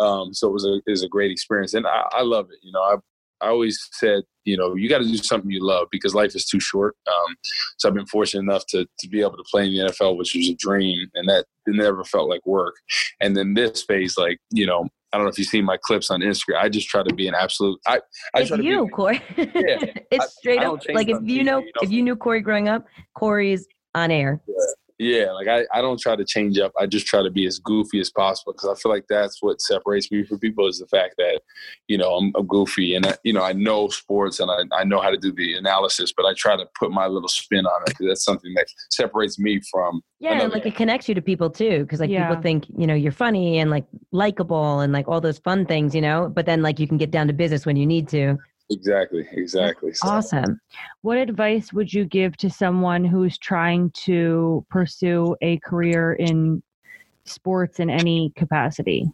Um, 0.00 0.32
so 0.32 0.48
it 0.48 0.52
was 0.52 0.64
a 0.64 0.74
it 0.86 0.90
was 0.90 1.02
a 1.02 1.08
great 1.08 1.30
experience, 1.30 1.74
and 1.74 1.86
I, 1.86 2.04
I 2.12 2.22
love 2.22 2.46
it. 2.50 2.58
You 2.62 2.72
know, 2.72 2.82
I 2.82 2.96
I 3.40 3.48
always 3.48 3.88
said, 3.92 4.24
you 4.44 4.56
know, 4.56 4.74
you 4.74 4.88
got 4.88 4.98
to 4.98 5.04
do 5.04 5.16
something 5.16 5.50
you 5.50 5.64
love 5.64 5.88
because 5.90 6.14
life 6.14 6.34
is 6.34 6.46
too 6.46 6.60
short. 6.60 6.96
Um, 7.06 7.36
so 7.76 7.88
I've 7.88 7.94
been 7.94 8.06
fortunate 8.06 8.42
enough 8.42 8.66
to 8.68 8.86
to 8.98 9.08
be 9.08 9.20
able 9.20 9.36
to 9.36 9.44
play 9.50 9.66
in 9.66 9.72
the 9.72 9.92
NFL, 9.92 10.16
which 10.16 10.34
was 10.34 10.48
a 10.48 10.54
dream, 10.54 11.08
and 11.14 11.28
that 11.28 11.46
never 11.66 12.04
felt 12.04 12.28
like 12.28 12.44
work. 12.46 12.76
And 13.20 13.36
then 13.36 13.54
this 13.54 13.82
phase, 13.82 14.16
like 14.16 14.38
you 14.50 14.66
know, 14.66 14.88
I 15.12 15.16
don't 15.16 15.24
know 15.24 15.30
if 15.30 15.38
you've 15.38 15.48
seen 15.48 15.64
my 15.64 15.78
clips 15.82 16.10
on 16.10 16.20
Instagram. 16.20 16.58
I 16.60 16.68
just 16.68 16.88
try 16.88 17.02
to 17.02 17.14
be 17.14 17.28
an 17.28 17.34
absolute. 17.34 17.80
I 17.86 18.00
I 18.34 18.40
it's 18.40 18.48
try 18.48 18.58
to 18.58 18.62
you, 18.64 18.84
be. 18.84 18.90
Corey. 18.90 19.22
it's 19.36 20.24
I- 20.24 20.28
straight 20.28 20.60
I 20.60 20.66
up 20.66 20.80
like 20.92 21.08
if 21.08 21.18
you 21.22 21.44
know 21.44 21.58
you 21.60 21.64
know? 21.66 21.70
if 21.82 21.90
you 21.90 22.02
knew 22.02 22.16
Corey 22.16 22.40
growing 22.40 22.68
up, 22.68 22.86
Corey's 23.14 23.66
on 23.94 24.10
air. 24.10 24.40
Yeah, 24.46 24.54
like 24.98 25.48
I, 25.48 25.64
I 25.72 25.80
don't 25.80 26.00
try 26.00 26.16
to 26.16 26.24
change 26.24 26.58
up. 26.58 26.72
I 26.78 26.86
just 26.86 27.06
try 27.06 27.22
to 27.22 27.30
be 27.30 27.46
as 27.46 27.58
goofy 27.58 28.00
as 28.00 28.10
possible 28.10 28.52
because 28.52 28.68
I 28.68 28.74
feel 28.80 28.90
like 28.90 29.06
that's 29.08 29.42
what 29.42 29.60
separates 29.60 30.10
me 30.10 30.24
from 30.24 30.38
people 30.38 30.66
is 30.66 30.78
the 30.78 30.86
fact 30.86 31.14
that, 31.18 31.40
you 31.86 31.96
know, 31.96 32.16
I'm, 32.16 32.32
I'm 32.36 32.46
goofy 32.46 32.94
and 32.94 33.06
I, 33.06 33.16
you 33.22 33.32
know 33.32 33.42
I 33.42 33.52
know 33.52 33.88
sports 33.88 34.40
and 34.40 34.50
I, 34.50 34.64
I 34.76 34.84
know 34.84 35.00
how 35.00 35.10
to 35.10 35.16
do 35.16 35.32
the 35.32 35.54
analysis, 35.54 36.12
but 36.16 36.26
I 36.26 36.34
try 36.36 36.56
to 36.56 36.66
put 36.78 36.90
my 36.90 37.06
little 37.06 37.28
spin 37.28 37.66
on 37.66 37.82
it 37.82 37.88
because 37.90 38.06
that's 38.08 38.24
something 38.24 38.52
that 38.54 38.66
separates 38.90 39.38
me 39.38 39.60
from. 39.70 40.02
Yeah, 40.20 40.32
and 40.32 40.40
another 40.40 40.54
like 40.54 40.66
it 40.66 40.74
connects 40.74 41.08
you 41.08 41.14
to 41.14 41.22
people 41.22 41.48
too, 41.48 41.80
because 41.80 42.00
like 42.00 42.10
Yeah. 42.10 42.28
people 42.28 42.42
think 42.42 42.66
you 42.76 42.86
know 42.86 42.94
you're 42.94 43.12
funny 43.12 43.60
and 43.60 43.70
like 43.70 43.84
likable 44.10 44.80
and 44.80 44.92
like 44.92 45.06
all 45.06 45.20
those 45.20 45.38
fun 45.38 45.64
things, 45.64 45.94
you 45.94 46.00
know. 46.00 46.28
But 46.34 46.46
then 46.46 46.60
like 46.62 46.80
you 46.80 46.88
can 46.88 46.98
get 46.98 47.10
down 47.10 47.28
to 47.28 47.32
business 47.32 47.64
when 47.64 47.76
you 47.76 47.86
need 47.86 48.08
to. 48.08 48.36
Exactly, 48.70 49.26
exactly. 49.32 49.94
So, 49.94 50.08
Awesome. 50.08 50.60
What 51.02 51.16
advice 51.16 51.72
would 51.72 51.92
you 51.92 52.04
give 52.04 52.36
to 52.38 52.50
someone 52.50 53.04
who's 53.04 53.38
trying 53.38 53.90
to 54.04 54.64
pursue 54.68 55.36
a 55.40 55.58
career 55.58 56.12
in 56.14 56.62
sports 57.24 57.80
in 57.80 57.88
any 57.88 58.32
capacity? 58.36 59.10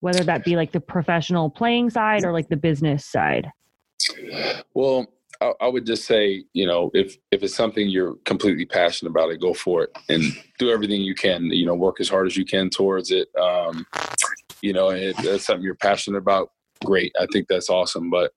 Whether 0.00 0.24
that 0.24 0.44
be 0.44 0.56
like 0.56 0.72
the 0.72 0.80
professional 0.80 1.50
playing 1.50 1.90
side 1.90 2.24
or 2.24 2.32
like 2.32 2.48
the 2.48 2.56
business 2.56 3.04
side. 3.04 3.50
Well, 4.74 5.06
I, 5.40 5.52
I 5.60 5.68
would 5.68 5.86
just 5.86 6.04
say, 6.04 6.44
you 6.52 6.66
know, 6.66 6.90
if 6.94 7.16
if 7.30 7.42
it's 7.42 7.54
something 7.54 7.88
you're 7.88 8.16
completely 8.24 8.66
passionate 8.66 9.10
about, 9.10 9.30
it 9.30 9.40
go 9.40 9.54
for 9.54 9.84
it 9.84 9.96
and 10.08 10.22
do 10.58 10.70
everything 10.70 11.02
you 11.02 11.14
can. 11.14 11.46
You 11.46 11.66
know, 11.66 11.74
work 11.74 12.00
as 12.00 12.08
hard 12.08 12.26
as 12.26 12.36
you 12.36 12.44
can 12.44 12.70
towards 12.70 13.10
it. 13.10 13.28
Um, 13.36 13.86
you 14.62 14.72
know, 14.72 14.90
if 14.90 15.16
that's 15.18 15.46
something 15.46 15.64
you're 15.64 15.74
passionate 15.74 16.18
about, 16.18 16.50
great. 16.84 17.12
I 17.20 17.26
think 17.32 17.48
that's 17.48 17.70
awesome. 17.70 18.10
But 18.10 18.32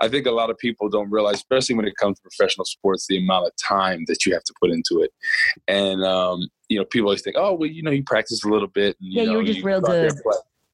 I 0.00 0.08
think 0.08 0.26
a 0.26 0.30
lot 0.30 0.50
of 0.50 0.58
people 0.58 0.88
don't 0.88 1.10
realize, 1.10 1.36
especially 1.36 1.74
when 1.74 1.86
it 1.86 1.96
comes 1.96 2.18
to 2.18 2.22
professional 2.22 2.64
sports, 2.64 3.06
the 3.06 3.18
amount 3.18 3.46
of 3.46 3.52
time 3.56 4.04
that 4.08 4.26
you 4.26 4.32
have 4.32 4.44
to 4.44 4.54
put 4.60 4.70
into 4.70 5.02
it. 5.02 5.12
And 5.68 6.04
um, 6.04 6.48
you 6.68 6.78
know, 6.78 6.84
people 6.84 7.08
always 7.08 7.22
think, 7.22 7.36
oh, 7.38 7.54
well, 7.54 7.68
you 7.68 7.82
know, 7.82 7.90
you 7.90 8.02
practice 8.02 8.44
a 8.44 8.48
little 8.48 8.68
bit. 8.68 8.96
And, 9.00 9.12
Yeah, 9.12 9.22
you 9.22 9.32
know, 9.32 9.38
were 9.38 9.44
just 9.44 9.62
real 9.62 9.78
out 9.78 9.86
there 9.86 10.10
good. 10.10 10.22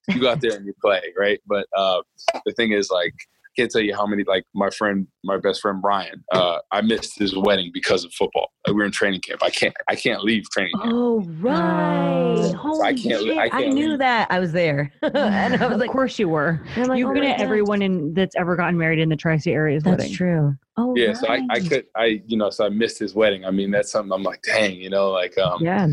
you 0.09 0.21
go 0.21 0.31
out 0.31 0.41
there 0.41 0.57
and 0.57 0.67
you 0.67 0.75
play, 0.81 1.03
right? 1.17 1.41
But 1.47 1.67
uh, 1.77 2.03
the 2.45 2.53
thing 2.53 2.73
is, 2.73 2.91
like, 2.91 3.15
can't 3.57 3.71
tell 3.71 3.81
you 3.83 3.95
how 3.95 4.07
many. 4.07 4.25
Like 4.25 4.45
my 4.55 4.71
friend, 4.71 5.07
my 5.25 5.39
best 5.39 5.61
friend 5.61 5.81
Brian, 5.83 6.23
uh, 6.33 6.59
I 6.71 6.81
missed 6.81 7.19
his 7.19 7.37
wedding 7.37 7.71
because 7.73 8.05
of 8.05 8.13
football. 8.13 8.49
Like, 8.67 8.75
we 8.75 8.81
were 8.81 8.87
in 8.87 8.93
training 8.93 9.21
camp. 9.21 9.43
I 9.43 9.51
can't, 9.51 9.75
I 9.89 9.95
can't 9.97 10.23
leave 10.23 10.45
training 10.51 10.73
camp. 10.81 10.93
Oh 10.95 11.21
right. 11.41 12.53
Holy 12.57 12.81
I 12.89 12.95
can't- 12.95 13.23
shit. 13.23 13.37
I 13.39 13.43
I, 13.45 13.49
can't 13.49 13.75
knew 13.75 13.91
leave. 13.91 13.99
that. 14.01 14.29
I 14.31 14.39
was 14.41 14.53
there. 14.53 14.93
and 15.03 15.57
I 15.57 15.67
was 15.69 15.79
like 15.79 15.89
of 15.91 15.93
course 15.93 16.19
you 16.19 16.29
were. 16.29 16.61
Like, 16.77 16.99
You've 16.99 17.11
oh 17.11 17.15
been 17.15 17.25
at 17.25 17.39
God. 17.39 17.45
everyone 17.45 17.83
in 17.83 18.15
that's 18.15 18.37
ever 18.37 18.57
gotten 18.57 18.77
married 18.79 18.99
in 18.99 19.09
the 19.09 19.17
tri-state 19.17 19.53
areas 19.53 19.83
That's 19.83 19.99
wedding. 20.03 20.15
true. 20.15 20.55
Oh 20.77 20.95
Yeah, 20.97 21.13
so 21.13 21.29
I, 21.29 21.43
I 21.51 21.61
could, 21.61 21.85
I, 21.97 22.23
you 22.27 22.37
know, 22.39 22.49
so 22.49 22.65
I 22.65 22.71
missed 22.71 22.99
his 22.99 23.15
wedding. 23.15 23.45
I 23.45 23.51
mean, 23.51 23.71
that's 23.71 23.91
something 23.93 24.11
I'm 24.13 24.23
like, 24.23 24.41
dang, 24.43 24.77
you 24.77 24.89
know, 24.89 25.11
like, 25.11 25.37
um, 25.39 25.63
Yeah. 25.63 25.89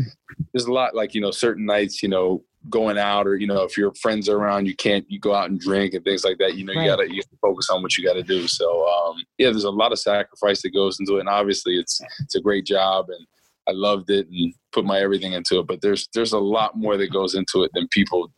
there's 0.54 0.64
a 0.64 0.72
lot 0.72 0.94
like 0.94 1.14
you 1.14 1.20
know 1.20 1.30
certain 1.30 1.66
nights 1.66 2.02
you 2.02 2.08
know 2.08 2.42
going 2.68 2.98
out 2.98 3.26
or 3.26 3.36
you 3.36 3.46
know 3.46 3.62
if 3.62 3.76
your 3.78 3.92
friends 3.94 4.28
are 4.28 4.36
around 4.36 4.66
you 4.66 4.76
can't 4.76 5.04
you 5.10 5.18
go 5.18 5.34
out 5.34 5.48
and 5.48 5.58
drink 5.60 5.94
and 5.94 6.04
things 6.04 6.24
like 6.24 6.36
that 6.36 6.56
you 6.56 6.64
know 6.64 6.74
Right. 6.74 6.82
you 6.84 6.88
gotta 6.90 7.08
you 7.10 7.22
gotta 7.22 7.36
focus 7.40 7.70
on 7.70 7.80
what 7.82 7.96
you 7.96 8.04
gotta 8.04 8.22
do 8.22 8.46
so 8.46 8.86
um 8.86 9.16
yeah 9.38 9.48
there's 9.48 9.64
a 9.64 9.70
lot 9.70 9.92
of 9.92 9.98
sacrifice 9.98 10.60
that 10.62 10.70
goes 10.74 11.00
into 11.00 11.16
it 11.16 11.20
and 11.20 11.28
obviously 11.28 11.76
it's 11.78 12.00
it's 12.20 12.34
a 12.34 12.40
great 12.40 12.66
job 12.66 13.06
and 13.08 13.26
i 13.66 13.72
loved 13.72 14.10
it 14.10 14.26
and 14.28 14.52
put 14.72 14.84
my 14.84 14.98
everything 15.00 15.32
into 15.32 15.58
it 15.58 15.66
but 15.66 15.80
there's 15.80 16.06
there's 16.12 16.32
a 16.34 16.38
lot 16.38 16.76
more 16.76 16.98
that 16.98 17.10
goes 17.10 17.34
into 17.34 17.62
it 17.62 17.70
than 17.72 17.88
people 17.88 18.30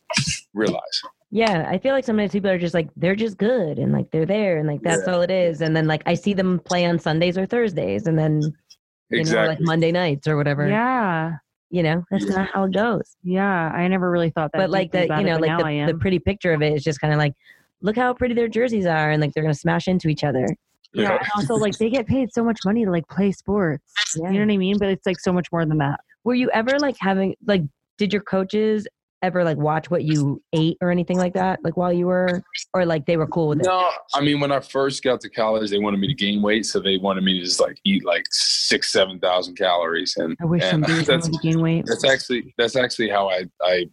realize 0.55 1.01
Yeah, 1.31 1.67
I 1.69 1.79
feel 1.79 1.95
like 1.95 2.05
sometimes 2.05 2.33
people 2.33 2.51
are 2.51 2.59
just 2.59 2.75
like 2.75 2.91
they're 2.95 3.17
just 3.17 3.39
good 3.39 3.79
and 3.79 3.91
like 3.93 4.11
they're 4.13 4.27
there 4.27 4.59
and 4.59 4.69
like 4.69 4.83
that's 4.83 5.05
Yeah. 5.07 5.15
all 5.15 5.23
it 5.23 5.31
is. 5.31 5.63
And 5.63 5.75
then 5.75 5.87
like 5.87 6.03
I 6.05 6.13
see 6.15 6.35
them 6.35 6.61
play 6.61 6.85
on 6.85 6.99
Sundays 6.99 7.39
or 7.39 7.47
Thursdays 7.47 8.07
and 8.07 8.19
then 8.19 8.43
you 8.43 9.17
know 9.17 9.21
exactly 9.21 9.49
like 9.49 9.61
Monday 9.63 9.93
nights 9.93 10.29
or 10.29 10.37
whatever. 10.37 10.69
Yeah. 10.69 11.37
You 11.73 11.83
know, 11.83 12.05
that's 12.11 12.27
Yeah. 12.27 12.37
not 12.37 12.51
how 12.53 12.65
it 12.65 12.73
goes. 12.75 13.17
Yeah. 13.25 13.71
I 13.75 13.89
never 13.89 14.11
really 14.11 14.29
thought 14.31 14.53
that. 14.53 14.59
but 14.59 14.71
like 14.71 14.93
deeply 14.93 15.09
the 15.09 15.17
you 15.21 15.25
know 15.27 15.39
but 15.39 15.49
like 15.63 15.87
the, 15.87 15.93
the 15.95 15.99
pretty 15.99 16.19
picture 16.19 16.53
of 16.53 16.61
it 16.63 16.75
is 16.75 16.85
just 16.85 17.01
kind 17.01 17.13
of 17.15 17.19
like 17.19 17.33
look 17.81 17.97
how 17.97 18.13
pretty 18.13 18.35
their 18.35 18.47
jerseys 18.47 18.85
are 18.87 19.11
and 19.11 19.21
like 19.23 19.33
they're 19.33 19.43
gonna 19.43 19.55
smash 19.55 19.89
into 19.89 20.09
each 20.09 20.23
other. 20.23 20.47
yeah. 20.93 21.17
And 21.17 21.27
also 21.35 21.55
like 21.55 21.77
they 21.79 21.89
get 21.89 22.07
paid 22.07 22.31
so 22.33 22.45
much 22.45 22.59
money 22.67 22.85
to 22.85 22.91
like 22.91 23.09
play 23.09 23.33
sports. 23.33 23.91
Yeah. 24.17 24.29
You 24.31 24.41
know 24.41 24.47
what 24.47 24.53
I 24.53 24.57
mean? 24.59 24.77
But 24.79 24.91
it's 24.91 25.07
like 25.07 25.19
so 25.19 25.33
much 25.33 25.51
more 25.51 25.65
than 25.65 25.79
that. 25.79 26.01
Were 26.25 26.35
you 26.35 26.51
ever 26.53 26.79
like 26.79 26.97
having 27.01 27.35
like 27.47 27.63
did 27.97 28.13
your 28.13 28.23
coaches 28.23 28.87
ever 29.23 29.45
like 29.45 29.57
watch 29.57 29.91
what 29.91 30.05
you 30.05 30.43
ate 30.53 30.77
or 30.81 30.91
anything 30.91 31.17
like 31.17 31.35
that 31.35 31.59
like 31.63 31.77
while 31.77 31.93
you 31.93 32.07
were 32.07 32.43
or 32.75 32.85
like 32.85 33.07
they 33.07 33.17
were 33.17 33.27
cool 33.27 33.49
with 33.49 33.61
it? 33.61 33.67
no 33.67 33.91
i 34.15 34.21
mean 34.21 34.41
when 34.41 34.51
i 34.51 34.61
first 34.61 35.03
got 35.03 35.21
to 35.21 35.29
college 35.29 35.71
they 35.71 35.79
wanted 35.79 36.01
me 36.01 36.07
to 36.09 36.15
gain 36.15 36.43
weight 36.43 36.67
so 36.67 36.81
they 36.81 36.97
wanted 36.97 37.23
me 37.23 37.39
to 37.39 37.45
just 37.45 37.61
like 37.61 37.79
eat 37.85 38.05
like 38.05 38.25
six 38.31 38.91
seven 38.91 39.19
thousand 39.19 39.57
calories 39.57 40.15
and 40.17 40.37
I 40.41 40.45
wish 40.47 40.63
and 40.63 40.87
some 40.87 41.05
that's 41.05 41.29
to 41.29 41.39
gain 41.43 41.61
weight. 41.61 41.85
That's 41.87 42.05
actually 42.05 42.55
that's 42.59 42.77
actually 42.77 43.11
how 43.11 43.29
I 43.29 43.45
I 43.63 43.87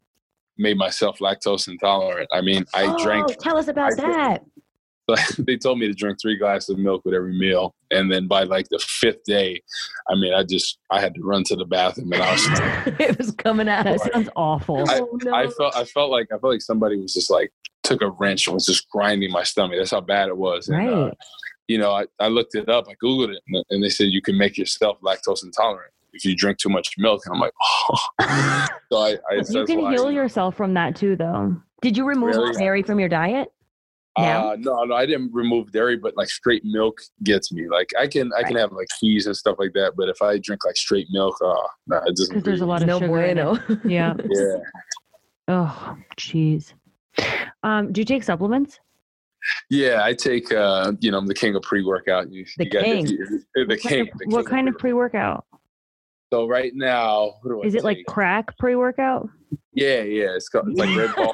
made 0.57 0.77
myself 0.77 1.19
lactose 1.19 1.67
intolerant. 1.67 2.27
I 2.31 2.41
mean, 2.41 2.65
I 2.73 2.85
oh, 2.85 3.03
drank. 3.03 3.37
Tell 3.39 3.57
us 3.57 3.67
about 3.67 3.93
I 3.93 3.95
drank- 3.95 4.41
that. 5.15 5.35
they 5.45 5.57
told 5.57 5.79
me 5.79 5.87
to 5.87 5.93
drink 5.93 6.19
three 6.21 6.37
glasses 6.37 6.69
of 6.69 6.79
milk 6.79 7.03
with 7.05 7.13
every 7.13 7.37
meal, 7.37 7.75
and 7.91 8.11
then 8.11 8.27
by 8.27 8.43
like 8.43 8.67
the 8.69 8.79
fifth 8.79 9.23
day, 9.25 9.61
I 10.09 10.15
mean, 10.15 10.33
I 10.33 10.43
just 10.43 10.79
I 10.89 10.99
had 10.99 11.15
to 11.15 11.21
run 11.21 11.43
to 11.45 11.55
the 11.55 11.65
bathroom, 11.65 12.13
and 12.13 12.23
I 12.23 12.31
was 12.31 12.47
it 12.99 13.17
was 13.17 13.31
coming 13.31 13.69
out. 13.69 13.85
That 13.85 14.01
sounds 14.01 14.29
awful. 14.35 14.89
I- 14.89 14.99
oh, 15.01 15.17
no. 15.23 15.33
I 15.33 15.47
felt 15.47 15.75
I 15.75 15.83
felt 15.85 16.11
like 16.11 16.27
I 16.31 16.37
felt 16.37 16.53
like 16.53 16.61
somebody 16.61 16.97
was 16.97 17.13
just 17.13 17.29
like 17.29 17.51
took 17.83 18.01
a 18.01 18.09
wrench 18.11 18.47
and 18.47 18.53
was 18.53 18.65
just 18.65 18.89
grinding 18.89 19.31
my 19.31 19.43
stomach. 19.43 19.77
That's 19.77 19.91
how 19.91 20.01
bad 20.01 20.27
it 20.27 20.37
was. 20.37 20.67
And, 20.67 20.89
uh, 20.89 21.03
right. 21.05 21.17
you 21.67 21.77
know, 21.77 21.91
I, 21.91 22.05
I 22.19 22.27
looked 22.27 22.53
it 22.55 22.69
up, 22.69 22.85
I 22.89 22.93
googled 23.03 23.33
it, 23.33 23.41
and, 23.47 23.65
and 23.69 23.83
they 23.83 23.89
said 23.89 24.09
you 24.09 24.21
can 24.21 24.37
make 24.37 24.57
yourself 24.57 24.97
lactose 25.01 25.43
intolerant 25.43 25.91
if 26.13 26.25
you 26.25 26.35
drink 26.35 26.57
too 26.57 26.69
much 26.69 26.93
milk. 26.97 27.21
And 27.25 27.35
I'm 27.35 27.41
like, 27.41 27.53
oh. 27.61 27.97
so 28.91 28.97
I, 28.97 29.17
I 29.31 29.41
you 29.49 29.65
can 29.65 29.81
why- 29.81 29.91
heal 29.91 30.11
yourself 30.11 30.55
from 30.55 30.73
that 30.75 30.95
too, 30.95 31.15
though. 31.15 31.55
Did 31.81 31.95
you 31.95 32.05
remove 32.05 32.35
Really? 32.35 32.53
dairy 32.53 32.83
from 32.83 32.99
your 32.99 33.09
diet? 33.09 33.51
Now? 34.21 34.49
Uh, 34.49 34.55
no, 34.59 34.83
no, 34.83 34.95
I 34.95 35.05
didn't 35.05 35.31
remove 35.33 35.71
dairy, 35.71 35.97
but 35.97 36.15
like 36.17 36.29
straight 36.29 36.63
milk 36.65 36.99
gets 37.23 37.51
me. 37.51 37.67
Like 37.69 37.89
I 37.99 38.07
can, 38.07 38.31
I 38.37 38.43
can 38.43 38.55
have 38.57 38.71
like 38.71 38.87
cheese 38.99 39.25
and 39.27 39.35
stuff 39.35 39.55
like 39.59 39.73
that, 39.73 39.93
but 39.97 40.09
if 40.09 40.21
I 40.21 40.37
drink 40.37 40.65
like 40.65 40.75
straight 40.77 41.07
milk, 41.11 41.35
oh, 41.41 41.67
no, 41.87 41.97
it 41.97 42.15
doesn't. 42.15 42.29
Because 42.29 42.43
there's 42.43 42.61
a 42.61 42.65
lot 42.65 42.81
of 42.81 42.87
no 42.87 42.99
sugar 42.99 43.21
in 43.23 43.37
it. 43.37 43.43
bueno. 43.43 43.79
Yeah. 43.85 44.13
Yeah, 44.29 44.55
Oh, 45.47 45.97
jeez. 46.17 46.73
Um, 47.63 47.91
do 47.91 48.01
you 48.01 48.05
take 48.05 48.23
supplements? 48.23 48.79
yeah. 49.69 50.01
I 50.03 50.13
take, 50.13 50.51
uh, 50.51 50.91
you 50.99 51.11
know, 51.11 51.17
I'm 51.17 51.25
the 51.27 51.33
king 51.33 51.55
of 51.55 51.61
pre-workout. 51.63 52.31
You, 52.31 52.45
The 52.57 52.65
you 52.65 52.69
got 52.69 52.83
king. 52.83 53.05
The, 53.55 53.65
the 53.65 53.77
king. 53.77 53.89
kind 53.89 54.09
of, 54.09 54.17
the 54.19 54.25
what 54.27 54.45
king 54.45 54.51
kind 54.51 54.67
of 54.69 54.77
pre-workout? 54.77 55.45
So 56.31 56.47
right 56.47 56.71
now, 56.75 57.33
what 57.41 57.51
do 57.51 57.63
I 57.63 57.65
Is 57.65 57.75
it 57.75 57.83
like 57.83 58.05
crack 58.07 58.55
pre-workout? 58.59 59.27
Yeah, 59.73 60.01
yeah. 60.03 60.35
It's 60.35 60.47
called 60.49 60.69
it's 60.69 60.79
like 60.79 60.95
Red 60.95 61.15
Ball. 61.15 61.33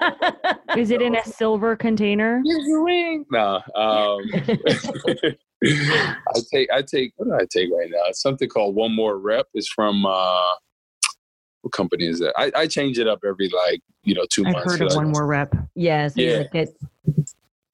Is 0.78 0.90
it 0.92 1.02
in 1.02 1.16
a 1.16 1.24
silver 1.26 1.76
container? 1.76 2.42
no, 2.44 3.56
um, 3.76 4.22
I 5.64 6.16
take, 6.52 6.70
I 6.72 6.82
take. 6.82 7.14
What 7.18 7.26
do 7.28 7.34
I 7.34 7.46
take 7.52 7.70
right 7.74 7.90
now? 7.90 8.02
It's 8.08 8.22
something 8.22 8.48
called 8.48 8.76
One 8.76 8.96
More 8.96 9.18
Rep. 9.18 9.48
It's 9.54 9.68
from. 9.70 10.06
uh 10.06 10.42
what 11.62 11.72
company 11.74 12.06
is 12.06 12.20
that? 12.20 12.32
I, 12.38 12.52
I 12.56 12.68
change 12.68 13.00
it 13.00 13.08
up 13.08 13.22
every 13.28 13.50
like 13.50 13.82
you 14.04 14.14
know 14.14 14.24
2 14.32 14.46
I've 14.46 14.54
months. 14.54 14.72
heard 14.74 14.82
of 14.84 14.92
so 14.92 14.98
one 15.00 15.10
more 15.12 15.26
rep. 15.26 15.52
yeah, 15.74 16.08
so 16.10 16.22
you 16.22 16.30
Yeah. 16.30 16.38
like 16.38 16.52
get 16.52 16.70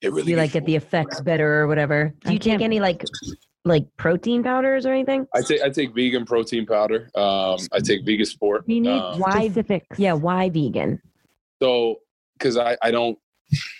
It 0.02 0.14
really 0.14 0.32
you 0.32 0.38
like 0.38 0.54
get 0.54 0.66
the 0.66 0.78
effects 0.78 1.20
better 1.20 1.60
or 1.60 1.68
whatever. 1.68 2.14
Do 2.22 2.30
I 2.30 2.32
you 2.34 2.40
take 2.40 2.52
can't- 2.52 2.64
any 2.64 2.80
like 2.80 3.04
like 3.66 3.86
protein 3.98 4.44
powders 4.44 4.86
or 4.86 4.94
anything? 4.94 5.28
I 5.36 5.42
take 5.42 5.62
I 5.62 5.70
take 5.70 5.94
vegan 5.94 6.26
protein 6.26 6.66
powder. 6.66 7.10
Um, 7.16 7.58
I 7.72 7.80
take 7.84 8.06
vegan 8.06 8.26
sport. 8.26 8.66
We 8.68 8.80
need 8.80 8.90
Um, 9.00 9.20
Why- 9.20 9.46
specifics. 9.48 10.00
Yeah, 10.00 10.14
why 10.14 10.50
vegan? 10.50 11.02
so 11.62 11.98
because 12.38 12.58
I 12.58 12.76
I 12.82 12.92
don't 12.92 13.18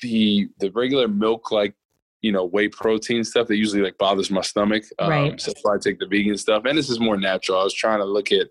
the 0.02 0.48
the 0.60 0.70
regular 0.72 1.08
milk 1.08 1.52
like 1.52 1.74
you 2.22 2.32
know 2.32 2.46
whey 2.46 2.68
protein 2.68 3.24
stuff 3.24 3.48
that 3.48 3.56
usually 3.58 3.82
like 3.82 3.98
bothers 3.98 4.30
my 4.30 4.42
stomach. 4.42 4.84
Um, 5.00 5.10
Right. 5.10 5.42
So 5.42 5.52
I 5.72 5.78
take 5.80 5.98
the 5.98 6.06
vegan 6.08 6.38
stuff, 6.38 6.66
and 6.66 6.78
this 6.78 6.90
is 6.90 7.00
more 7.00 7.18
natural. 7.18 7.60
I 7.60 7.64
was 7.64 7.74
trying 7.74 8.00
to 8.00 8.06
look 8.06 8.32
at 8.32 8.48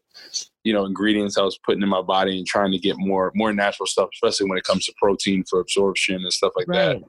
you 0.65 0.73
know 0.73 0.85
ingredients 0.85 1.39
I 1.39 1.43
was 1.43 1.59
putting 1.65 1.83
in 1.83 1.89
my 1.89 2.03
body 2.03 2.39
and 2.39 2.47
trying 2.47 2.73
to 2.73 2.79
get 2.79 2.97
more 2.99 3.31
more 3.37 3.53
natural 3.53 3.87
stuff, 3.87 4.09
especially 4.15 4.49
when 4.49 4.59
it 4.59 4.65
comes 4.65 4.85
to 4.87 4.95
protein 5.01 5.45
for 5.49 5.61
absorption 5.61 6.17
and 6.17 6.33
stuff 6.33 6.53
like 6.57 6.67
Right. 6.67 7.01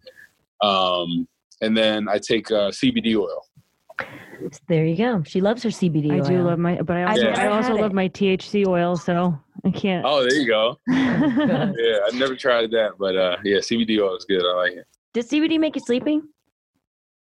that. 0.61 0.67
Um, 0.67 1.27
and 1.61 1.75
then 1.75 2.07
I 2.07 2.19
take 2.19 2.51
uh, 2.51 2.69
CBD 2.69 3.15
oil. 3.15 3.45
There 4.67 4.85
you 4.85 4.95
go. 4.95 5.23
She 5.23 5.41
loves 5.41 5.63
her 5.63 5.69
CBD. 5.69 6.11
I 6.11 6.27
do 6.27 6.41
love 6.41 6.59
my, 6.59 6.81
but 6.81 6.97
I 6.97 7.03
also, 7.03 7.23
never 7.23 7.41
I 7.41 7.47
also 7.47 7.75
love 7.75 7.91
it. 7.91 7.93
my 7.93 8.09
THC 8.09 8.67
oil, 8.67 8.95
so 8.95 9.37
I 9.63 9.71
can't. 9.71 10.05
Oh, 10.05 10.21
there 10.21 10.39
you 10.39 10.47
go. 10.47 10.79
Good. 10.87 11.75
Yeah, 11.77 11.99
I 12.07 12.17
never 12.17 12.35
tried 12.35 12.71
that, 12.71 12.93
but 12.97 13.15
uh, 13.15 13.37
yeah, 13.43 13.57
CBD 13.57 13.99
oil 13.99 14.15
is 14.15 14.25
good. 14.25 14.43
I 14.43 14.55
like 14.55 14.73
it. 14.73 14.85
Does 15.13 15.29
CBD 15.29 15.59
make 15.59 15.75
you 15.75 15.81
sleepy? 15.85 16.21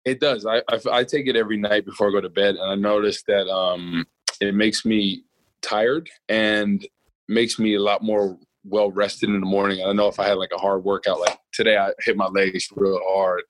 It 0.04 0.20
does. 0.20 0.46
I, 0.46 0.58
I 0.70 0.78
I 0.92 1.04
take 1.04 1.26
it 1.26 1.36
every 1.36 1.56
night 1.56 1.84
before 1.84 2.08
I 2.08 2.12
go 2.12 2.20
to 2.20 2.28
bed, 2.28 2.56
and 2.56 2.70
I 2.70 2.74
noticed 2.74 3.26
that 3.26 3.48
um, 3.48 4.04
it 4.40 4.54
makes 4.54 4.84
me 4.84 5.24
tired 5.62 6.08
and 6.28 6.86
makes 7.28 7.58
me 7.58 7.74
a 7.74 7.80
lot 7.80 8.02
more 8.02 8.38
well 8.64 8.90
rested 8.90 9.30
in 9.30 9.40
the 9.40 9.46
morning. 9.46 9.80
I 9.80 9.84
don't 9.84 9.96
know 9.96 10.08
if 10.08 10.20
I 10.20 10.28
had 10.28 10.38
like 10.38 10.52
a 10.54 10.58
hard 10.58 10.84
workout, 10.84 11.20
like 11.20 11.38
today, 11.52 11.76
I 11.76 11.90
hit 12.00 12.16
my 12.16 12.26
legs 12.26 12.68
real 12.74 13.00
hard, 13.08 13.42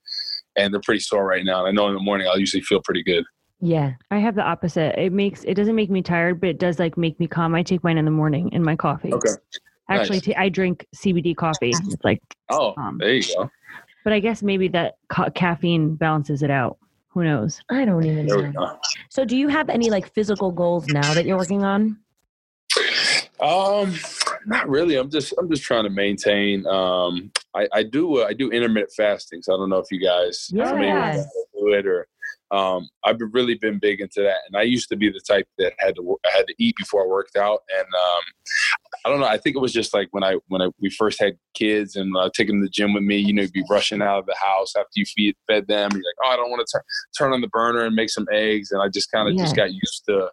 and 0.57 0.73
they're 0.73 0.81
pretty 0.81 1.01
sore 1.01 1.27
right 1.27 1.45
now. 1.45 1.61
And 1.67 1.69
I 1.69 1.71
know 1.73 1.89
in 1.89 1.95
the 1.95 2.01
morning 2.01 2.27
I'll 2.29 2.39
usually 2.39 2.63
feel 2.63 2.81
pretty 2.83 3.03
good. 3.03 3.25
Yeah. 3.61 3.93
I 4.11 4.19
have 4.19 4.35
the 4.35 4.43
opposite. 4.43 4.99
It 5.01 5.13
makes 5.13 5.45
it 5.45 5.55
doesn't 5.55 5.75
make 5.75 5.91
me 5.91 6.03
tired, 6.03 6.41
but 6.41 6.49
it 6.51 6.59
does 6.59 6.79
like 6.79 6.97
make 6.97 7.19
me 7.21 7.27
calm. 7.27 7.55
I 7.55 7.63
take 7.63 7.83
mine 7.85 7.99
in 7.99 8.05
the 8.05 8.11
morning 8.11 8.51
in 8.53 8.63
my 8.63 8.77
coffee. 8.77 9.13
Okay. 9.13 9.31
Actually, 9.89 10.17
Nice. 10.17 10.27
ta- 10.27 10.33
I 10.41 10.49
drink 10.49 10.87
CBD 10.95 11.35
coffee. 11.37 11.71
It's 11.71 12.05
like, 12.05 12.21
Oh, 12.51 12.75
Um, 12.77 12.99
there 12.99 13.15
you 13.15 13.23
go. 13.35 13.51
but 14.05 14.13
I 14.13 14.19
guess 14.21 14.43
maybe 14.43 14.69
that 14.69 14.97
ca- 15.09 15.31
caffeine 15.31 15.95
balances 15.95 16.43
it 16.43 16.51
out. 16.51 16.77
Who 17.11 17.25
knows? 17.25 17.63
I 17.71 17.85
don't 17.87 18.05
even 18.05 18.27
There 18.27 18.53
know. 18.53 18.79
So 19.11 19.25
do 19.25 19.37
you 19.37 19.49
have 19.49 19.71
any 19.71 19.89
like 19.89 20.13
physical 20.13 20.51
goals 20.51 20.87
now 20.89 21.15
that 21.15 21.25
you're 21.25 21.39
working 21.39 21.65
on? 21.65 21.99
Um, 23.41 23.95
not 24.47 24.69
really. 24.69 24.97
I'm 24.97 25.11
just 25.11 25.35
I'm 25.39 25.51
just 25.51 25.63
trying 25.63 25.85
to 25.85 25.91
maintain. 25.91 26.67
Um, 26.67 27.31
I 27.55 27.69
I 27.73 27.83
do 27.83 28.23
uh, 28.23 28.27
I 28.27 28.33
do 28.33 28.51
intermittent 28.51 28.93
fasting. 28.97 29.43
So 29.43 29.55
I 29.55 29.57
don't 29.59 29.69
know 29.71 29.79
if 29.79 29.91
you 29.91 30.01
guys 30.01 30.51
Yeah. 30.53 30.73
maybe 30.75 31.25
do 31.59 31.75
it 31.75 31.87
or. 31.87 32.07
Um, 32.53 32.89
I've 33.03 33.17
really 33.33 33.57
been 33.57 33.81
big 33.81 34.01
into 34.01 34.23
that, 34.23 34.37
and 34.47 34.57
I 34.57 34.63
used 34.63 34.89
to 34.91 34.97
be 34.97 35.11
the 35.11 35.19
type 35.19 35.49
that 35.59 35.73
had 35.79 35.97
to 35.97 36.17
I 36.25 36.31
had 36.37 36.47
to 36.47 36.55
eat 36.61 36.77
before 36.77 37.03
I 37.03 37.07
worked 37.09 37.35
out, 37.37 37.63
and 37.77 37.87
um, 37.87 38.23
I 39.05 39.09
don't 39.09 39.19
know. 39.19 39.27
I 39.27 39.37
think 39.37 39.57
it 39.57 39.59
was 39.59 39.73
just 39.73 39.93
like 39.93 40.07
when 40.13 40.23
I 40.23 40.37
when 40.47 40.63
I, 40.63 40.69
we 40.81 40.89
first 40.91 41.19
had 41.21 41.37
kids 41.55 41.97
and 41.97 42.17
uh, 42.17 42.31
taking 42.37 42.55
them 42.55 42.63
to 42.63 42.67
the 42.67 42.71
gym 42.71 42.95
with 42.95 43.03
me. 43.03 43.17
You 43.17 43.33
know, 43.33 43.43
you'd 43.43 43.53
be 43.53 43.65
rushing 43.69 44.01
out 44.01 44.21
of 44.21 44.27
the 44.27 44.37
house 44.41 44.77
after 44.77 44.91
you 44.95 45.05
feed 45.07 45.35
fed 45.49 45.67
them. 45.67 45.91
You're 45.93 46.03
like, 46.03 46.15
oh, 46.25 46.29
I 46.31 46.37
don't 46.37 46.51
want 46.51 46.65
to 46.65 46.81
turn 47.19 47.33
on 47.33 47.41
the 47.41 47.49
burner 47.49 47.85
and 47.85 47.97
make 47.97 48.11
some 48.11 48.29
eggs, 48.31 48.71
and 48.71 48.81
I 48.81 48.91
just 48.91 49.11
kind 49.11 49.29
of 49.29 49.37
just 49.37 49.57
got 49.57 49.73
used 49.73 50.05
to 50.09 50.31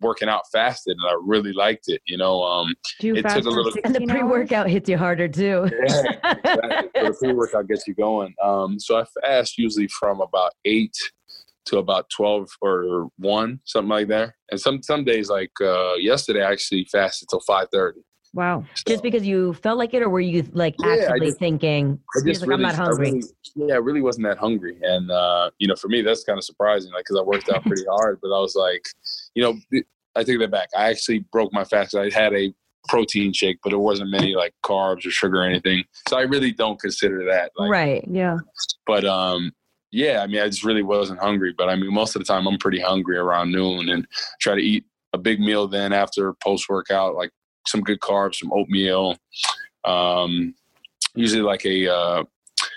working 0.00 0.28
out 0.28 0.42
fasted, 0.52 0.96
and 0.98 1.10
I 1.10 1.16
really 1.22 1.52
liked 1.52 1.84
it. 1.88 2.00
You 2.06 2.18
know, 2.18 2.42
um, 2.42 2.74
Do 3.00 3.14
It 3.14 3.22
took 3.28 3.44
a 3.44 3.48
little- 3.50 3.72
And 3.84 3.94
the 3.94 4.06
pre-workout 4.06 4.68
hits 4.68 4.88
you 4.88 4.98
harder 4.98 5.28
too. 5.28 5.68
yeah, 5.72 6.12
exactly. 6.44 6.90
So 6.96 7.04
the 7.04 7.16
pre-workout 7.18 7.68
gets 7.68 7.86
you 7.86 7.94
going. 7.94 8.34
Um, 8.42 8.78
so 8.78 8.98
I 8.98 9.04
fast 9.22 9.58
usually 9.58 9.88
from 9.88 10.20
about 10.20 10.52
eight 10.64 10.94
to 11.66 11.78
about 11.78 12.08
twelve 12.10 12.48
or 12.62 13.08
one, 13.18 13.58
something 13.64 13.88
like 13.88 14.08
that. 14.08 14.34
And 14.50 14.60
some 14.60 14.82
some 14.82 15.04
days, 15.04 15.28
like 15.28 15.50
uh, 15.60 15.94
yesterday, 15.94 16.42
I 16.44 16.52
actually 16.52 16.86
fasted 16.92 17.28
till 17.28 17.40
five 17.40 17.66
thirty. 17.72 18.00
Wow. 18.36 18.64
Just 18.86 19.02
because 19.02 19.26
you 19.26 19.54
felt 19.54 19.78
like 19.78 19.94
it, 19.94 20.02
or 20.02 20.10
were 20.10 20.20
you 20.20 20.44
like 20.52 20.74
Yeah, 20.78 21.08
I 21.10 21.18
just- 21.18 21.38
thinking, 21.38 21.98
just 22.26 22.42
like, 22.42 22.50
I'm 22.50 22.60
really, 22.60 22.62
not 22.64 22.74
I 22.74 22.76
hungry. 22.76 23.10
really- 23.12 23.22
yeah, 23.56 23.74
I 23.74 23.78
really 23.78 24.02
wasn't 24.02 24.26
that 24.26 24.36
hungry, 24.36 24.76
and 24.82 25.10
uh, 25.10 25.50
you 25.58 25.66
know, 25.66 25.74
for 25.74 25.88
me, 25.88 26.02
that's 26.02 26.22
kind 26.22 26.38
of 26.38 26.44
surprising, 26.44 26.92
like 26.92 27.04
because 27.06 27.16
I 27.18 27.22
worked 27.22 27.48
out 27.48 27.62
pretty 27.62 27.84
hard, 27.90 28.18
but 28.22 28.28
I 28.28 28.38
was 28.40 28.54
like, 28.54 28.82
you 29.34 29.42
know, 29.42 29.80
I 30.14 30.22
take 30.22 30.38
that 30.40 30.50
back. 30.50 30.68
I 30.76 30.90
actually 30.90 31.20
broke 31.32 31.50
my 31.54 31.64
fast. 31.64 31.94
I 31.96 32.10
had 32.10 32.34
a 32.34 32.52
protein 32.88 33.32
shake, 33.32 33.58
but 33.64 33.72
it 33.72 33.78
wasn't 33.78 34.10
many 34.10 34.34
like 34.34 34.52
carbs 34.62 35.06
or 35.06 35.10
sugar 35.10 35.38
or 35.40 35.44
anything, 35.44 35.82
so 36.08 36.18
I 36.18 36.22
really 36.22 36.52
don't 36.52 36.78
consider 36.78 37.24
that. 37.24 37.52
Like, 37.56 37.70
right? 37.70 38.04
Yeah. 38.06 38.36
But 38.86 39.06
um, 39.06 39.50
yeah, 39.92 40.20
I 40.22 40.26
mean, 40.26 40.42
I 40.42 40.46
just 40.48 40.62
really 40.64 40.82
wasn't 40.82 41.20
hungry. 41.20 41.54
But 41.56 41.70
I 41.70 41.76
mean, 41.76 41.90
most 41.94 42.14
of 42.14 42.20
the 42.20 42.26
time, 42.26 42.46
I'm 42.46 42.58
pretty 42.58 42.80
hungry 42.80 43.16
around 43.16 43.50
noon, 43.50 43.88
and 43.88 44.06
try 44.42 44.54
to 44.54 44.60
eat 44.62 44.84
a 45.14 45.18
big 45.18 45.40
meal 45.40 45.66
then 45.66 45.94
after 45.94 46.34
post 46.44 46.68
workout, 46.68 47.14
like 47.14 47.30
some 47.66 47.82
good 47.82 48.00
carbs, 48.00 48.36
some 48.36 48.52
oatmeal. 48.52 49.16
Um, 49.84 50.54
usually 51.14 51.42
like 51.42 51.64
a. 51.64 51.92
Uh, 51.92 52.24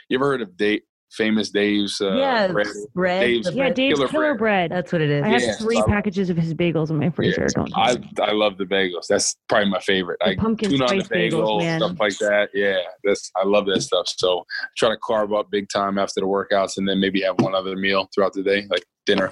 you 0.09 0.17
ever 0.17 0.25
heard 0.25 0.41
of 0.41 0.57
Dave, 0.57 0.81
famous 1.11 1.49
Dave's? 1.51 2.01
Uh, 2.01 2.15
yeah, 2.15 2.47
bread? 2.51 2.67
bread. 2.93 3.21
Dave's 3.21 3.47
Yeah, 3.51 3.63
bread- 3.63 3.73
Dave's 3.75 3.97
Killer 3.99 4.07
Killer, 4.09 4.23
bread. 4.35 4.37
bread. 4.37 4.71
That's 4.71 4.91
what 4.91 5.01
it 5.01 5.09
is. 5.09 5.23
I 5.23 5.27
have 5.29 5.41
Yeah, 5.41 5.53
three 5.53 5.77
so- 5.77 5.85
packages 5.85 6.29
of 6.29 6.37
his 6.37 6.53
bagels 6.53 6.89
in 6.89 6.97
my 6.97 7.09
freezer. 7.09 7.41
Yeah, 7.41 7.47
Don't 7.55 7.71
I 7.77 7.95
I 8.21 8.31
love 8.31 8.57
the 8.57 8.65
bagels. 8.65 9.07
That's 9.07 9.35
probably 9.47 9.69
my 9.69 9.79
favorite. 9.79 10.17
The 10.21 10.31
I 10.31 10.35
pumpkin 10.35 10.71
tune 10.71 10.81
on 10.81 10.97
the 10.97 11.03
spice 11.03 11.17
bagels, 11.31 11.61
bagels, 11.61 11.77
stuff 11.77 11.99
like 11.99 12.17
that. 12.19 12.49
Yeah, 12.53 12.77
that's 13.03 13.31
I 13.35 13.45
love 13.45 13.65
that 13.67 13.81
stuff. 13.81 14.07
So 14.07 14.39
I 14.61 14.65
try 14.77 14.89
to 14.89 14.97
carve 14.97 15.33
up 15.33 15.49
big 15.51 15.69
time 15.69 15.97
after 15.99 16.21
the 16.21 16.27
workouts, 16.27 16.77
and 16.77 16.87
then 16.87 16.99
maybe 16.99 17.21
have 17.21 17.39
one 17.39 17.53
other 17.55 17.75
meal 17.75 18.09
throughout 18.13 18.33
the 18.33 18.43
day, 18.43 18.65
like 18.69 18.83
dinner. 19.05 19.29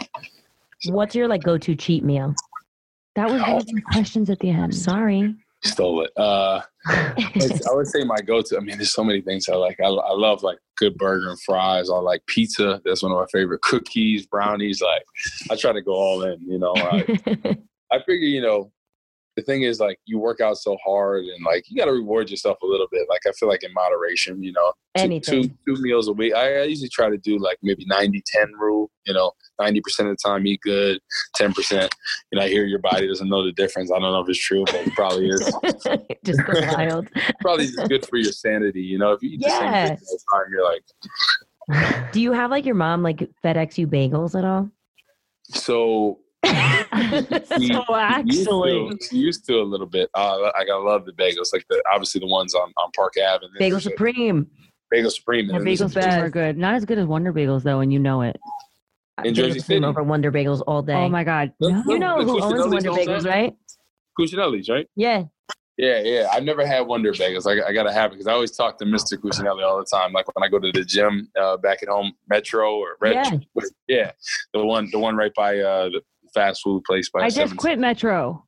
What's 0.89 1.15
your 1.15 1.27
like 1.27 1.41
go-to 1.43 1.75
cheat 1.75 2.03
meal? 2.03 2.35
That 3.15 3.31
was 3.31 3.41
one 3.41 3.55
of 3.57 3.65
the 3.65 3.81
questions 3.91 4.29
at 4.29 4.37
the 4.39 4.51
end. 4.51 4.75
Sorry. 4.75 5.33
Stole 5.63 6.03
it. 6.03 6.11
Uh, 6.15 6.61
I 6.87 7.73
would 7.73 7.87
say 7.87 8.03
my 8.03 8.21
go-to. 8.21 8.57
I 8.57 8.59
mean, 8.59 8.77
there's 8.77 8.93
so 8.93 9.03
many 9.03 9.21
things 9.21 9.49
I 9.49 9.55
like. 9.55 9.79
I, 9.79 9.87
I 9.87 10.13
love 10.13 10.43
like 10.43 10.59
good 10.77 10.97
burger 10.97 11.29
and 11.29 11.41
fries. 11.41 11.89
I 11.89 11.95
like 11.95 12.25
pizza. 12.27 12.81
That's 12.85 13.01
one 13.03 13.11
of 13.11 13.17
my 13.17 13.25
favorite. 13.31 13.61
Cookies, 13.61 14.27
brownies. 14.27 14.81
Like 14.81 15.03
I 15.49 15.55
try 15.55 15.73
to 15.73 15.81
go 15.81 15.93
all 15.93 16.23
in. 16.23 16.39
You 16.41 16.59
know, 16.59 16.73
I, 16.75 17.05
I 17.91 17.99
figure 17.99 18.27
you 18.27 18.41
know. 18.41 18.71
The 19.37 19.43
thing 19.43 19.61
is, 19.61 19.79
like, 19.79 19.99
you 20.05 20.19
work 20.19 20.41
out 20.41 20.57
so 20.57 20.77
hard, 20.83 21.23
and 21.23 21.45
like, 21.45 21.63
you 21.69 21.77
got 21.77 21.85
to 21.85 21.93
reward 21.93 22.29
yourself 22.29 22.57
a 22.61 22.65
little 22.65 22.87
bit. 22.91 23.07
Like, 23.09 23.21
I 23.25 23.31
feel 23.31 23.47
like 23.47 23.63
in 23.63 23.71
moderation, 23.73 24.43
you 24.43 24.51
know, 24.51 24.73
two, 24.97 25.19
two, 25.19 25.43
two 25.43 25.81
meals 25.81 26.07
a 26.07 26.13
week. 26.13 26.33
I, 26.33 26.61
I 26.61 26.63
usually 26.63 26.89
try 26.89 27.09
to 27.09 27.17
do 27.17 27.37
like 27.37 27.57
maybe 27.61 27.85
90 27.85 28.21
10 28.25 28.53
rule, 28.59 28.89
you 29.05 29.13
know, 29.13 29.31
90% 29.59 29.77
of 29.77 29.83
the 30.07 30.17
time 30.23 30.45
eat 30.47 30.61
good, 30.61 30.99
10%. 31.39 31.89
You 32.31 32.39
know, 32.39 32.45
I 32.45 32.47
hear 32.47 32.65
your 32.65 32.79
body 32.79 33.07
doesn't 33.07 33.29
know 33.29 33.45
the 33.45 33.51
difference. 33.53 33.91
I 33.91 33.99
don't 33.99 34.11
know 34.11 34.21
if 34.21 34.29
it's 34.29 34.39
true, 34.39 34.65
but 34.65 34.75
it 34.75 34.93
probably 34.93 35.29
is. 35.29 35.39
Just 36.23 36.45
go 36.45 36.53
wild. 36.73 37.07
probably 37.41 37.67
just 37.67 37.89
good 37.89 38.05
for 38.05 38.17
your 38.17 38.31
sanity, 38.31 38.81
you 38.81 38.97
know. 38.97 39.11
If 39.11 39.21
you 39.21 39.31
eat 39.31 39.41
the 39.41 39.49
same 39.49 39.71
thing 39.87 39.97
the 39.99 40.19
time, 40.31 40.45
you're 40.51 40.65
like, 40.65 42.11
Do 42.11 42.21
you 42.21 42.31
have 42.31 42.51
like 42.51 42.65
your 42.65 42.75
mom 42.75 43.03
like 43.03 43.29
FedEx 43.43 43.77
you 43.77 43.87
bagels 43.87 44.37
at 44.37 44.45
all? 44.45 44.69
so. 45.49 46.19
We- 46.47 47.67
So 47.67 47.95
actually, 47.95 48.73
used 48.85 49.09
to, 49.09 49.17
used 49.17 49.45
to 49.47 49.53
a 49.61 49.63
little 49.63 49.85
bit. 49.87 50.09
Uh, 50.13 50.39
like 50.41 50.67
I 50.71 50.75
love 50.75 51.05
the 51.05 51.13
bagels, 51.13 51.53
like 51.53 51.65
the 51.69 51.81
obviously 51.91 52.19
the 52.19 52.27
ones 52.27 52.53
on, 52.55 52.71
on 52.77 52.91
Park 52.95 53.13
Ave. 53.17 53.45
And 53.45 53.53
Bagel 53.59 53.71
there's 53.79 53.85
a 53.87 53.89
Supreme. 53.89 54.47
Bagel 54.91 55.11
Supreme. 55.11 55.45
yeah, 55.49 55.55
and 55.57 55.59
then 55.59 55.65
there's 55.65 55.79
bagel 55.79 55.99
a- 55.99 56.01
supreme 56.03 56.23
are 56.25 56.29
good. 56.29 56.57
Not 56.57 56.75
as 56.75 56.85
good 56.85 56.97
as 56.97 57.05
Wonder 57.05 57.33
Bagels 57.33 57.63
though, 57.63 57.79
and 57.79 57.91
you 57.91 57.99
know 57.99 58.21
it. 58.21 58.37
In 59.23 59.33
Bagel 59.33 59.47
Jersey 59.47 59.59
Supreme 59.59 59.77
City. 59.77 59.85
over 59.85 60.03
Wonder 60.03 60.31
Bagels 60.31 60.61
all 60.67 60.81
day. 60.81 60.93
Oh 60.93 61.09
my 61.09 61.23
god. 61.23 61.51
Look, 61.59 61.71
No. 61.71 61.77
look, 61.79 61.87
You 61.87 61.99
know 61.99 62.19
the 62.19 62.31
who 62.31 62.41
owns 62.41 62.53
Wonder 62.67 62.89
owns 62.91 62.97
Bagels, 63.07 63.25
right? 63.27 63.53
Cucinelli's, 64.19 64.69
right? 64.69 64.87
Yeah. 64.95 65.23
Yeah, 65.79 65.99
yeah. 66.01 66.27
I've 66.31 66.43
never 66.43 66.65
had 66.65 66.81
Wonder 66.87 67.11
Bagels. 67.13 67.45
I, 67.45 67.67
I 67.67 67.71
gotta 67.71 67.93
have 67.93 68.09
it 68.11 68.13
because 68.15 68.25
I 68.27 68.31
always 68.33 68.51
talk 68.51 68.79
to 68.79 68.85
Mr. 68.85 69.15
Cucinelli 69.15 69.63
all 69.63 69.77
the 69.77 69.85
time. 69.85 70.11
Like 70.11 70.25
when 70.35 70.43
I 70.43 70.49
go 70.49 70.57
to 70.57 70.71
the 70.71 70.83
gym 70.83 71.29
uh, 71.39 71.57
back 71.57 71.83
at 71.83 71.89
home, 71.89 72.13
Metro 72.29 72.75
or 72.77 72.97
Red. 72.99 73.13
Yeah. 73.13 73.63
yeah, 73.87 74.11
the 74.53 74.65
one, 74.65 74.89
the 74.91 74.97
one 74.97 75.15
right 75.15 75.31
by 75.35 75.59
uh, 75.59 75.89
the 75.89 76.01
fast 76.33 76.61
food 76.63 76.83
place 76.83 77.09
by. 77.09 77.21
I 77.21 77.29
just 77.29 77.57
quit 77.57 77.79
Metro. 77.79 78.45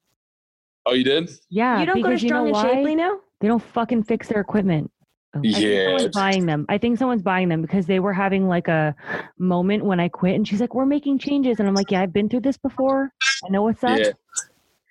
Oh, 0.86 0.94
you 0.94 1.04
did? 1.04 1.30
Yeah, 1.50 1.80
you 1.80 1.86
don't 1.86 1.98
go 1.98 2.04
to 2.04 2.10
because 2.10 2.24
you 2.24 2.30
know 2.30 2.48
Strong 2.48 2.66
and? 2.66 2.78
Shapely 2.78 2.96
now? 2.96 3.20
They 3.42 3.48
don't 3.48 3.62
fucking 3.64 4.04
fix 4.04 4.28
their 4.28 4.40
equipment. 4.42 4.92
Oh. 5.36 5.40
I 5.40 5.42
think 5.44 5.58
Yeah. 5.60 5.84
someone's 5.86 6.16
buying 6.16 6.46
them. 6.48 6.66
I 6.70 6.78
think 6.80 6.98
someone's 6.98 7.22
buying 7.22 7.50
them 7.50 7.62
because 7.62 7.86
they 7.86 8.00
were 8.00 8.14
having 8.14 8.48
like 8.48 8.68
a 8.68 8.96
moment 9.38 9.86
when 9.86 10.00
I 10.00 10.10
quit, 10.10 10.36
and 10.36 10.48
she's 10.48 10.60
like, 10.60 10.74
"We're 10.74 10.86
making 10.88 11.20
changes," 11.20 11.60
and 11.60 11.68
I'm 11.68 11.76
like, 11.76 11.92
"Yeah, 11.92 12.02
I've 12.02 12.14
been 12.14 12.30
through 12.30 12.40
this 12.42 12.58
before. 12.58 13.12
I 13.46 13.50
know 13.50 13.62
what's 13.64 13.84
up. 13.84 14.00
Yeah. 14.00 14.12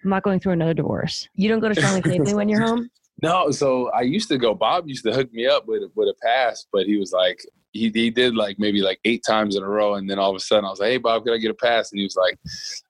I'm 0.04 0.10
not 0.10 0.22
going 0.22 0.38
through 0.38 0.52
another 0.52 0.74
divorce." 0.74 1.28
You 1.34 1.48
don't 1.48 1.60
go 1.60 1.68
to 1.68 1.74
Strong 1.74 1.96
and 1.96 2.04
Shapely 2.12 2.34
when 2.34 2.48
you're 2.48 2.64
home? 2.64 2.88
No, 3.20 3.50
so 3.50 3.90
I 3.90 4.02
used 4.02 4.28
to 4.28 4.38
go. 4.38 4.54
Bob 4.54 4.86
used 4.86 5.04
to 5.04 5.12
hook 5.12 5.32
me 5.32 5.46
up 5.46 5.66
with 5.66 5.82
with 5.96 6.08
a 6.08 6.14
pass, 6.22 6.66
but 6.72 6.86
he 6.86 6.96
was 6.98 7.10
like, 7.10 7.40
he 7.72 7.90
he 7.90 8.10
did 8.10 8.34
like 8.34 8.58
maybe 8.58 8.80
like 8.80 8.98
eight 9.04 9.22
times 9.26 9.56
in 9.56 9.62
a 9.62 9.68
row, 9.68 9.94
and 9.94 10.08
then 10.08 10.18
all 10.18 10.30
of 10.30 10.36
a 10.36 10.40
sudden 10.40 10.64
I 10.64 10.70
was 10.70 10.80
like, 10.80 10.90
"Hey, 10.90 10.96
Bob, 10.98 11.24
can 11.24 11.34
I 11.34 11.38
get 11.38 11.50
a 11.50 11.54
pass?" 11.54 11.90
And 11.92 11.98
he 11.98 12.04
was 12.04 12.16
like, 12.16 12.38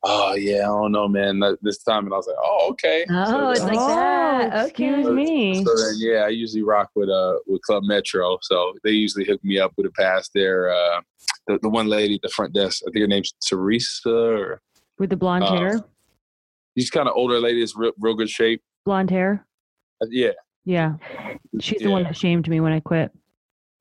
"Oh 0.05 0.35
yeah, 0.35 0.61
I 0.63 0.67
don't 0.67 0.93
know, 0.93 1.09
man, 1.09 1.41
this 1.63 1.83
time." 1.83 2.05
And 2.05 2.15
I 2.15 2.17
was 2.17 2.27
like, 2.27 2.37
"Oh 2.43 2.69
okay." 2.71 3.05
Oh, 3.11 3.51
it's 3.51 3.63
like 3.63 3.79
that. 3.79 4.51
Oh, 4.55 4.65
excuse 4.67 5.07
Okay. 5.07 5.15
me. 5.15 5.65
So 5.65 5.77
then, 5.77 5.95
yeah, 5.99 6.19
I 6.21 6.29
usually 6.29 6.63
rock 6.63 6.91
with 6.95 7.09
uh 7.09 7.35
with 7.47 7.63
Club 7.63 7.83
Metro, 7.85 8.39
so 8.43 8.75
they 8.85 8.91
usually 8.93 9.25
hook 9.25 9.43
me 9.43 9.59
up 9.59 9.73
with 9.77 9.87
a 9.87 9.91
pass. 9.93 10.31
There, 10.35 10.71
uh, 10.71 11.01
the 11.49 11.59
the 11.63 11.69
one 11.69 11.89
lady 11.89 12.15
at 12.15 12.23
the 12.23 12.29
front 12.29 12.55
desk, 12.55 12.83
I 12.87 12.91
think 12.93 13.03
her 13.03 13.09
name's 13.09 13.33
Teresa, 13.47 14.11
or 14.11 14.61
With 14.99 15.11
the 15.11 15.17
blonde 15.17 15.45
Uh, 15.45 15.57
hair, 15.57 15.85
she's 16.77 16.91
kind 16.91 17.09
of 17.09 17.17
older 17.17 17.41
lady, 17.41 17.63
is 17.63 17.75
real 17.75 17.93
real 17.99 18.15
good 18.15 18.31
shape. 18.31 18.63
blonde 18.85 19.11
hair. 19.11 19.45
Uh, 20.01 20.07
yeah. 20.11 20.31
Yeah, 20.65 20.95
she's 21.61 21.81
the 21.81 21.91
one 21.91 22.03
Yeah. 22.03 22.09
that 22.09 22.17
shamed 22.17 22.47
me 22.49 22.61
when 22.61 22.73
I 22.73 22.81
quit 22.81 23.11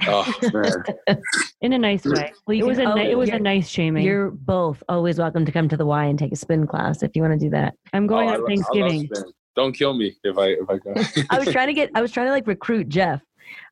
Oh 0.05 0.31
in 1.61 1.73
a 1.73 1.77
nice 1.77 2.05
way. 2.05 2.31
Well, 2.45 2.55
you 2.55 2.65
It 2.65 2.67
was 2.67 2.77
a 2.77 2.83
can- 2.83 2.95
ni- 2.95 3.07
oh, 3.07 3.11
it 3.11 3.17
was 3.17 3.29
a 3.29 3.39
nice 3.39 3.67
shaming. 3.67 4.05
You're 4.05 4.29
both 4.31 4.83
always 4.89 5.17
welcome 5.17 5.45
to 5.45 5.51
come 5.51 5.67
to 5.69 5.77
the 5.77 5.85
Y 5.85 6.05
and 6.05 6.19
take 6.19 6.31
a 6.31 6.35
spin 6.35 6.67
class 6.67 7.01
if 7.01 7.15
you 7.15 7.21
want 7.23 7.33
to 7.33 7.39
do 7.45 7.49
that. 7.49 7.73
I'm 7.93 8.05
oh, 8.05 8.07
going 8.07 8.29
Oh, 8.29 8.33
on 8.33 8.39
lo- 8.41 8.45
I 8.47 8.55
love 8.55 8.69
Thanksgiving. 8.81 9.09
Don't 9.55 9.73
kill 9.73 9.95
me 9.95 10.15
if 10.23 10.37
I 10.37 10.47
if 10.49 10.69
I 10.69 10.77
go. 10.77 10.93
I 11.31 11.39
was 11.39 11.47
trying 11.49 11.67
to 11.67 11.73
get 11.73 11.89
I 11.95 12.01
was 12.01 12.11
trying 12.11 12.27
to 12.27 12.31
like 12.31 12.45
recruit 12.45 12.89
Jeff. 12.89 13.21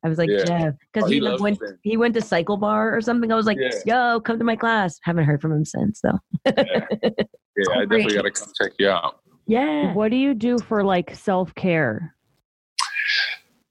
I 0.03 0.09
was 0.09 0.17
like, 0.17 0.29
Yeah. 0.29 0.45
Jeff, 0.45 0.73
because 0.93 1.07
Oh, 1.07 1.11
he, 1.11 1.19
he 1.19 1.37
went 1.39 1.57
spin. 1.57 1.77
he 1.83 1.97
went 1.97 2.13
to 2.15 2.21
cycle 2.21 2.57
bar 2.57 2.95
or 2.95 3.01
something. 3.01 3.31
I 3.31 3.35
was 3.35 3.45
like, 3.45 3.57
Yeah. 3.59 4.13
yo, 4.13 4.19
come 4.21 4.39
to 4.39 4.45
my 4.45 4.55
class. 4.55 4.99
Haven't 5.03 5.25
heard 5.25 5.41
from 5.41 5.51
him 5.51 5.65
since 5.65 6.01
though. 6.01 6.17
Yeah, 6.45 6.53
I 7.75 7.81
definitely 7.85 8.15
got 8.15 8.23
to 8.23 8.31
come 8.31 8.51
check 8.59 8.71
you 8.79 8.89
out. 8.89 9.19
Yeah. 9.47 9.93
What 9.93 10.09
do 10.09 10.17
you 10.17 10.33
do 10.33 10.57
for 10.57 10.83
like 10.83 11.13
self 11.13 11.53
care? 11.53 12.14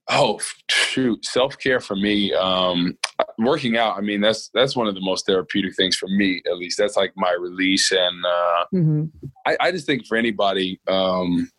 Oh 0.08 0.38
shoot, 0.70 1.24
self 1.24 1.58
care 1.58 1.80
for 1.80 1.96
me. 1.96 2.32
Um, 2.34 2.96
working 3.38 3.76
out. 3.76 3.96
I 3.96 4.00
mean, 4.00 4.20
that's 4.20 4.50
that's 4.52 4.76
one 4.76 4.86
of 4.86 4.94
the 4.94 5.00
most 5.00 5.26
therapeutic 5.26 5.74
things 5.76 5.96
for 5.96 6.08
me. 6.08 6.42
At 6.46 6.58
least 6.58 6.78
that's 6.78 6.96
like 6.96 7.12
my 7.16 7.32
release, 7.32 7.90
and 7.92 8.24
uh, 8.24 8.64
hmm 8.70 9.04
I, 9.46 9.56
I 9.60 9.70
just 9.70 9.86
think 9.86 10.06
for 10.06 10.16
anybody, 10.16 10.80
um, 10.88 11.50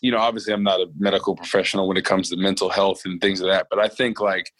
you 0.00 0.10
know, 0.10 0.18
obviously 0.18 0.52
I'm 0.52 0.62
not 0.62 0.80
a 0.80 0.88
medical 0.98 1.34
professional 1.34 1.88
when 1.88 1.96
it 1.96 2.04
comes 2.04 2.30
to 2.30 2.36
mental 2.36 2.68
health 2.68 3.02
and 3.04 3.20
things 3.20 3.40
of 3.40 3.48
that, 3.48 3.66
but 3.70 3.78
I 3.78 3.88
think 3.88 4.20
like 4.20 4.52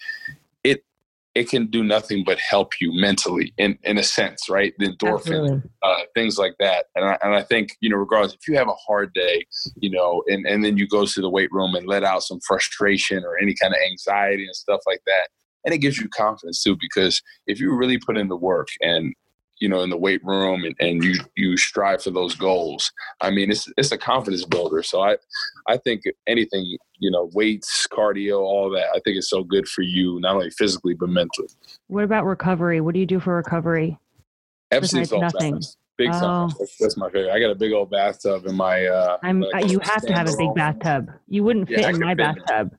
it 1.36 1.50
can 1.50 1.66
do 1.66 1.82
nothing 1.84 2.24
but 2.24 2.38
help 2.38 2.70
you 2.80 2.90
mentally 3.06 3.52
in 3.58 3.78
in 3.82 3.98
a 3.98 4.02
sense, 4.02 4.48
right? 4.48 4.72
The 4.78 4.86
endorphin, 4.92 5.62
uh, 5.82 6.02
things 6.14 6.38
like 6.38 6.54
that. 6.60 6.86
And 6.94 7.04
I, 7.04 7.18
and 7.22 7.34
I 7.34 7.42
think, 7.42 7.76
you 7.82 7.90
know, 7.90 7.96
regardless, 7.96 8.34
if 8.34 8.48
you 8.48 8.56
have 8.56 8.68
a 8.68 8.82
hard 8.86 9.12
day, 9.12 9.44
you 9.76 9.90
know, 9.90 10.22
and, 10.28 10.46
and 10.46 10.64
then 10.64 10.76
you 10.78 10.86
go 10.88 11.04
to 11.04 11.20
the 11.20 11.30
weight 11.36 11.52
room 11.52 11.74
and 11.74 11.86
let 11.86 12.04
out 12.04 12.22
some 12.22 12.40
frustration 12.48 13.22
or 13.22 13.38
any 13.38 13.54
kind 13.60 13.74
of 13.74 13.80
anxiety 13.90 14.46
and 14.46 14.56
stuff 14.56 14.80
like 14.86 15.02
that, 15.06 15.28
and 15.64 15.74
it 15.74 15.78
gives 15.78 15.98
you 15.98 16.08
confidence 16.08 16.62
too, 16.62 16.76
because 16.80 17.22
if 17.46 17.60
you 17.60 17.74
really 17.74 17.98
put 17.98 18.16
in 18.16 18.28
the 18.28 18.36
work 18.36 18.68
and, 18.80 19.14
you 19.58 19.68
know, 19.68 19.80
in 19.82 19.90
the 19.90 19.96
weight 19.96 20.22
room 20.24 20.64
and, 20.64 20.74
and 20.80 21.02
you, 21.02 21.14
you 21.36 21.56
strive 21.56 22.02
for 22.02 22.10
those 22.10 22.34
goals, 22.34 22.92
I 23.20 23.30
mean, 23.30 23.50
it's, 23.50 23.70
it's 23.76 23.92
a 23.92 23.98
confidence 23.98 24.44
builder. 24.44 24.82
So 24.82 25.00
I, 25.02 25.16
I 25.68 25.76
think 25.78 26.02
anything, 26.26 26.76
you 26.98 27.10
know, 27.10 27.30
weights, 27.32 27.86
cardio, 27.90 28.40
all 28.40 28.70
that, 28.70 28.86
I 28.90 29.00
think 29.04 29.16
it's 29.16 29.30
so 29.30 29.42
good 29.42 29.66
for 29.68 29.82
you, 29.82 30.20
not 30.20 30.34
only 30.36 30.50
physically, 30.50 30.94
but 30.94 31.08
mentally. 31.08 31.48
What 31.88 32.04
about 32.04 32.26
recovery? 32.26 32.80
What 32.80 32.94
do 32.94 33.00
you 33.00 33.06
do 33.06 33.20
for 33.20 33.36
recovery? 33.36 33.98
Epsom 34.70 35.04
salt 35.04 35.32
baths. 35.38 35.76
Big 35.96 36.10
Oh. 36.12 36.20
time. 36.20 36.50
That's, 36.58 36.76
that's 36.76 36.96
my 36.98 37.08
favorite. 37.08 37.32
I 37.32 37.40
got 37.40 37.50
a 37.50 37.54
big 37.54 37.72
old 37.72 37.90
bathtub 37.90 38.44
in 38.44 38.54
my. 38.54 38.86
Uh, 38.86 39.16
I'm. 39.22 39.40
like, 39.40 39.64
uh, 39.64 39.66
you 39.66 39.78
have 39.82 40.02
to 40.02 40.12
have 40.12 40.28
a 40.28 40.36
big 40.36 40.54
bathtub. 40.54 41.10
You 41.28 41.42
wouldn't 41.42 41.68
fit 41.68 41.86
I 41.86 41.90
in 41.90 42.00
my 42.00 42.14
bathtub. 42.14 42.76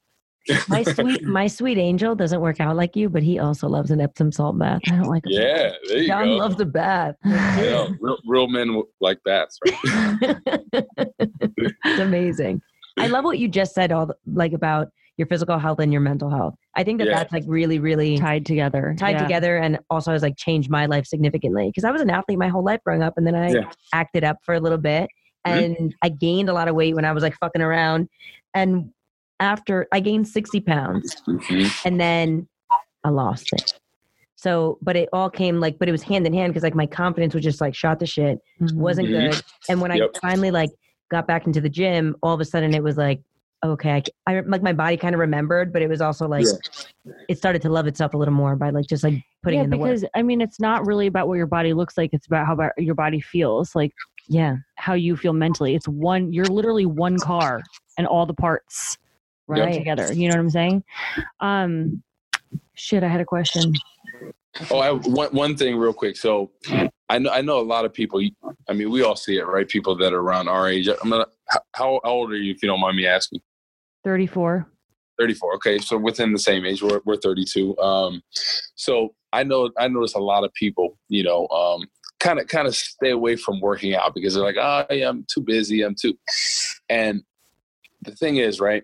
My 0.67 0.83
sweet 0.93 1.23
my 1.23 1.47
sweet 1.47 1.77
angel 1.77 2.15
doesn't 2.15 2.39
work 2.41 2.59
out 2.59 2.75
like 2.75 2.95
you, 2.95 3.09
but 3.09 3.23
he 3.23 3.39
also 3.39 3.67
loves 3.67 3.91
an 3.91 3.99
Epsom 4.01 4.31
salt 4.31 4.57
bath. 4.57 4.81
I 4.87 4.91
don't 4.91 5.03
like. 5.09 5.23
a 5.25 5.29
Yeah, 5.31 5.71
there 5.89 5.97
you 5.97 6.07
John 6.07 6.25
go. 6.25 6.31
loves 6.37 6.59
a 6.61 6.65
bath. 6.65 7.15
I 7.25 7.61
know. 7.61 7.95
Real, 7.99 8.17
real 8.25 8.47
men 8.47 8.81
like 9.01 9.19
baths. 9.23 9.57
right? 9.65 10.37
it's 11.01 11.99
amazing. 11.99 12.61
I 12.97 13.07
love 13.07 13.23
what 13.25 13.39
you 13.39 13.47
just 13.47 13.73
said 13.75 13.91
all 13.91 14.07
the, 14.07 14.15
like 14.25 14.53
about 14.53 14.89
your 15.17 15.27
physical 15.27 15.57
health 15.57 15.79
and 15.79 15.91
your 15.91 16.01
mental 16.01 16.29
health. 16.29 16.55
I 16.75 16.83
think 16.83 16.99
that 16.99 17.07
Yeah. 17.07 17.15
that's 17.17 17.33
like 17.33 17.43
really 17.47 17.79
really 17.79 18.17
tied 18.17 18.45
together. 18.45 18.95
tied 18.97 19.15
Yeah. 19.15 19.23
together 19.23 19.57
and 19.57 19.79
also 19.89 20.11
has 20.11 20.21
like 20.21 20.37
changed 20.37 20.69
my 20.69 20.85
life 20.85 21.05
significantly 21.07 21.67
because 21.67 21.83
I 21.83 21.91
was 21.91 22.01
an 22.01 22.09
athlete 22.09 22.37
my 22.37 22.47
whole 22.47 22.63
life 22.63 22.81
growing 22.85 23.01
up 23.03 23.13
and 23.17 23.25
then 23.25 23.35
I 23.35 23.51
Yeah. 23.51 23.69
acted 23.93 24.23
up 24.23 24.37
for 24.43 24.53
a 24.55 24.59
little 24.59 24.77
bit 24.77 25.09
Mhm. 25.47 25.63
and 25.79 25.95
I 26.03 26.09
gained 26.09 26.49
a 26.49 26.53
lot 26.53 26.67
of 26.67 26.75
weight 26.75 26.95
when 26.95 27.05
I 27.05 27.11
was 27.13 27.23
like 27.23 27.35
fucking 27.37 27.61
around 27.61 28.09
and 28.53 28.91
after 29.39 29.87
I 29.91 29.99
gained 29.99 30.27
60 30.27 30.59
pounds 30.61 31.15
Mhm. 31.27 31.85
and 31.85 31.99
then 31.99 32.47
I 33.03 33.09
lost 33.09 33.53
it. 33.53 33.73
So, 34.35 34.77
but 34.81 34.95
it 34.95 35.09
all 35.13 35.29
came 35.29 35.59
like, 35.59 35.79
but 35.79 35.87
it 35.89 35.91
was 35.91 36.03
hand 36.03 36.27
in 36.27 36.33
hand 36.33 36.53
because 36.53 36.63
like 36.63 36.75
my 36.75 36.85
confidence 36.85 37.33
was 37.33 37.43
just 37.43 37.61
like 37.61 37.73
shot 37.75 37.99
to 37.99 38.05
shit, 38.05 38.39
wasn't 38.73 39.07
Mhm. 39.09 39.31
good. 39.31 39.43
And 39.69 39.81
when 39.81 39.95
Yep. 39.95 40.11
I 40.15 40.19
finally 40.19 40.51
like 40.51 40.69
got 41.09 41.25
back 41.27 41.47
into 41.47 41.61
the 41.61 41.69
gym, 41.69 42.15
all 42.21 42.33
of 42.33 42.41
a 42.41 42.45
sudden 42.45 42.73
it 42.73 42.83
was 42.83 42.97
like, 42.97 43.21
okay, 43.65 43.91
I, 43.93 44.01
c- 44.01 44.11
I- 44.27 44.39
like 44.41 44.61
my 44.61 44.73
body 44.73 44.97
kind 44.97 45.15
of 45.15 45.19
remembered, 45.19 45.73
but 45.73 45.81
it 45.81 45.89
was 45.89 46.01
also 46.01 46.27
like, 46.27 46.45
it 47.27 47.37
started 47.39 47.61
to 47.63 47.69
love 47.69 47.87
itself 47.87 48.13
a 48.13 48.17
little 48.17 48.33
more 48.33 48.55
by 48.55 48.69
like 48.69 48.85
just 48.85 49.03
like 49.03 49.15
putting 49.41 49.59
yeah, 49.59 49.63
in 49.63 49.69
the 49.71 49.77
work. 49.77 49.89
because 49.89 50.05
I 50.13 50.21
mean, 50.21 50.41
it's 50.41 50.59
not 50.59 50.85
really 50.85 51.07
about 51.07 51.27
what 51.27 51.35
your 51.35 51.47
body 51.47 51.73
looks 51.73 51.97
like. 51.97 52.11
It's 52.13 52.27
about 52.27 52.45
how 52.45 52.53
about 52.53 52.73
your 52.77 52.93
body 52.95 53.19
feels, 53.19 53.75
like 53.75 53.93
Yeah. 54.27 54.57
how 54.75 54.93
you 54.93 55.17
feel 55.17 55.33
mentally. 55.33 55.73
It's 55.73 55.87
one. 55.87 56.31
You're 56.31 56.45
literally 56.45 56.85
one 56.85 57.17
car, 57.17 57.63
and 57.97 58.05
all 58.05 58.27
the 58.27 58.33
parts 58.35 58.99
Right. 59.47 59.73
together. 59.73 60.11
You 60.13 60.29
know 60.29 60.35
what 60.35 60.41
I'm 60.41 60.49
saying? 60.49 60.83
Um, 61.39 62.03
shit. 62.73 63.03
I 63.03 63.07
had 63.07 63.21
a 63.21 63.25
question. 63.25 63.73
Oh, 64.71 64.79
I, 64.79 64.91
one 64.91 65.29
one 65.29 65.55
thing 65.55 65.77
real 65.77 65.93
quick. 65.93 66.17
So, 66.17 66.51
I 67.09 67.19
know 67.19 67.29
I 67.29 67.41
know 67.41 67.59
a 67.59 67.61
lot 67.61 67.85
of 67.85 67.93
people. 67.93 68.21
I 68.67 68.73
mean, 68.73 68.91
we 68.91 69.03
all 69.03 69.15
see 69.15 69.37
it, 69.37 69.45
right? 69.45 69.67
People 69.67 69.95
that 69.97 70.13
are 70.13 70.19
around 70.19 70.49
our 70.49 70.67
age. 70.67 70.87
I'm 70.87 71.09
gonna. 71.09 71.27
How, 71.49 71.61
how 71.75 71.99
old 72.03 72.31
are 72.31 72.37
you, 72.37 72.51
if 72.51 72.61
you 72.61 72.67
don't 72.67 72.81
mind 72.81 72.97
me 72.97 73.05
asking? 73.05 73.39
Thirty-four. 74.03 74.67
34 75.17 75.55
okay 75.55 75.77
so 75.79 75.97
within 75.97 76.31
the 76.31 76.39
same 76.39 76.65
age 76.65 76.81
we're, 76.81 77.01
we're 77.05 77.17
32 77.17 77.77
um 77.79 78.21
so 78.33 79.13
i 79.33 79.43
know 79.43 79.69
i 79.77 79.87
notice 79.87 80.13
a 80.13 80.19
lot 80.19 80.43
of 80.43 80.53
people 80.53 80.97
you 81.09 81.23
know 81.23 81.47
um 81.47 81.85
kind 82.19 82.39
of 82.39 82.47
kind 82.47 82.67
of 82.67 82.75
stay 82.75 83.11
away 83.11 83.35
from 83.35 83.59
working 83.59 83.95
out 83.95 84.13
because 84.13 84.33
they're 84.33 84.43
like 84.43 84.57
oh 84.59 84.85
yeah 84.93 85.09
i'm 85.09 85.25
too 85.31 85.41
busy 85.41 85.81
i'm 85.81 85.95
too 85.95 86.17
and 86.89 87.23
the 88.01 88.11
thing 88.11 88.37
is 88.37 88.59
right 88.59 88.83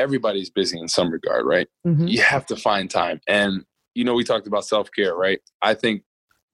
everybody's 0.00 0.50
busy 0.50 0.78
in 0.78 0.88
some 0.88 1.10
regard 1.10 1.44
right? 1.54 1.68
Mhm. 1.86 2.08
you 2.14 2.20
have 2.22 2.44
to 2.46 2.56
find 2.56 2.90
time. 2.90 3.20
And 3.28 3.64
you 3.94 4.04
know 4.04 4.14
we 4.14 4.24
talked 4.24 4.46
about 4.46 4.64
self-care 4.64 5.14
right? 5.14 5.40
I 5.62 5.74
think 5.74 6.02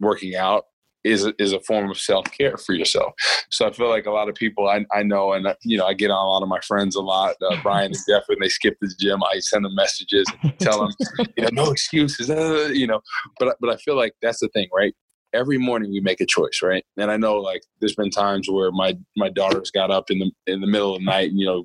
working 0.00 0.34
out 0.36 0.64
is 1.04 1.24
a, 1.24 1.32
is 1.38 1.52
a 1.52 1.60
form 1.60 1.88
of 1.88 1.96
self-care 1.98 2.56
for 2.56 2.74
yourself. 2.74 3.12
So 3.50 3.60
i 3.66 3.70
feel 3.70 3.88
like 3.88 4.06
a 4.06 4.10
lot 4.10 4.28
of 4.28 4.34
people 4.34 4.68
i, 4.68 4.78
I 4.92 5.02
know 5.04 5.32
and 5.34 5.46
you 5.62 5.78
know 5.78 5.86
i 5.86 5.94
get 5.94 6.10
on 6.10 6.22
a 6.26 6.28
lot 6.34 6.42
of 6.42 6.48
my 6.48 6.60
friends 6.70 6.96
a 6.96 7.00
lot 7.00 7.36
uh, 7.48 7.56
brian 7.66 7.92
and 7.92 8.02
jeff 8.08 8.24
when 8.26 8.38
they 8.40 8.48
skip 8.48 8.74
the 8.80 8.90
gym. 8.98 9.20
I 9.22 9.38
send 9.38 9.64
them 9.64 9.74
messages 9.76 10.26
and 10.42 10.58
tell 10.58 10.78
them 10.80 10.92
you 11.36 11.42
know 11.44 11.50
no 11.52 11.70
excuses 11.70 12.28
uh, 12.28 12.70
you 12.80 12.86
know. 12.90 13.00
But 13.38 13.56
but 13.60 13.70
i 13.70 13.76
feel 13.76 13.96
like 14.02 14.14
that's 14.22 14.40
the 14.40 14.48
thing 14.48 14.68
right? 14.80 14.94
Every 15.32 15.58
morning 15.58 15.88
we 15.92 16.00
make 16.00 16.20
a 16.20 16.26
choice 16.26 16.58
right? 16.70 16.84
And 16.96 17.08
i 17.14 17.16
know 17.16 17.34
like 17.50 17.62
there's 17.80 17.94
been 17.94 18.10
times 18.10 18.48
where 18.50 18.72
my 18.72 18.90
my 19.22 19.28
daughters 19.28 19.70
got 19.70 19.90
up 19.96 20.10
in 20.10 20.18
the 20.18 20.28
in 20.52 20.60
the 20.60 20.66
middle 20.74 20.94
of 20.94 21.00
the 21.00 21.04
night 21.04 21.30
and 21.30 21.38
you 21.38 21.46
know 21.46 21.60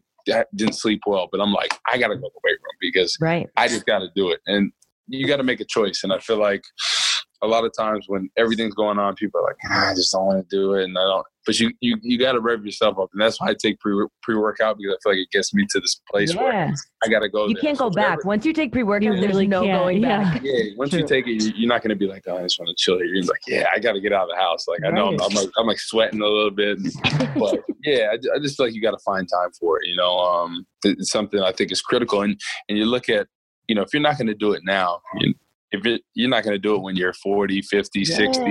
didn't 0.56 0.74
sleep 0.74 1.02
well 1.06 1.28
but 1.32 1.40
i'm 1.42 1.54
like 1.54 1.78
i 1.88 1.98
gotta 1.98 2.16
go 2.16 2.22
to 2.22 2.32
the 2.34 2.42
weight 2.44 2.54
room 2.54 2.78
because 2.80 3.18
Right. 3.22 3.48
I 3.58 3.68
just 3.68 3.86
got 3.86 4.00
to 4.00 4.08
do 4.16 4.32
it. 4.32 4.40
And 4.48 4.72
you 5.08 5.28
got 5.28 5.38
to 5.38 5.44
make 5.44 5.60
a 5.60 5.66
choice. 5.66 6.02
And 6.04 6.12
I 6.14 6.20
feel 6.20 6.38
like 6.40 6.64
a 7.44 7.48
lot 7.48 7.66
of 7.66 7.72
times 7.78 8.06
when 8.08 8.30
everything's 8.38 8.76
going 8.76 9.00
on, 9.00 9.16
people 9.16 9.42
are 9.42 9.44
like, 9.44 9.56
"Ah, 9.70 9.90
I 9.92 9.96
just 9.96 10.12
don't 10.12 10.26
want 10.26 10.48
to 10.50 10.56
do 10.56 10.74
it. 10.76 10.84
And 10.86 10.98
I 10.98 11.02
don't, 11.02 11.26
but 11.46 11.60
you, 11.60 11.72
you, 11.80 11.98
you 12.04 12.20
got 12.20 12.34
to 12.34 12.40
rev 12.40 12.64
yourself 12.64 13.00
up. 13.00 13.10
And 13.14 13.22
that's 13.22 13.42
why 13.42 13.48
I 13.50 13.56
take 13.60 13.80
pre, 13.80 13.94
pre-workout 14.22 14.78
because 14.78 14.94
I 14.94 14.98
feel 15.04 15.14
like 15.14 15.24
it 15.26 15.32
gets 15.32 15.52
me 15.54 15.66
to 15.72 15.80
this 15.80 16.00
place 16.12 16.36
where 16.36 16.72
I 17.04 17.08
got 17.10 17.22
to 17.22 17.30
go. 17.30 17.48
You 17.48 17.56
there. 17.56 17.62
can't 17.64 17.78
So 17.80 17.90
go 17.90 17.96
back. 17.96 18.10
whatever- 18.18 18.28
Once 18.28 18.46
you 18.46 18.54
take 18.54 18.72
pre 18.72 18.84
workout, 18.84 19.04
You 19.04 19.16
there's 19.20 19.28
really 19.28 19.48
no 19.48 19.64
can't, 19.64 19.80
going 19.82 20.04
yeah. 20.04 20.34
back. 20.34 20.42
Yeah, 20.44 20.64
once 20.78 20.94
you 20.94 21.04
take 21.06 21.26
it, 21.28 21.42
you- 21.44 21.54
you're 21.56 21.68
not 21.70 21.82
going 21.82 21.90
to 21.90 21.96
be 21.96 22.06
like, 22.08 22.24
oh, 22.28 22.38
I 22.38 22.44
just 22.44 22.60
want 22.60 22.70
to 22.70 22.76
chill 22.78 22.98
here. 22.98 23.06
You're 23.08 23.24
like, 23.24 23.42
yeah, 23.48 23.66
I 23.76 23.80
got 23.80 23.94
to 23.94 24.02
get 24.02 24.14
out 24.14 24.30
of 24.30 24.36
the 24.36 24.42
house. 24.42 24.68
Like 24.68 24.82
I 24.86 24.92
know 24.92 25.08
I'm, 25.08 25.20
I'm 25.22 25.34
like 25.34 25.50
I'm 25.58 25.66
like 25.66 25.80
sweating 25.80 26.22
a 26.22 26.28
little 26.28 26.52
bit, 26.52 26.78
but 27.36 27.60
yeah, 27.84 28.10
I, 28.12 28.36
I 28.36 28.40
just 28.40 28.56
feel 28.58 28.68
like 28.68 28.76
you 28.76 28.82
got 28.82 28.92
to 28.92 29.00
find 29.04 29.28
time 29.28 29.50
for 29.60 29.78
it. 29.82 29.88
You 29.88 29.96
know, 29.96 30.20
um, 30.20 30.66
it's 30.84 31.12
something 31.12 31.40
I 31.42 31.52
think 31.52 31.72
is 31.72 31.82
critical. 31.82 32.22
And 32.22 32.40
and 32.70 32.78
you 32.78 32.86
look 32.86 33.10
at, 33.10 33.26
you 33.68 33.74
know, 33.76 33.82
if 33.82 33.94
you're 33.94 34.02
not 34.02 34.18
going 34.18 34.28
to 34.28 34.36
do 34.36 34.52
it 34.54 34.62
now, 34.64 35.00
you, 35.20 35.34
if 35.72 35.86
it, 35.86 36.02
you're 36.14 36.30
not 36.30 36.44
going 36.44 36.54
to 36.54 36.60
do 36.60 36.76
it 36.76 36.82
when 36.82 36.96
you're 36.96 37.14
40, 37.14 37.62
50, 37.62 38.04
60. 38.06 38.42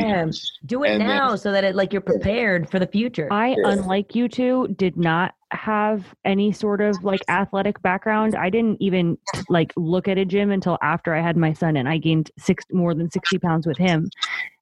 Do 0.67 0.85
it 0.85 0.91
And 0.93 1.01
then- 1.01 1.09
now 1.09 1.37
so 1.37 1.53
that 1.53 1.65
it 1.65 1.75
like 1.75 1.93
you're 1.93 2.01
prepared 2.03 2.71
for 2.71 2.79
the 2.79 2.87
future. 2.87 3.29
I, 3.31 3.49
Yeah. 3.51 3.57
unlike 3.67 4.15
you 4.15 4.29
two, 4.29 4.69
did 4.79 4.97
not 4.97 5.35
have 5.53 6.15
any 6.25 6.53
sort 6.53 6.81
of 6.81 7.03
like 7.03 7.21
athletic 7.29 7.83
background. 7.83 8.35
I 8.37 8.51
didn't 8.51 8.81
even 8.81 9.19
like 9.49 9.73
look 9.77 10.09
at 10.09 10.17
a 10.17 10.25
gym 10.25 10.51
until 10.51 10.79
after 10.81 11.15
I 11.15 11.21
had 11.21 11.37
my 11.37 11.53
son 11.53 11.77
and 11.77 11.89
I 11.89 11.99
gained 11.99 12.31
six 12.39 12.65
more 12.73 12.95
than 12.95 13.11
60 13.11 13.39
pounds 13.39 13.67
with 13.67 13.77
him. 13.77 14.09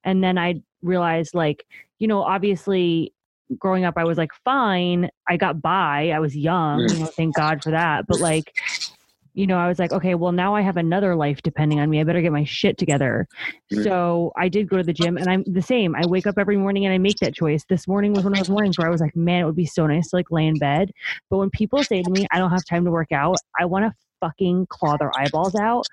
And 0.04 0.24
then 0.24 0.38
I 0.38 0.62
realized 0.82 1.34
like, 1.34 1.64
you 1.98 2.08
know, 2.08 2.22
obviously 2.22 3.12
growing 3.58 3.84
up 3.84 3.94
I 3.96 4.04
was 4.04 4.18
like 4.18 4.30
fine. 4.44 5.10
I 5.28 5.36
got 5.36 5.60
by. 5.62 6.10
I 6.10 6.18
was 6.18 6.36
young, 6.36 6.80
you 6.88 6.98
know, 7.00 7.06
thank 7.06 7.34
God 7.36 7.62
for 7.62 7.70
that. 7.70 8.06
But 8.08 8.20
like 8.20 8.54
you 9.34 9.46
know, 9.46 9.58
I 9.58 9.68
was 9.68 9.78
like, 9.78 9.92
okay, 9.92 10.14
well, 10.14 10.32
now 10.32 10.54
I 10.54 10.62
have 10.62 10.76
another 10.76 11.14
life 11.14 11.42
depending 11.42 11.80
on 11.80 11.90
me. 11.90 12.00
I 12.00 12.04
better 12.04 12.22
get 12.22 12.32
my 12.32 12.44
shit 12.44 12.78
together. 12.78 13.28
So 13.70 14.32
I 14.36 14.48
did 14.48 14.68
go 14.68 14.76
to 14.76 14.82
the 14.82 14.92
gym 14.92 15.16
and 15.16 15.28
I'm 15.28 15.44
the 15.46 15.62
same. 15.62 15.94
I 15.94 16.06
wake 16.06 16.26
up 16.26 16.38
every 16.38 16.56
morning 16.56 16.84
and 16.84 16.92
I 16.92 16.98
make 16.98 17.18
that 17.20 17.34
choice. 17.34 17.64
This 17.68 17.86
morning 17.86 18.12
was 18.12 18.24
one 18.24 18.32
of 18.32 18.38
those 18.38 18.50
mornings 18.50 18.78
where 18.78 18.86
I 18.86 18.90
was 18.90 19.00
like, 19.00 19.14
man, 19.14 19.42
it 19.42 19.44
would 19.44 19.56
be 19.56 19.66
so 19.66 19.86
nice 19.86 20.10
to 20.10 20.16
like 20.16 20.30
lay 20.30 20.46
in 20.46 20.58
bed. 20.58 20.92
But 21.30 21.38
when 21.38 21.50
people 21.50 21.82
say 21.84 22.02
to 22.02 22.10
me, 22.10 22.26
I 22.32 22.38
don't 22.38 22.50
have 22.50 22.64
time 22.64 22.84
to 22.84 22.90
work 22.90 23.12
out, 23.12 23.36
I 23.58 23.64
want 23.64 23.84
to 23.84 23.94
fucking 24.20 24.66
claw 24.68 24.96
their 24.96 25.12
eyeballs 25.16 25.54
out. 25.54 25.86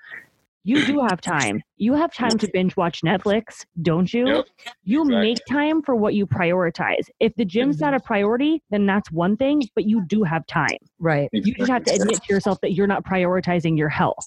You 0.66 0.84
do 0.84 1.00
have 1.08 1.20
time. 1.20 1.62
You 1.76 1.94
have 1.94 2.12
time 2.12 2.36
to 2.38 2.50
binge 2.52 2.76
watch 2.76 3.02
Netflix, 3.02 3.64
don't 3.82 4.12
you? 4.12 4.26
Yep. 4.26 4.46
You 4.82 5.02
Exactly. 5.02 5.20
make 5.20 5.38
time 5.48 5.80
for 5.80 5.94
what 5.94 6.14
you 6.14 6.26
prioritize. 6.26 7.08
If 7.20 7.32
the 7.36 7.44
gym's 7.44 7.80
not 7.80 7.94
a 7.94 7.98
mm-hmm. 7.98 8.06
priority, 8.06 8.62
then 8.70 8.84
that's 8.84 9.12
one 9.12 9.36
thing, 9.36 9.62
but 9.76 9.84
you 9.84 10.04
do 10.08 10.24
have 10.24 10.44
time. 10.48 10.78
right. 10.98 11.28
You 11.32 11.54
just 11.54 11.70
have 11.70 11.84
to 11.84 11.94
admit 11.94 12.20
to 12.24 12.34
yourself 12.34 12.58
that 12.62 12.72
you're 12.72 12.88
not 12.88 13.04
prioritizing 13.04 13.78
your 13.78 13.88
health. 13.88 14.26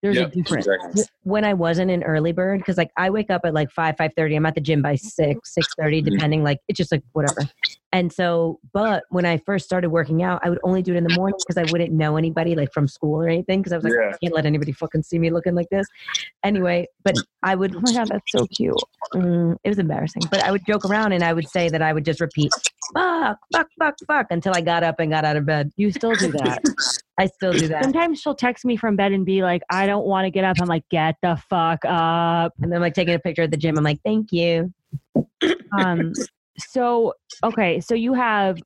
There's 0.00 0.16
Yep, 0.16 0.28
a 0.28 0.30
difference. 0.30 0.66
exactly. 0.68 1.02
when 1.24 1.44
I 1.44 1.52
wasn't 1.54 1.90
an 1.90 2.02
early 2.04 2.32
bird, 2.32 2.58
because 2.60 2.78
like 2.78 2.90
I 2.96 3.10
wake 3.10 3.30
up 3.30 3.42
at 3.44 3.52
like 3.52 3.70
five, 3.70 3.96
five 3.98 4.12
thirty. 4.16 4.34
I'm 4.36 4.46
at 4.46 4.54
the 4.54 4.60
gym 4.60 4.80
by 4.80 4.94
six, 4.94 5.52
six 5.54 5.66
thirty, 5.78 6.00
Mhm. 6.00 6.10
depending. 6.12 6.42
Like 6.44 6.60
it's 6.68 6.76
just 6.76 6.90
like 6.92 7.02
whatever. 7.12 7.40
And 7.92 8.12
so, 8.12 8.60
but 8.72 9.04
when 9.10 9.24
I 9.26 9.38
first 9.38 9.64
started 9.64 9.90
working 9.90 10.22
out, 10.22 10.40
I 10.44 10.50
would 10.50 10.60
only 10.62 10.82
do 10.82 10.94
it 10.94 10.98
in 10.98 11.04
the 11.04 11.14
morning 11.16 11.38
because 11.40 11.56
I 11.58 11.70
wouldn't 11.72 11.90
know 11.92 12.16
anybody 12.16 12.54
like 12.54 12.72
from 12.72 12.86
school 12.86 13.20
or 13.20 13.28
anything. 13.28 13.60
Because 13.60 13.72
I 13.72 13.76
was 13.76 13.84
like, 13.84 13.94
Yeah. 13.94 14.10
I 14.14 14.16
can't 14.22 14.34
let 14.34 14.46
anybody 14.46 14.72
fucking 14.72 15.02
see 15.02 15.18
me 15.18 15.30
looking 15.30 15.54
like 15.54 15.68
this. 15.70 15.86
Anyway, 16.44 16.86
but 17.02 17.16
I 17.42 17.54
would. 17.56 17.74
Oh 17.74 17.80
my 17.80 17.92
god, 17.92 18.08
that's 18.08 18.30
so 18.32 18.46
cute. 18.46 18.74
Mm, 19.14 19.56
it 19.64 19.68
was 19.68 19.78
embarrassing, 19.78 20.22
but 20.30 20.42
I 20.44 20.52
would 20.52 20.64
joke 20.66 20.84
around 20.84 21.12
and 21.12 21.24
I 21.24 21.32
would 21.32 21.48
say 21.48 21.68
that 21.70 21.82
I 21.82 21.92
would 21.92 22.04
just 22.04 22.20
repeat, 22.20 22.52
fuck, 22.94 23.38
fuck, 23.52 23.66
fuck, 23.78 23.94
fuck, 24.06 24.26
until 24.30 24.54
I 24.54 24.60
got 24.60 24.82
up 24.84 25.00
and 25.00 25.10
got 25.10 25.24
out 25.24 25.36
of 25.36 25.44
bed. 25.44 25.72
You 25.76 25.90
still 25.90 26.14
do 26.14 26.30
that. 26.32 26.62
I 27.18 27.26
still 27.26 27.52
do 27.52 27.66
that. 27.68 27.82
Sometimes 27.82 28.20
she'll 28.20 28.34
text 28.34 28.64
me 28.64 28.76
from 28.76 28.94
bed 28.94 29.12
and 29.12 29.26
be 29.26 29.42
like, 29.42 29.62
I 29.70 29.86
don't 29.86 30.06
want 30.06 30.26
to 30.26 30.30
get 30.30 30.44
up. 30.44 30.56
I'm 30.60 30.68
like, 30.68 30.88
get 30.88 31.16
the 31.20 31.36
fuck 31.50 31.84
up. 31.84 32.54
And 32.60 32.70
then 32.70 32.76
I'm 32.76 32.82
like 32.82 32.94
taking 32.94 33.14
a 33.14 33.18
picture 33.18 33.42
at 33.42 33.50
the 33.50 33.56
gym. 33.56 33.76
I'm 33.76 33.84
like, 33.84 34.00
thank 34.04 34.32
you. 34.32 34.72
Um, 35.76 36.12
so, 36.58 37.14
okay. 37.42 37.80
So 37.80 37.94
you 37.94 38.14
have 38.14 38.58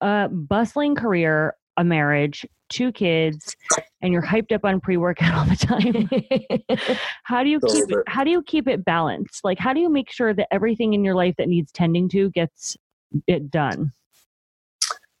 a 0.00 0.28
bustling 0.30 0.94
career, 0.94 1.54
a 1.76 1.84
marriage, 1.84 2.46
two 2.70 2.90
kids, 2.90 3.54
and 4.00 4.12
you're 4.14 4.22
hyped 4.22 4.52
up 4.52 4.64
on 4.64 4.80
pre 4.80 4.96
workout 4.96 5.34
all 5.34 5.44
the 5.44 5.56
time. 5.56 6.88
how 7.24 7.42
do 7.42 7.50
you 7.50 7.60
keep 7.60 7.84
it, 7.90 7.98
how 8.06 8.24
do 8.24 8.30
you 8.30 8.42
keep 8.42 8.66
it 8.66 8.82
balanced? 8.82 9.44
Like, 9.44 9.58
how 9.58 9.74
do 9.74 9.80
you 9.80 9.90
make 9.90 10.10
sure 10.10 10.32
that 10.32 10.48
everything 10.50 10.94
in 10.94 11.04
your 11.04 11.14
life 11.14 11.34
that 11.36 11.48
needs 11.48 11.70
tending 11.70 12.08
to 12.10 12.30
gets 12.30 12.78
it 13.26 13.50
done? 13.50 13.92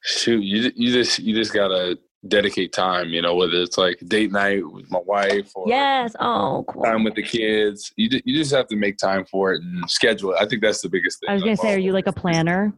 Shoot, 0.00 0.42
you, 0.42 0.72
you 0.74 0.92
just, 0.92 1.18
you 1.18 1.34
just 1.34 1.52
got 1.52 1.68
to 1.68 1.98
dedicate 2.28 2.72
time, 2.72 3.08
you 3.08 3.20
know, 3.20 3.34
whether 3.34 3.54
it's 3.54 3.76
like 3.76 3.98
date 4.06 4.30
night 4.32 4.66
with 4.70 4.90
my 4.90 5.00
wife 5.04 5.50
or 5.54 5.66
yes. 5.68 6.14
Oh, 6.20 6.64
cool. 6.68 6.84
time 6.84 7.04
with 7.04 7.14
the 7.14 7.22
kids. 7.22 7.92
You, 7.96 8.08
ju- 8.08 8.22
you 8.24 8.38
just 8.38 8.52
have 8.52 8.68
to 8.68 8.76
make 8.76 8.96
time 8.96 9.24
for 9.24 9.52
it 9.52 9.62
and 9.62 9.88
schedule 9.90 10.32
it. 10.32 10.38
I 10.40 10.46
think 10.46 10.62
that's 10.62 10.80
the 10.80 10.88
biggest 10.88 11.20
thing. 11.20 11.30
I 11.30 11.34
was 11.34 11.42
gonna 11.42 11.56
say, 11.56 11.74
are 11.74 11.78
you 11.78 11.92
like 11.92 12.06
a 12.06 12.12
planner? 12.12 12.72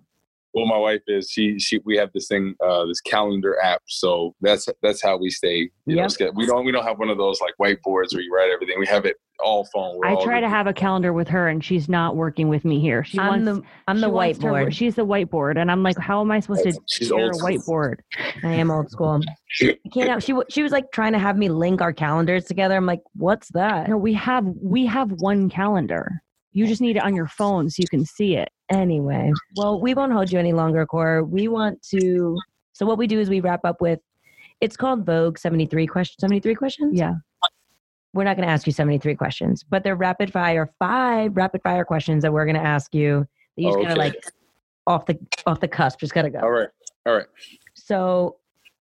Well, 0.55 0.67
my 0.67 0.79
wife 0.79 1.03
is. 1.09 1.29
She 1.31 1.59
she. 1.59 1.81
We 1.85 1.97
have 1.97 2.11
this 2.15 2.29
thing, 2.29 2.55
uh, 2.65 2.87
this 2.87 3.01
calendar 3.01 3.57
app. 3.63 3.83
So 3.87 4.35
that's 4.41 4.69
that's 4.83 5.03
how 5.03 5.17
we 5.17 5.29
stay. 5.31 5.69
You 5.87 5.97
Yep. 5.97 6.11
ske- 6.13 6.23
we 6.37 6.47
don't 6.47 6.65
we 6.65 6.71
don't 6.73 6.85
have 6.85 6.99
one 6.99 7.11
of 7.11 7.19
those 7.19 7.41
like 7.41 7.55
whiteboards 7.61 8.13
where 8.15 8.23
you 8.23 8.33
write 8.33 8.51
everything. 8.53 8.79
We 8.79 8.87
have 8.87 9.05
it 9.05 9.17
all 9.43 9.67
phone. 9.75 9.99
We're 9.99 10.07
I 10.07 10.15
all 10.15 10.23
try 10.25 10.41
to 10.41 10.49
have 10.49 10.69
a 10.69 10.73
calendar 10.73 11.13
with 11.13 11.27
her, 11.29 11.49
and 11.49 11.63
she's 11.65 11.89
not 11.89 12.15
working 12.15 12.49
with 12.49 12.65
me 12.65 12.79
here. 12.81 13.03
She 13.03 13.19
I'm 13.19 13.45
wants 13.45 13.45
the 13.47 13.63
I'm 13.89 14.01
the 14.01 14.07
she 14.07 14.11
wants 14.13 14.39
to- 14.39 14.45
whiteboard. 14.47 14.73
she's 14.73 14.95
the 14.95 15.05
whiteboard, 15.05 15.59
and 15.61 15.73
I'm 15.73 15.83
like, 15.83 15.99
how 15.99 16.21
am 16.21 16.31
I 16.31 16.39
supposed 16.39 16.63
to 16.63 16.73
She's 16.89 17.09
share 17.09 17.19
a 17.19 17.23
old 17.25 17.35
school. 17.35 17.49
whiteboard? 17.51 17.95
I 18.45 18.53
am 18.55 18.71
old 18.71 18.91
school. 18.91 19.21
I 19.63 19.77
can't. 19.93 20.09
out- 20.09 20.23
She 20.23 20.35
she 20.51 20.63
was 20.63 20.71
like 20.71 20.93
trying 20.93 21.15
to 21.15 21.19
have 21.19 21.37
me 21.37 21.49
link 21.49 21.81
our 21.81 21.93
calendars 21.93 22.45
together. 22.45 22.77
I'm 22.77 22.87
like, 22.87 23.01
what's 23.17 23.49
that? 23.55 23.89
No, 23.89 23.97
we 23.97 24.13
have 24.15 24.45
we 24.63 24.87
have 24.87 25.11
one 25.19 25.51
calendar. 25.51 26.23
You 26.55 26.67
just 26.67 26.81
need 26.81 26.97
it 26.97 27.03
on 27.03 27.15
your 27.15 27.27
phone 27.27 27.69
so 27.69 27.81
you 27.81 27.89
can 27.89 28.07
see 28.07 28.37
it. 28.37 28.49
Anyway, 28.71 29.31
well, 29.57 29.79
we 29.79 29.93
won't 29.93 30.13
hold 30.13 30.33
you 30.33 30.39
any 30.39 30.53
longer, 30.53 30.87
Core. 30.87 31.23
We 31.23 31.49
want 31.49 31.83
to. 31.91 32.39
So 32.73 32.87
what 32.87 32.97
we 32.97 33.07
do 33.07 33.21
is 33.21 33.29
we 33.29 33.41
wrap 33.41 33.61
up 33.65 33.81
with. 33.81 34.01
It's 34.61 34.77
called 34.77 35.05
Vogue 35.05 35.37
73 35.37 35.87
questions. 35.87 36.17
73 36.21 36.55
questions. 36.55 36.99
Yeah. 36.99 37.15
We're 38.15 38.25
not 38.25 38.37
going 38.37 38.47
to 38.47 38.53
ask 38.53 38.67
you 38.67 38.73
73 38.73 39.17
questions, 39.17 39.65
but 39.69 39.83
they're 39.83 39.97
rapid 39.97 40.33
fire, 40.33 40.73
five 40.79 41.37
rapid 41.37 41.61
fire 41.63 41.85
questions 41.85 42.23
that 42.23 42.33
we're 42.33 42.47
going 42.47 42.55
to 42.55 42.63
ask 42.63 42.95
you. 42.95 43.27
That 43.57 43.63
you 43.63 43.69
just 43.69 43.79
kind 43.79 43.91
of 43.91 43.99
like 43.99 44.25
off 44.87 45.05
the 45.07 45.19
off 45.47 45.61
the 45.61 45.69
cusp. 45.69 45.99
Just 45.99 46.15
gotta 46.15 46.31
go. 46.31 46.39
All 46.39 46.51
right. 46.51 46.69
All 47.07 47.15
right. 47.15 47.27
So 47.75 48.37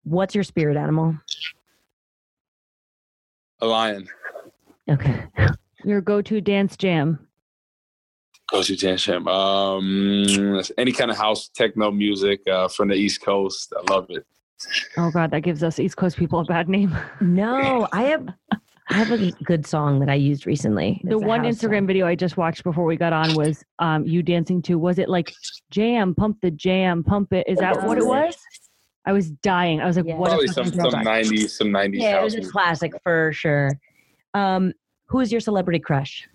What's 0.05 0.35
your 0.35 0.45
spirit 0.45 0.77
animal? 0.77 1.17
A 3.61 3.67
lion. 3.67 4.09
Okay. 4.89 5.25
Your 5.85 6.01
go-to 6.01 6.41
dance 6.41 6.77
jam. 6.77 7.27
Go 8.51 8.63
to 8.63 8.77
dance 8.77 9.05
jam. 9.05 9.29
Um, 9.29 10.61
any 10.77 10.93
kind 10.93 11.11
of 11.11 11.17
house 11.17 11.49
techno 11.49 11.91
music 11.91 12.41
uh, 12.49 12.69
from 12.69 12.89
the 12.89 12.95
East 12.95 13.23
Coast. 13.23 13.73
I 13.77 13.93
love 13.93 14.07
it. 14.11 14.27
Oh 14.97 15.11
God, 15.11 15.31
that 15.31 15.41
gives 15.41 15.63
us 15.63 15.79
East 15.79 15.97
Coast 15.97 16.17
people 16.17 16.41
a 16.41 16.45
bad 16.45 16.69
name. 16.69 16.97
No, 17.21 17.87
I 17.93 18.03
have 18.05 18.29
I 18.91 18.95
have 18.95 19.13
a 19.13 19.31
good 19.45 19.65
song 19.67 20.01
that 20.01 20.09
I 20.11 20.15
used 20.15 20.47
recently. 20.47 21.01
the 21.05 21.15
It's 21.17 21.23
a 21.23 21.27
one 21.27 21.43
Instagram 21.43 21.79
song. 21.79 21.87
video 21.87 22.07
I 22.07 22.15
just 22.17 22.37
watched 22.37 22.65
before 22.65 22.85
we 22.85 22.97
got 22.97 23.13
on 23.13 23.37
was 23.37 23.63
um, 23.79 24.05
you 24.05 24.23
dancing 24.23 24.61
to. 24.63 24.79
Was 24.79 24.99
it 24.99 25.09
like 25.09 25.33
jam, 25.71 26.15
pump 26.15 26.39
the 26.43 26.51
jam, 26.51 27.05
pump 27.05 27.33
it? 27.33 27.47
Is 27.49 27.59
that 27.61 27.85
what 27.85 27.99
it 27.99 28.05
was? 28.07 28.37
I 29.07 29.13
was 29.13 29.31
dying. 29.31 29.81
I 29.81 29.87
was 29.87 29.97
like, 29.97 30.07
Yeah. 30.07 30.17
what 30.17 30.29
Probably 30.31 30.49
some 30.49 30.67
some 30.73 31.03
nineties 31.05 31.57
some 31.57 31.71
nineties 31.71 32.03
Yeah, 32.03 32.21
it 32.21 32.25
was 32.25 32.35
a 32.35 32.43
classic 32.43 32.93
for 33.03 33.33
sure. 33.33 33.79
Um, 34.35 34.73
who 35.07 35.21
is 35.21 35.31
your 35.33 35.41
celebrity 35.41 35.79
crush? 35.79 36.29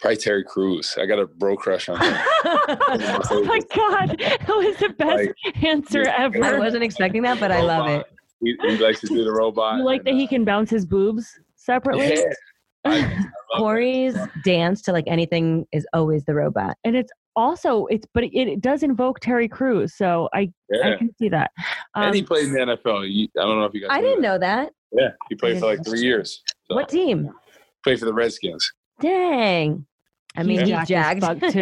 Probably 0.00 0.16
Terry 0.18 0.44
Crews. 0.44 0.94
I 1.00 1.06
got 1.06 1.18
a 1.18 1.26
bro 1.26 1.56
crush 1.56 1.88
on 1.88 1.96
him. 1.98 2.14
oh 2.44 3.42
my 3.46 3.60
god, 3.74 4.18
that 4.18 4.46
was 4.48 4.76
the 4.76 4.90
best 4.90 5.30
answer 5.64 6.02
ever. 6.02 6.44
I 6.44 6.58
wasn't 6.58 6.82
expecting 6.84 7.22
that, 7.22 7.40
but 7.40 7.50
I 7.50 7.62
love 7.62 7.88
it. 7.88 8.06
He, 8.40 8.54
he 8.60 8.76
likes 8.76 9.00
to 9.00 9.06
do 9.06 9.24
the 9.24 9.32
robot. 9.32 9.78
You 9.78 9.84
like 9.84 10.00
and, 10.00 10.08
that 10.08 10.14
he 10.14 10.24
uh, 10.26 10.28
can 10.28 10.44
bounce 10.44 10.68
his 10.70 10.84
boobs 10.84 11.38
separately, 11.56 12.08
Yeah. 12.14 12.22
I- 12.84 12.98
I 12.98 13.00
love 13.00 13.58
Corey's 13.58 14.16
dance 14.44 14.80
to 14.82 14.92
like 14.92 15.04
anything 15.08 15.66
is 15.72 15.84
always 15.92 16.24
the 16.24 16.34
robot. 16.34 16.76
and 16.84 16.94
it's 16.94 17.10
also 17.34 17.86
it's 17.86 18.06
but 18.14 18.22
it, 18.24 18.32
it 18.34 18.60
does 18.60 18.82
invoke 18.84 19.18
Terry 19.20 19.48
Crews, 19.48 19.94
so 19.96 20.28
I 20.34 20.52
that. 20.68 20.92
I 20.92 20.96
can 20.96 21.10
see 21.18 21.28
that. 21.30 21.50
and 21.96 22.14
he 22.14 22.20
Um, 22.20 22.26
played 22.26 22.44
in 22.46 22.52
the 22.52 22.58
NFL. 22.60 23.10
You, 23.10 23.26
I 23.38 23.42
don't 23.44 23.58
know 23.58 23.64
if 23.64 23.74
you 23.74 23.80
guys. 23.80 23.88
I 23.90 24.00
knew 24.00 24.06
didn't 24.08 24.22
that. 24.22 24.28
know 24.28 24.38
that. 24.38 24.72
Yeah, 24.92 25.08
he 25.28 25.34
played 25.34 25.58
for 25.58 25.66
like 25.66 25.84
three 25.84 26.00
years. 26.00 26.42
So, 26.70 26.76
What 26.76 26.88
team? 26.88 27.30
Played 27.82 27.98
for 27.98 28.04
the 28.04 28.14
Redskins. 28.14 28.72
Dang. 29.00 29.86
I 30.36 30.42
mean, 30.42 30.60
He's 30.60 30.68
he's 30.68 30.88
jacked 30.88 31.20
jagged 31.22 31.24
as 31.44 31.54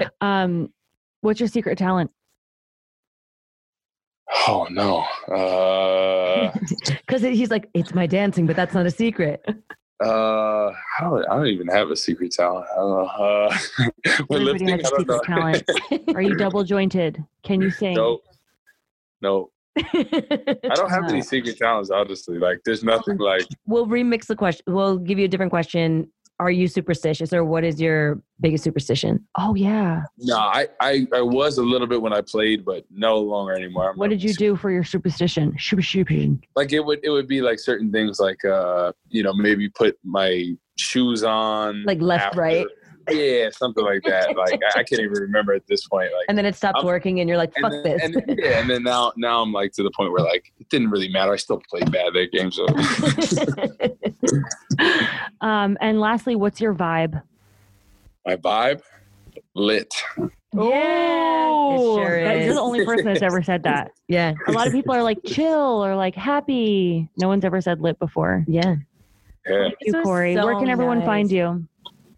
fuck, 0.00 0.10
um, 0.20 0.72
what's 1.20 1.40
your 1.40 1.48
secret 1.48 1.76
talent? 1.78 2.10
Oh 4.46 4.66
no. 4.70 5.00
Uh, 5.34 6.50
Because 7.06 7.22
he's 7.22 7.50
like, 7.50 7.68
it's 7.74 7.94
my 7.94 8.06
dancing, 8.06 8.46
but 8.46 8.56
that's 8.56 8.74
not 8.74 8.86
a 8.86 8.90
secret. 8.90 9.42
uh, 10.02 10.06
I 10.06 10.72
don't, 11.00 11.24
I 11.30 11.36
don't 11.36 11.46
even 11.46 11.68
have 11.68 11.90
a 11.90 11.96
secret 11.96 12.32
talent. 12.32 12.66
I 12.72 12.76
don't 12.76 12.90
know. 12.90 13.04
Uh, 13.04 13.58
with 14.28 14.40
Everybody 14.40 14.44
lifting, 14.44 14.68
has 14.68 14.84
I 14.84 14.88
a 14.88 15.04
don't 15.04 15.24
secret 15.24 15.24
talent. 15.26 16.16
Are 16.16 16.22
you 16.22 16.34
double 16.36 16.64
jointed? 16.64 17.22
Can 17.42 17.60
you 17.60 17.70
sing? 17.70 17.94
no, 17.94 18.20
no. 19.20 19.50
I 19.76 20.72
don't 20.74 20.90
have 20.90 21.04
any 21.08 21.20
Uh, 21.20 21.22
secret 21.22 21.58
talents. 21.58 21.90
Honestly, 21.90 22.38
like 22.38 22.60
there's 22.64 22.82
nothing 22.84 23.18
like. 23.18 23.46
we'll 23.66 23.86
remix 23.86 24.26
the 24.26 24.36
question. 24.36 24.62
We'll 24.66 24.98
give 24.98 25.18
you 25.18 25.26
a 25.26 25.28
different 25.28 25.50
question. 25.50 26.10
Are 26.40 26.50
you 26.50 26.66
superstitious 26.66 27.32
or 27.32 27.44
what 27.44 27.62
is 27.62 27.80
your 27.80 28.20
biggest 28.40 28.64
superstition? 28.64 29.24
Oh 29.38 29.54
yeah. 29.54 30.02
No, 30.18 30.36
I, 30.36 30.66
I, 30.80 31.06
I 31.14 31.22
was 31.22 31.58
a 31.58 31.62
little 31.62 31.86
bit 31.86 32.02
when 32.02 32.12
I 32.12 32.22
played, 32.22 32.64
but 32.64 32.84
no 32.90 33.18
longer 33.18 33.52
anymore. 33.52 33.90
I'm 33.90 33.96
What 33.96 34.10
did 34.10 34.22
you 34.22 34.34
do 34.34 34.56
for 34.56 34.70
your 34.70 34.82
superstition? 34.82 35.54
Superstition. 35.58 36.42
like 36.56 36.72
it 36.72 36.80
would 36.80 37.00
it 37.04 37.10
would 37.10 37.28
be 37.28 37.40
like 37.40 37.60
certain 37.60 37.92
things 37.92 38.18
like 38.18 38.44
uh 38.44 38.92
you 39.08 39.22
know 39.22 39.32
maybe 39.32 39.68
put 39.68 39.96
my 40.04 40.52
shoes 40.76 41.22
on 41.22 41.84
Like 41.84 42.00
left, 42.00 42.34
right? 42.34 42.66
Yeah 43.10 43.48
something 43.50 43.84
like 43.84 44.02
that 44.04 44.36
like 44.36 44.60
I, 44.74 44.80
I 44.80 44.84
can't 44.84 45.00
even 45.00 45.12
remember 45.12 45.52
at 45.54 45.66
this 45.66 45.86
point 45.86 46.10
like 46.12 46.24
And 46.28 46.36
then 46.38 46.46
it 46.46 46.54
stopped 46.54 46.76
I'm- 46.78 46.86
working 46.86 47.20
and 47.20 47.28
you're 47.28 47.38
like, 47.38 47.52
and 47.56 47.62
fuck 47.62 47.84
then, 47.84 48.12
this. 48.12 48.22
and, 48.28 48.38
yeah 48.42 48.60
and 48.60 48.70
then 48.70 48.82
now 48.82 49.12
now 49.16 49.42
I'm 49.42 49.52
like 49.52 49.72
to 49.72 49.82
the 49.82 49.90
point 49.96 50.12
where 50.12 50.22
like 50.24 50.52
it 50.58 50.68
didn't 50.70 50.90
really 50.90 51.08
matter 51.08 51.32
I 51.32 51.36
still 51.36 51.60
played 51.70 51.90
bad 51.92 52.12
that 52.14 52.32
game 52.32 52.50
so 52.50 52.66
Um, 55.40 55.76
and 55.80 56.00
lastly, 56.00 56.36
what's 56.36 56.60
your 56.60 56.74
vibe? 56.74 57.20
my 58.26 58.36
vibe 58.36 58.80
lit 59.54 59.92
Oh, 60.56 61.96
sure 61.98 62.24
that- 62.24 62.36
is. 62.36 62.44
you're 62.46 62.54
the 62.54 62.60
only 62.60 62.84
person 62.84 63.04
that's 63.06 63.22
ever 63.22 63.42
said 63.42 63.62
that. 63.64 63.90
yeah. 64.08 64.32
A 64.46 64.52
lot 64.52 64.66
of 64.66 64.72
people 64.72 64.94
are 64.94 65.02
like 65.02 65.18
chill 65.26 65.84
or 65.84 65.94
like 65.96 66.14
happy. 66.14 67.08
No 67.18 67.28
one's 67.28 67.44
ever 67.44 67.60
said 67.60 67.80
lit 67.80 67.98
before. 67.98 68.44
Yeah. 68.48 68.76
yeah 69.46 69.62
Thank 69.64 69.74
you, 69.80 69.92
This 69.92 69.94
was 69.96 70.04
Corey. 70.04 70.36
Where 70.36 70.58
can 70.58 70.68
everyone 70.70 71.00
nice. 71.00 71.06
find 71.06 71.30
you? 71.30 71.66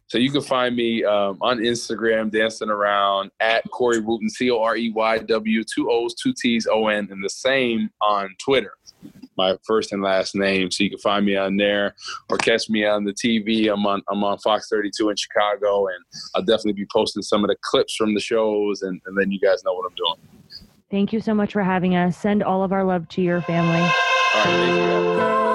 So 0.08 0.18
you 0.18 0.30
can 0.30 0.42
find 0.42 0.76
me 0.76 1.04
um, 1.04 1.38
on 1.40 1.58
Instagram 1.58 2.30
dancing 2.30 2.70
around 2.70 3.30
at 3.40 3.68
Corey 3.70 4.00
Wootton 4.00 4.30
C 4.30 4.50
O 4.50 4.62
R 4.62 4.76
E 4.76 4.90
Y 4.90 5.18
W 5.18 5.64
two 5.64 5.90
O's 5.90 6.14
two 6.14 6.32
T's 6.40 6.66
O 6.66 6.88
N 6.88 7.08
and 7.10 7.24
the 7.24 7.30
same 7.30 7.90
on 8.00 8.34
Twitter 8.38 8.72
my 9.36 9.56
first 9.64 9.92
and 9.92 10.02
last 10.02 10.34
name. 10.34 10.70
So 10.70 10.84
you 10.84 10.90
can 10.90 10.98
find 10.98 11.24
me 11.24 11.36
on 11.36 11.56
there 11.56 11.94
or 12.30 12.38
catch 12.38 12.68
me 12.68 12.84
on 12.84 13.04
the 13.04 13.12
TV. 13.12 13.72
I'm 13.72 13.86
on 13.86 14.02
I'm 14.08 14.24
on 14.24 14.38
Fox 14.38 14.68
32 14.68 15.10
in 15.10 15.16
Chicago, 15.16 15.86
and 15.86 15.96
I'll 16.34 16.42
definitely 16.42 16.74
be 16.74 16.86
posting 16.92 17.22
some 17.22 17.44
of 17.44 17.48
the 17.48 17.56
clips 17.62 17.94
from 17.94 18.14
the 18.14 18.20
shows, 18.20 18.82
and, 18.82 19.00
and 19.06 19.18
then 19.18 19.30
you 19.30 19.40
guys 19.40 19.62
know 19.64 19.74
what 19.74 19.86
I'm 19.88 19.96
doing. 19.96 20.16
Thank 20.90 21.12
you 21.12 21.20
so 21.20 21.34
much 21.34 21.52
for 21.52 21.62
having 21.62 21.96
us. 21.96 22.16
Send 22.16 22.42
all 22.42 22.62
of 22.62 22.72
our 22.72 22.84
love 22.84 23.08
to 23.10 23.22
your 23.22 23.40
family. 23.42 23.80
All 23.80 24.44
right, 24.44 24.44
thank 24.44 25.40
you. 25.40 25.45